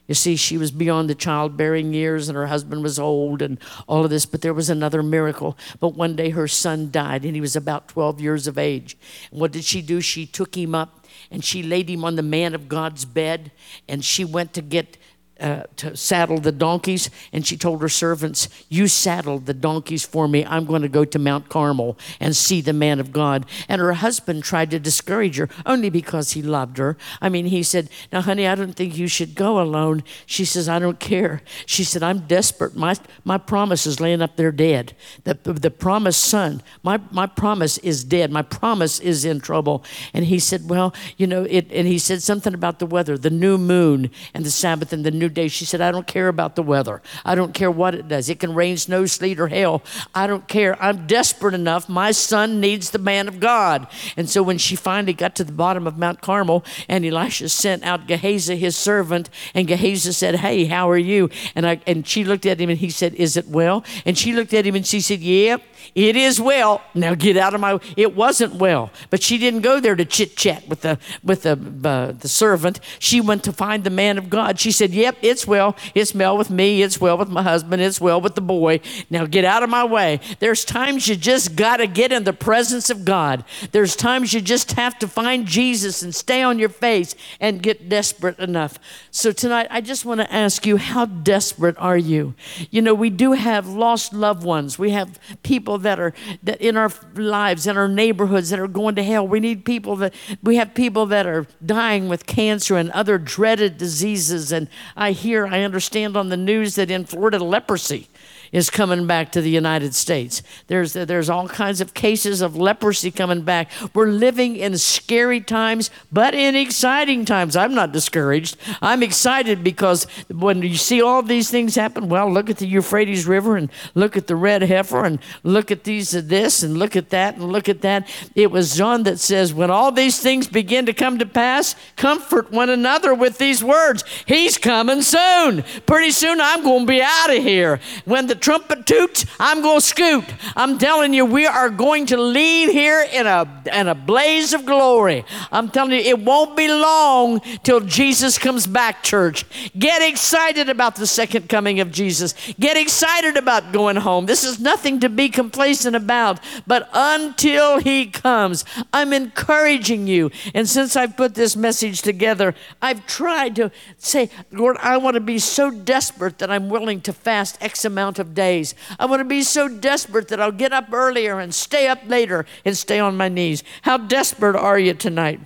You 0.07 0.15
see, 0.15 0.37
she 0.37 0.57
was 0.57 0.71
beyond 0.71 1.11
the 1.11 1.15
childbearing 1.15 1.93
years 1.93 2.29
and 2.29 2.37
her 2.37 2.47
husband 2.47 2.83
was 2.83 2.99
old 2.99 3.41
and 3.41 3.59
all 3.87 4.05
of 4.05 4.11
this, 4.11 4.27
but 4.27 4.43
there 4.43 4.53
was 4.53 4.69
another 4.69 5.03
miracle. 5.03 5.57
But 5.81 5.95
one 5.95 6.15
day 6.15 6.31
her 6.31 6.47
son 6.47 6.91
died 6.91 7.25
and 7.25 7.35
he 7.35 7.41
was 7.41 7.57
about 7.57 7.89
12 7.89 8.21
years 8.21 8.47
of 8.47 8.59
age. 8.59 8.99
And 9.31 9.41
what 9.41 9.53
did 9.53 9.65
she 9.65 9.81
do? 9.81 10.03
She 10.03 10.27
took 10.27 10.57
him 10.57 10.75
up 10.75 11.07
and 11.31 11.43
she 11.43 11.63
laid 11.63 11.89
him 11.89 12.05
on 12.05 12.17
the 12.17 12.23
man 12.23 12.55
of 12.55 12.69
God's 12.69 13.07
bed 13.07 13.51
and 13.89 14.05
she 14.05 14.27
went 14.27 14.53
to 14.55 14.61
get 14.61 14.99
uh, 15.41 15.65
to 15.77 15.97
saddle 15.97 16.39
the 16.39 16.53
donkeys, 16.53 17.11
and 17.33 17.47
she 17.47 17.57
told 17.57 17.83
her 17.83 17.89
servants, 17.89 18.49
You 18.69 18.87
saddle 18.87 19.39
the 19.39 19.55
donkeys 19.55 20.05
for 20.05 20.29
me. 20.29 20.45
I'm 20.47 20.65
going 20.65 20.83
to 20.83 20.89
go 20.89 21.05
to 21.05 21.19
Mount 21.19 21.49
Carmel 21.49 21.99
and 22.21 22.37
see 22.37 22.61
the 22.61 22.73
man 22.73 23.01
of 23.01 23.13
God. 23.13 23.45
And 23.69 23.81
her 23.81 23.95
husband 23.95 24.45
tried 24.45 24.71
to 24.71 24.79
discourage 24.79 25.37
her 25.37 25.49
only 25.67 25.91
because 25.91 26.33
he 26.33 26.43
loved 26.43 26.79
her. 26.79 26.97
I 27.21 27.29
mean, 27.29 27.47
he 27.47 27.63
said, 27.63 27.91
Now, 28.13 28.21
honey, 28.21 28.47
I 28.47 28.55
don't 28.55 28.75
think 28.75 28.97
you 28.97 29.09
should 29.09 29.35
go 29.35 29.61
alone. 29.61 30.05
She 30.25 30.45
says, 30.45 30.69
I 30.69 30.79
don't 30.79 31.01
care. 31.01 31.43
She 31.67 31.85
said, 31.85 32.03
I'm 32.03 32.21
desperate. 32.21 32.77
My, 32.77 32.97
my 33.25 33.39
promise 33.39 33.87
is 33.87 34.01
laying 34.01 34.23
up 34.23 34.37
there 34.37 34.53
dead. 34.53 34.95
The, 35.25 35.35
the 35.35 35.71
promised 35.71 36.23
son, 36.23 36.63
my, 36.83 37.01
my 37.11 37.27
promise 37.27 37.79
is 37.79 38.05
dead. 38.05 38.31
My 38.31 38.43
promise 38.43 39.01
is 39.01 39.25
in 39.25 39.41
trouble. 39.41 39.85
And 40.13 40.25
he 40.25 40.39
said, 40.39 40.69
Well, 40.69 40.95
you 41.17 41.27
know, 41.27 41.45
it, 41.45 41.71
and 41.73 41.89
he 41.89 41.99
said 41.99 42.23
something 42.23 42.55
about 42.55 42.79
the 42.79 42.87
weather, 42.87 43.19
the 43.19 43.31
new 43.31 43.59
moon, 43.59 44.11
and 44.33 44.45
the 44.45 44.51
Sabbath, 44.51 44.93
and 44.93 45.05
the 45.05 45.11
new 45.11 45.24
new 45.25 45.29
day. 45.31 45.49
She 45.49 45.65
said, 45.65 45.81
I 45.81 45.91
don't 45.91 46.07
care 46.07 46.29
about 46.29 46.55
the 46.55 46.63
weather. 46.63 47.01
I 47.25 47.35
don't 47.35 47.55
care 47.55 47.71
what 47.71 47.95
it 47.95 48.09
does. 48.09 48.29
It 48.29 48.41
can 48.41 48.55
rain, 48.55 48.77
snow, 48.77 49.07
sleet, 49.07 49.41
or 49.41 49.49
hail. 49.49 49.83
I 50.15 50.27
don't 50.27 50.47
care. 50.47 50.81
I'm 50.83 51.07
desperate 51.07 51.55
enough. 51.55 51.89
My 51.89 52.11
son 52.11 52.61
needs 52.61 52.91
the 52.91 52.99
man 52.99 53.29
of 53.29 53.41
God. 53.41 53.87
And 54.17 54.29
so 54.29 54.43
when 54.43 54.59
she 54.59 54.77
finally 54.77 55.15
got 55.15 55.35
to 55.37 55.45
the 55.45 55.53
bottom 55.53 55.87
of 55.87 55.97
Mount 55.99 56.21
Carmel 56.21 56.65
and 56.89 57.05
Elisha 57.05 57.49
sent 57.49 57.83
out 57.85 58.07
Gehazi, 58.07 58.57
his 58.57 58.77
servant, 58.77 59.31
and 59.55 59.67
Gehazi 59.67 60.13
said, 60.13 60.37
Hey, 60.37 60.67
how 60.67 60.91
are 60.91 60.99
you? 60.99 61.31
And, 61.55 61.67
I, 61.67 61.81
and 61.87 62.07
she 62.07 62.25
looked 62.25 62.47
at 62.47 62.61
him 62.61 62.69
and 62.69 62.79
he 62.79 62.91
said, 62.91 63.15
Is 63.15 63.37
it 63.37 63.49
well? 63.49 63.85
And 64.05 64.19
she 64.19 64.33
looked 64.33 64.53
at 64.53 64.67
him 64.67 64.75
and 64.75 64.87
she 64.87 65.01
said. 65.01 65.21
Yeah, 65.21 65.57
it 65.95 66.17
is 66.17 66.41
well. 66.41 66.83
Now 66.95 67.15
get 67.15 67.37
out 67.37 67.55
of 67.55 67.61
my. 67.61 67.79
It 67.97 68.15
wasn't 68.17 68.55
well, 68.57 68.91
but 69.11 69.23
she 69.23 69.39
didn't 69.39 69.61
go 69.61 69.81
there 69.81 69.95
to 69.95 70.05
chit 70.05 70.37
chat 70.37 70.67
with 70.69 70.81
the 70.81 70.99
with 71.23 71.43
the 71.43 71.53
uh, 71.85 72.13
the 72.13 72.29
servant. 72.29 72.81
She 72.99 73.21
went 73.21 73.45
to 73.45 73.53
find 73.53 73.85
the 73.85 73.91
man 73.91 74.19
of 74.19 74.31
God. 74.31 74.59
She 74.59 74.73
said, 74.73 74.91
"Yep, 74.93 75.14
it's 75.23 75.47
well. 75.47 75.77
It's 75.95 76.15
well 76.15 76.37
with 76.37 76.51
me. 76.51 76.83
It's 76.83 77.01
well 77.01 77.19
with 77.19 77.29
my 77.29 77.43
husband. 77.43 77.83
It's 77.83 78.01
well 78.01 78.21
with 78.21 78.35
the 78.35 78.41
boy. 78.41 78.81
Now 79.11 79.27
get 79.27 79.45
out 79.45 79.63
of 79.63 79.71
my 79.71 79.85
way." 79.85 80.21
There's 80.41 80.65
times 80.65 81.09
you 81.09 81.17
just 81.17 81.57
got 81.57 81.79
to 81.79 81.87
get 81.87 82.13
in 82.13 82.25
the 82.25 82.33
presence 82.33 82.91
of 82.91 83.05
God. 83.05 83.45
There's 83.73 83.97
times 83.97 84.33
you 84.33 84.41
just 84.41 84.73
have 84.73 84.99
to 85.01 85.09
find 85.09 85.47
Jesus 85.47 86.03
and 86.03 86.15
stay 86.15 86.43
on 86.43 86.59
your 86.59 86.69
face 86.69 87.15
and 87.41 87.63
get 87.63 87.89
desperate 87.89 88.39
enough. 88.39 88.79
So 89.11 89.33
tonight, 89.33 89.67
I 89.71 89.81
just 89.81 90.05
want 90.05 90.21
to 90.21 90.33
ask 90.33 90.67
you, 90.67 90.77
how 90.77 91.05
desperate 91.05 91.77
are 91.79 91.99
you? 91.99 92.35
You 92.71 92.83
know, 92.83 92.95
we 92.95 93.11
do 93.11 93.33
have 93.33 93.69
lost 93.69 94.13
loved 94.13 94.45
ones. 94.45 94.79
We 94.79 94.91
have 94.91 95.19
people 95.43 95.75
people 95.75 95.79
that 95.79 95.99
are 95.99 96.13
that 96.43 96.61
in 96.61 96.77
our 96.77 96.91
lives, 97.15 97.67
in 97.67 97.77
our 97.77 97.89
neighborhoods 97.89 98.51
that 98.51 98.59
are 98.59 98.69
going 98.69 98.95
to 98.97 99.03
hell. 99.03 99.27
We 99.27 99.41
need 99.41 99.65
people 99.65 99.97
that 99.97 100.15
we 100.43 100.57
have 100.57 100.75
people 100.75 101.07
that 101.07 101.27
are 101.27 101.47
dying 101.65 102.09
with 102.09 102.27
cancer 102.27 102.77
and 102.77 102.91
other 102.91 103.19
dreaded 103.19 103.79
diseases. 103.79 104.53
And 104.53 104.69
I 104.97 105.04
hear, 105.13 105.47
I 105.47 105.63
understand 105.63 106.17
on 106.17 106.29
the 106.29 106.37
news 106.37 106.75
that 106.77 106.91
in 106.91 107.05
Florida, 107.05 107.39
leprosy 107.39 108.09
is 108.55 108.71
coming 108.71 109.05
back 109.05 109.33
to 109.33 109.41
the 109.41 109.51
United 109.51 109.97
States. 109.97 110.41
There's, 110.69 110.93
there's 110.93 111.29
all 111.29 111.49
kinds 111.49 111.81
of 111.81 111.93
cases 111.93 112.41
of 112.41 112.57
leprosy 112.57 113.11
coming 113.11 113.43
back. 113.43 113.69
We're 113.93 114.07
living 114.07 114.55
in 114.55 114.79
scary 114.79 115.41
times, 115.41 115.91
but 116.13 116.37
in 116.37 116.55
exciting 116.55 117.25
times. 117.25 117.57
I'm 117.57 117.75
not 117.75 117.91
discouraged. 117.91 118.57
I'm 118.81 119.03
excited 119.03 119.65
because 119.65 120.07
when 120.31 120.63
you 120.63 120.77
see 120.77 121.03
all 121.03 121.21
these 121.21 121.51
things 121.51 121.75
happen, 121.75 122.09
well, 122.09 122.33
look 122.33 122.49
at 122.49 122.59
the 122.59 122.69
Euphrates 122.69 123.27
River 123.27 123.57
and 123.57 123.71
look 123.97 124.17
at 124.17 124.29
the 124.29 124.37
red 124.37 124.63
heifer 124.63 125.05
and 125.05 125.19
look 125.43 125.73
at 125.73 125.83
these 125.83 126.15
and 126.15 126.29
this 126.29 126.63
and 126.63 126.79
look 126.79 126.95
at 126.95 127.11
that 127.11 127.35
and 127.35 127.51
look 127.51 127.69
at 127.69 127.81
that. 127.81 128.09
It 128.37 128.53
was 128.53 128.77
John 128.77 129.03
that 129.03 129.19
says, 129.19 129.53
when 129.53 129.73
all 129.73 129.91
these 129.91 130.21
things 130.21 130.47
begin 130.47 130.87
to 130.87 130.93
come 130.93 131.19
to 131.19 131.27
pass, 131.27 131.75
comfort 131.97 132.53
one 132.53 132.71
another 132.71 133.13
with 133.15 133.39
these 133.39 133.65
words. 133.65 134.05
He's 134.27 134.59
coming 134.59 135.03
soon. 135.03 135.65
Pretty 135.87 136.13
soon 136.13 136.41
I'm 136.41 136.63
going 136.63 136.87
to 136.87 136.87
be 136.87 137.03
out 137.03 137.31
of 137.37 137.43
here. 137.43 137.81
When 138.05 138.29
the 138.29 138.44
trumpet 138.45 138.85
toots, 138.85 139.25
I'm 139.41 139.63
going 139.63 139.81
to 139.81 139.87
scoot. 139.87 140.25
I'm 140.55 140.77
telling 140.77 141.15
you, 141.15 141.25
we 141.25 141.47
are 141.47 141.71
going 141.71 142.05
to 142.07 142.19
leave 142.19 142.71
here 142.71 143.03
in 143.11 143.27
a, 143.27 143.49
in 143.73 143.89
a 143.89 143.95
blaze 143.95 144.53
of 144.53 144.67
glory. 144.67 145.25
I'm 145.51 145.71
telling 145.71 145.93
you, 145.93 146.01
it 146.01 146.19
won't 146.19 146.55
be 146.55 146.69
long 146.69 147.41
till 147.63 147.81
Jesus 147.81 148.37
comes 148.37 148.67
back, 148.67 149.03
church. 149.03 149.47
Get 149.79 150.03
excited 150.03 150.69
about 150.69 150.97
the 150.97 151.07
second 151.07 151.49
coming 151.49 151.81
of 151.81 151.91
Jesus. 151.91 152.35
Get 152.61 152.77
excited 152.77 153.39
about 153.39 153.73
going 153.73 153.97
home. 153.97 154.27
This 154.27 154.45
is 154.45 154.61
nothing 154.61 155.01
to 155.01 155.09
be 155.09 155.31
complacent 155.31 155.97
about, 155.97 156.39
but 156.67 156.91
until 156.93 157.79
he 157.79 158.05
comes, 158.05 158.67
I'm 158.93 159.15
encouraging 159.15 160.07
you. 160.07 160.31
And 160.53 160.69
since 160.69 160.97
I've 160.97 161.17
put 161.17 161.35
this 161.35 161.57
message 161.57 162.03
together, 162.03 162.55
I've 162.83 163.07
tried 163.07 163.57
to 163.57 163.71
say, 163.97 164.29
Lord, 164.53 164.77
I 164.83 164.99
want 164.99 165.15
to 165.15 165.21
be 165.21 165.39
so 165.39 165.71
desperate 165.71 166.37
that 166.41 166.51
I'm 166.51 166.69
willing 166.69 167.01
to 167.03 167.13
fast 167.15 167.57
X 167.63 167.87
amount 167.87 168.19
of 168.19 168.34
days. 168.35 168.75
I 168.99 169.07
want 169.07 169.21
to 169.21 169.25
be 169.25 169.43
so 169.43 169.69
desperate 169.69 170.29
that 170.29 170.41
I'll 170.41 170.53
get 170.53 170.73
up 170.73 170.93
earlier 170.93 171.41
and 171.41 171.55
stay 171.55 171.89
up 171.89 172.01
later 172.07 172.45
and 172.65 172.77
stay 172.77 172.99
on 172.99 173.17
my 173.17 173.29
knees. 173.29 173.63
How 173.83 173.97
desperate 173.97 174.57
are 174.57 174.79
you 174.79 174.95
tonight? 174.95 175.41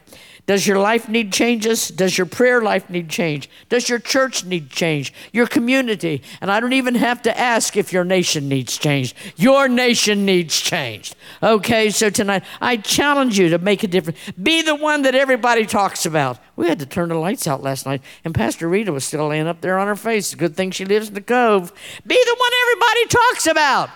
Does 0.48 0.66
your 0.66 0.78
life 0.78 1.10
need 1.10 1.30
changes? 1.30 1.88
Does 1.88 2.16
your 2.16 2.26
prayer 2.26 2.62
life 2.62 2.88
need 2.88 3.10
change? 3.10 3.50
Does 3.68 3.90
your 3.90 3.98
church 3.98 4.46
need 4.46 4.70
change? 4.70 5.12
Your 5.30 5.46
community? 5.46 6.22
And 6.40 6.50
I 6.50 6.58
don't 6.58 6.72
even 6.72 6.94
have 6.94 7.20
to 7.24 7.38
ask 7.38 7.76
if 7.76 7.92
your 7.92 8.02
nation 8.02 8.48
needs 8.48 8.78
change. 8.78 9.14
Your 9.36 9.68
nation 9.68 10.24
needs 10.24 10.58
change. 10.58 11.12
Okay, 11.42 11.90
so 11.90 12.08
tonight 12.08 12.44
I 12.62 12.78
challenge 12.78 13.38
you 13.38 13.50
to 13.50 13.58
make 13.58 13.82
a 13.82 13.88
difference. 13.88 14.18
Be 14.42 14.62
the 14.62 14.74
one 14.74 15.02
that 15.02 15.14
everybody 15.14 15.66
talks 15.66 16.06
about. 16.06 16.38
We 16.56 16.66
had 16.66 16.78
to 16.78 16.86
turn 16.86 17.10
the 17.10 17.16
lights 17.16 17.46
out 17.46 17.62
last 17.62 17.84
night, 17.84 18.00
and 18.24 18.34
Pastor 18.34 18.70
Rita 18.70 18.90
was 18.90 19.04
still 19.04 19.28
laying 19.28 19.46
up 19.46 19.60
there 19.60 19.78
on 19.78 19.86
her 19.86 19.96
face. 19.96 20.34
Good 20.34 20.56
thing 20.56 20.70
she 20.70 20.86
lives 20.86 21.08
in 21.08 21.14
the 21.14 21.20
cove. 21.20 21.70
Be 22.06 22.16
the 22.24 22.36
one 22.38 22.50
everybody 22.62 23.06
talks 23.08 23.46
about. 23.46 23.90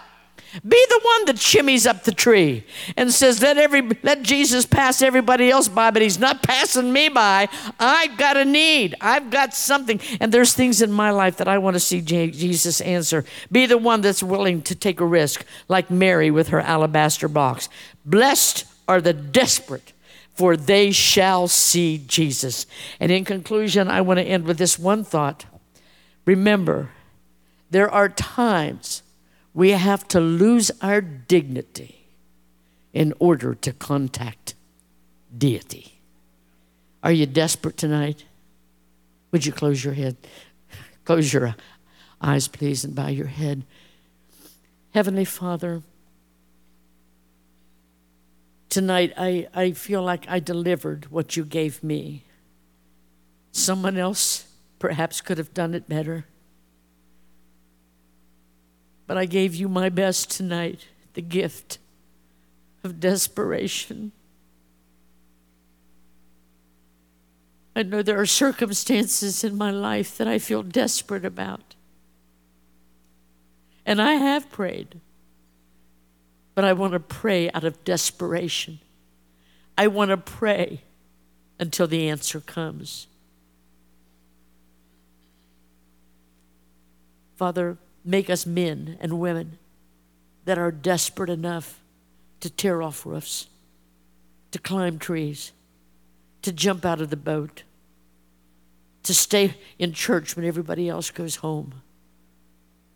Be 0.53 0.85
the 0.89 1.01
one 1.03 1.25
that 1.25 1.37
shimmies 1.37 1.87
up 1.87 2.05
the 2.05 2.13
tree 2.13 2.65
and 2.97 3.11
says, 3.11 3.41
let, 3.41 3.57
every, 3.57 3.81
let 4.03 4.23
Jesus 4.23 4.67
pass 4.67 5.01
everybody 5.01 5.51
else 5.51 5.67
by, 5.67 5.91
but 5.91 6.03
he's 6.03 6.19
not 6.19 6.43
passing 6.43 6.93
me 6.93 7.09
by. 7.09 7.49
I've 7.81 8.19
got 8.19 8.37
a 8.37 8.45
need. 8.45 8.95
I've 9.01 9.31
got 9.31 9.55
something. 9.55 9.99
And 10.21 10.31
there's 10.31 10.53
things 10.53 10.83
in 10.83 10.93
my 10.93 11.11
life 11.11 11.39
that 11.39 11.49
I 11.49 11.57
want 11.57 11.75
to 11.75 11.81
see 11.81 12.03
Jesus 12.03 12.83
answer. 12.83 13.25
Be 13.51 13.65
the 13.65 13.79
one 13.79 14.03
that's 14.03 14.23
willing 14.23 14.61
to 14.63 14.75
take 14.75 15.01
a 15.01 15.07
risk, 15.07 15.47
like 15.69 15.91
Mary 15.91 16.31
with 16.31 16.49
her 16.49 16.61
alabaster 16.61 17.29
box. 17.29 17.71
Blessed 18.05 18.67
are 18.87 19.01
the 19.01 19.15
desperate, 19.15 19.95
for 20.35 20.55
they 20.55 20.91
shall 20.91 21.49
see 21.49 22.03
Jesus. 22.07 22.67
And 23.01 23.11
in 23.11 23.25
conclusion, 23.25 23.89
I 23.89 24.03
want 24.03 24.19
to 24.19 24.25
end 24.25 24.45
with 24.45 24.59
this 24.59 24.79
one 24.79 25.03
thought. 25.03 25.47
Remember, 26.27 26.91
there 27.71 27.91
are 27.91 28.11
times 28.11 29.03
we 29.55 29.71
have 29.71 30.09
to 30.09 30.21
lose 30.21 30.71
our 30.81 31.01
dignity 31.01 32.07
in 32.93 33.13
order 33.19 33.55
to 33.55 33.73
contact 33.73 34.55
deity. 35.37 36.01
Are 37.03 37.13
you 37.13 37.27
desperate 37.27 37.77
tonight? 37.77 38.25
Would 39.31 39.47
you 39.47 39.53
close 39.53 39.85
your 39.85 39.95
head? 39.95 40.17
Close 41.05 41.33
your 41.33 41.57
eyes, 42.21 42.49
please, 42.49 42.85
and 42.85 42.95
bow 42.95 43.09
your 43.09 43.27
head. 43.27 43.65
Heavenly 44.95 45.25
Father, 45.25 45.83
tonight 48.69 49.13
I, 49.17 49.49
I 49.55 49.73
feel 49.73 50.03
like 50.03 50.27
I 50.29 50.39
delivered 50.39 51.11
what 51.11 51.37
you 51.37 51.45
gave 51.45 51.83
me. 51.83 52.25
Someone 53.51 53.99
else 53.99 54.47
perhaps 54.79 55.21
could 55.21 55.39
have 55.39 55.55
done 55.55 55.75
it 55.75 55.89
better. 55.89 56.27
But 59.07 59.17
I 59.19 59.27
gave 59.27 59.55
you 59.55 59.69
my 59.69 59.89
best 59.89 60.31
tonight, 60.31 60.87
the 61.15 61.23
gift 61.23 61.79
of 62.85 63.01
desperation. 63.01 64.13
I 67.75 67.83
know 67.83 68.03
there 68.03 68.21
are 68.21 68.27
circumstances 68.27 69.45
in 69.45 69.57
my 69.57 69.71
life 69.71 70.19
that 70.19 70.29
I 70.29 70.39
feel 70.39 70.63
desperate 70.63 71.25
about. 71.25 71.75
And 73.85 74.01
I 74.01 74.15
have 74.15 74.51
prayed, 74.51 75.01
but 76.55 76.65
I 76.65 76.73
want 76.73 76.93
to 76.93 77.01
pray 77.01 77.51
out 77.51 77.65
of 77.65 77.83
desperation. 77.83 78.79
I 79.77 79.89
want 79.89 80.11
to 80.11 80.17
pray 80.17 80.83
until 81.59 81.87
the 81.87 82.09
answer 82.09 82.41
comes. 82.41 83.09
Father, 87.37 87.77
make 88.05 88.29
us 88.29 88.47
men 88.47 88.97
and 89.01 89.21
women 89.21 89.59
that 90.45 90.59
are 90.59 90.71
desperate 90.71 91.31
enough 91.31 91.81
to 92.41 92.51
tear 92.51 92.83
off 92.83 93.07
roofs, 93.07 93.47
to 94.51 94.59
climb 94.59 94.99
trees, 94.99 95.53
to 96.43 96.53
jump 96.53 96.85
out 96.85 97.01
of 97.01 97.11
the 97.11 97.17
boat, 97.17 97.63
to 99.05 99.15
stay 99.15 99.55
in 99.79 99.93
church 99.93 100.37
when 100.37 100.45
everybody 100.45 100.89
else 100.89 101.11
goes 101.11 101.37
home. 101.37 101.83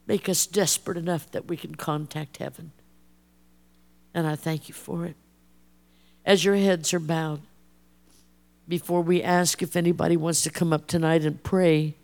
Make 0.07 0.29
us 0.29 0.47
desperate 0.47 0.97
enough 0.97 1.31
that 1.33 1.47
we 1.47 1.57
can 1.57 1.75
contact 1.75 2.37
heaven. 2.37 2.73
And 4.15 4.27
I 4.27 4.37
thank 4.37 4.69
you 4.69 4.75
for 4.75 5.05
it. 5.05 5.17
As 6.25 6.45
your 6.45 6.57
heads 6.57 6.93
are 6.95 7.01
bowed, 7.01 7.43
before 8.69 9.03
we 9.03 9.23
ask 9.23 9.63
if 9.63 9.77
anybody 9.77 10.17
wants 10.17 10.43
to 10.43 10.51
come 10.51 10.73
up 10.73 10.87
tonight 10.87 11.25
and 11.25 11.43
pray 11.43 11.95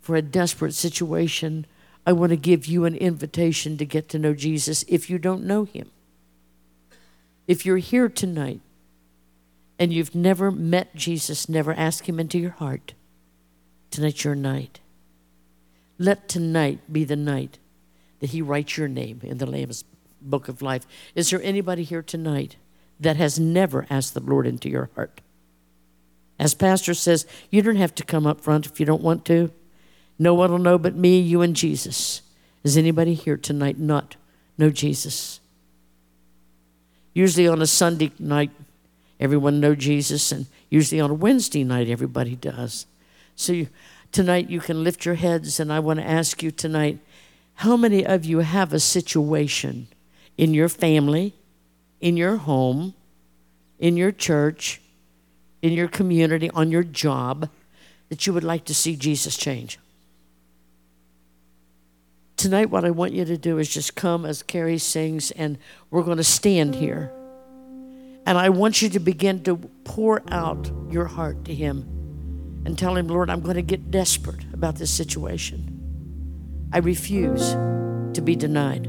for 0.00 0.16
a 0.16 0.22
desperate 0.22 0.74
situation, 0.74 1.66
I 2.06 2.12
want 2.12 2.30
to 2.30 2.36
give 2.36 2.66
you 2.66 2.84
an 2.84 2.96
invitation 2.96 3.76
to 3.78 3.84
get 3.84 4.08
to 4.10 4.18
know 4.18 4.34
Jesus 4.34 4.84
if 4.88 5.08
you 5.08 5.18
don't 5.18 5.44
know 5.44 5.64
him. 5.64 5.90
If 7.46 7.64
you're 7.64 7.78
here 7.78 8.08
tonight 8.08 8.60
and 9.78 9.92
you've 9.92 10.14
never 10.14 10.50
met 10.50 10.94
Jesus, 10.94 11.48
never 11.48 11.72
asked 11.72 12.06
him 12.06 12.18
into 12.18 12.38
your 12.38 12.50
heart, 12.50 12.94
tonight's 13.90 14.24
your 14.24 14.34
night. 14.34 14.80
Let 15.98 16.28
tonight 16.28 16.80
be 16.92 17.04
the 17.04 17.16
night 17.16 17.58
that 18.20 18.30
he 18.30 18.42
writes 18.42 18.76
your 18.76 18.88
name 18.88 19.20
in 19.22 19.38
the 19.38 19.46
Lamb's 19.46 19.84
book 20.20 20.48
of 20.48 20.62
life. 20.62 20.86
Is 21.14 21.30
there 21.30 21.42
anybody 21.42 21.84
here 21.84 22.02
tonight 22.02 22.56
that 22.98 23.16
has 23.16 23.38
never 23.38 23.86
asked 23.90 24.14
the 24.14 24.20
Lord 24.20 24.46
into 24.46 24.68
your 24.68 24.90
heart? 24.94 25.20
As 26.38 26.54
Pastor 26.54 26.94
says, 26.94 27.26
you 27.50 27.62
don't 27.62 27.76
have 27.76 27.94
to 27.96 28.04
come 28.04 28.26
up 28.26 28.40
front 28.40 28.66
if 28.66 28.80
you 28.80 28.86
don't 28.86 29.02
want 29.02 29.24
to. 29.26 29.52
No 30.18 30.34
one 30.34 30.50
will 30.50 30.58
know 30.58 30.78
but 30.78 30.94
me, 30.94 31.18
you, 31.18 31.42
and 31.42 31.56
Jesus. 31.56 32.22
Is 32.64 32.76
anybody 32.76 33.14
here 33.14 33.36
tonight 33.36 33.78
not 33.78 34.16
know 34.56 34.70
Jesus? 34.70 35.40
Usually 37.14 37.48
on 37.48 37.60
a 37.60 37.66
Sunday 37.66 38.12
night, 38.18 38.50
everyone 39.18 39.60
know 39.60 39.74
Jesus, 39.74 40.32
and 40.32 40.46
usually 40.70 41.00
on 41.00 41.10
a 41.10 41.14
Wednesday 41.14 41.64
night, 41.64 41.88
everybody 41.88 42.36
does. 42.36 42.86
So 43.36 43.52
you, 43.52 43.68
tonight 44.12 44.48
you 44.48 44.60
can 44.60 44.84
lift 44.84 45.04
your 45.04 45.16
heads, 45.16 45.58
and 45.58 45.72
I 45.72 45.80
want 45.80 46.00
to 46.00 46.08
ask 46.08 46.42
you 46.42 46.50
tonight, 46.50 46.98
how 47.56 47.76
many 47.76 48.04
of 48.06 48.24
you 48.24 48.38
have 48.38 48.72
a 48.72 48.80
situation 48.80 49.88
in 50.38 50.54
your 50.54 50.68
family, 50.68 51.34
in 52.00 52.16
your 52.16 52.36
home, 52.36 52.94
in 53.78 53.96
your 53.96 54.12
church, 54.12 54.80
in 55.60 55.72
your 55.72 55.88
community, 55.88 56.50
on 56.50 56.70
your 56.70 56.82
job, 56.82 57.48
that 58.08 58.26
you 58.26 58.32
would 58.32 58.44
like 58.44 58.64
to 58.66 58.74
see 58.74 58.96
Jesus 58.96 59.36
change? 59.36 59.78
Tonight, 62.42 62.70
what 62.70 62.84
I 62.84 62.90
want 62.90 63.12
you 63.12 63.24
to 63.24 63.38
do 63.38 63.58
is 63.58 63.68
just 63.68 63.94
come 63.94 64.26
as 64.26 64.42
Carrie 64.42 64.76
sings, 64.76 65.30
and 65.30 65.56
we're 65.92 66.02
going 66.02 66.16
to 66.16 66.24
stand 66.24 66.74
here. 66.74 67.12
And 68.26 68.36
I 68.36 68.48
want 68.48 68.82
you 68.82 68.88
to 68.88 68.98
begin 68.98 69.44
to 69.44 69.58
pour 69.84 70.24
out 70.28 70.68
your 70.90 71.04
heart 71.04 71.44
to 71.44 71.54
Him 71.54 71.82
and 72.66 72.76
tell 72.76 72.96
Him, 72.96 73.06
Lord, 73.06 73.30
I'm 73.30 73.42
going 73.42 73.54
to 73.54 73.62
get 73.62 73.92
desperate 73.92 74.42
about 74.52 74.74
this 74.74 74.90
situation. 74.90 76.68
I 76.72 76.78
refuse 76.78 77.52
to 77.52 78.20
be 78.20 78.34
denied. 78.34 78.88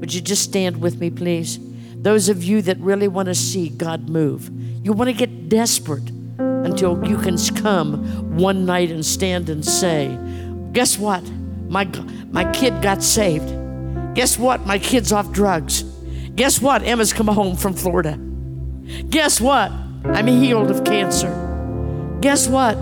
Would 0.00 0.12
you 0.12 0.20
just 0.20 0.42
stand 0.42 0.82
with 0.82 0.98
me, 0.98 1.08
please? 1.08 1.60
Those 2.02 2.28
of 2.28 2.42
you 2.42 2.62
that 2.62 2.78
really 2.78 3.06
want 3.06 3.26
to 3.26 3.34
see 3.36 3.68
God 3.68 4.08
move, 4.08 4.50
you 4.84 4.92
want 4.92 5.06
to 5.06 5.14
get 5.14 5.48
desperate 5.48 6.10
until 6.38 7.00
you 7.06 7.16
can 7.16 7.38
come 7.54 8.36
one 8.36 8.66
night 8.66 8.90
and 8.90 9.06
stand 9.06 9.48
and 9.48 9.64
say, 9.64 10.18
Guess 10.72 10.98
what? 10.98 11.22
My, 11.68 11.84
my 12.30 12.50
kid 12.52 12.82
got 12.82 13.02
saved. 13.02 13.54
Guess 14.14 14.38
what? 14.38 14.66
My 14.66 14.78
kid's 14.78 15.12
off 15.12 15.30
drugs. 15.32 15.82
Guess 16.34 16.60
what? 16.60 16.82
Emma's 16.82 17.12
come 17.12 17.28
home 17.28 17.56
from 17.56 17.74
Florida. 17.74 18.18
Guess 19.10 19.40
what? 19.40 19.70
I'm 20.04 20.26
healed 20.26 20.70
of 20.70 20.84
cancer. 20.84 21.28
Guess 22.20 22.48
what? 22.48 22.76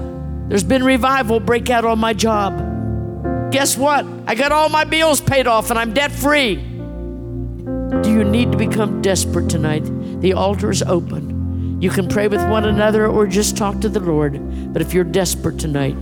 There's 0.48 0.64
been 0.64 0.84
revival 0.84 1.40
break 1.40 1.68
out 1.70 1.84
on 1.84 1.98
my 1.98 2.12
job. 2.12 3.50
Guess 3.50 3.76
what? 3.76 4.06
I 4.26 4.34
got 4.34 4.52
all 4.52 4.68
my 4.68 4.84
bills 4.84 5.20
paid 5.20 5.46
off 5.46 5.70
and 5.70 5.78
I'm 5.78 5.92
debt 5.92 6.12
free. 6.12 6.56
Do 6.56 8.10
you 8.12 8.24
need 8.24 8.52
to 8.52 8.58
become 8.58 9.02
desperate 9.02 9.48
tonight? 9.48 9.84
The 10.20 10.32
altar 10.32 10.70
is 10.70 10.82
open. 10.82 11.80
You 11.80 11.90
can 11.90 12.08
pray 12.08 12.28
with 12.28 12.40
one 12.48 12.64
another 12.64 13.06
or 13.06 13.26
just 13.26 13.56
talk 13.56 13.80
to 13.80 13.88
the 13.88 14.00
Lord. 14.00 14.72
But 14.72 14.82
if 14.82 14.94
you're 14.94 15.04
desperate 15.04 15.58
tonight, 15.58 15.96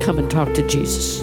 come 0.00 0.18
and 0.18 0.30
talk 0.30 0.52
to 0.54 0.66
Jesus. 0.66 1.22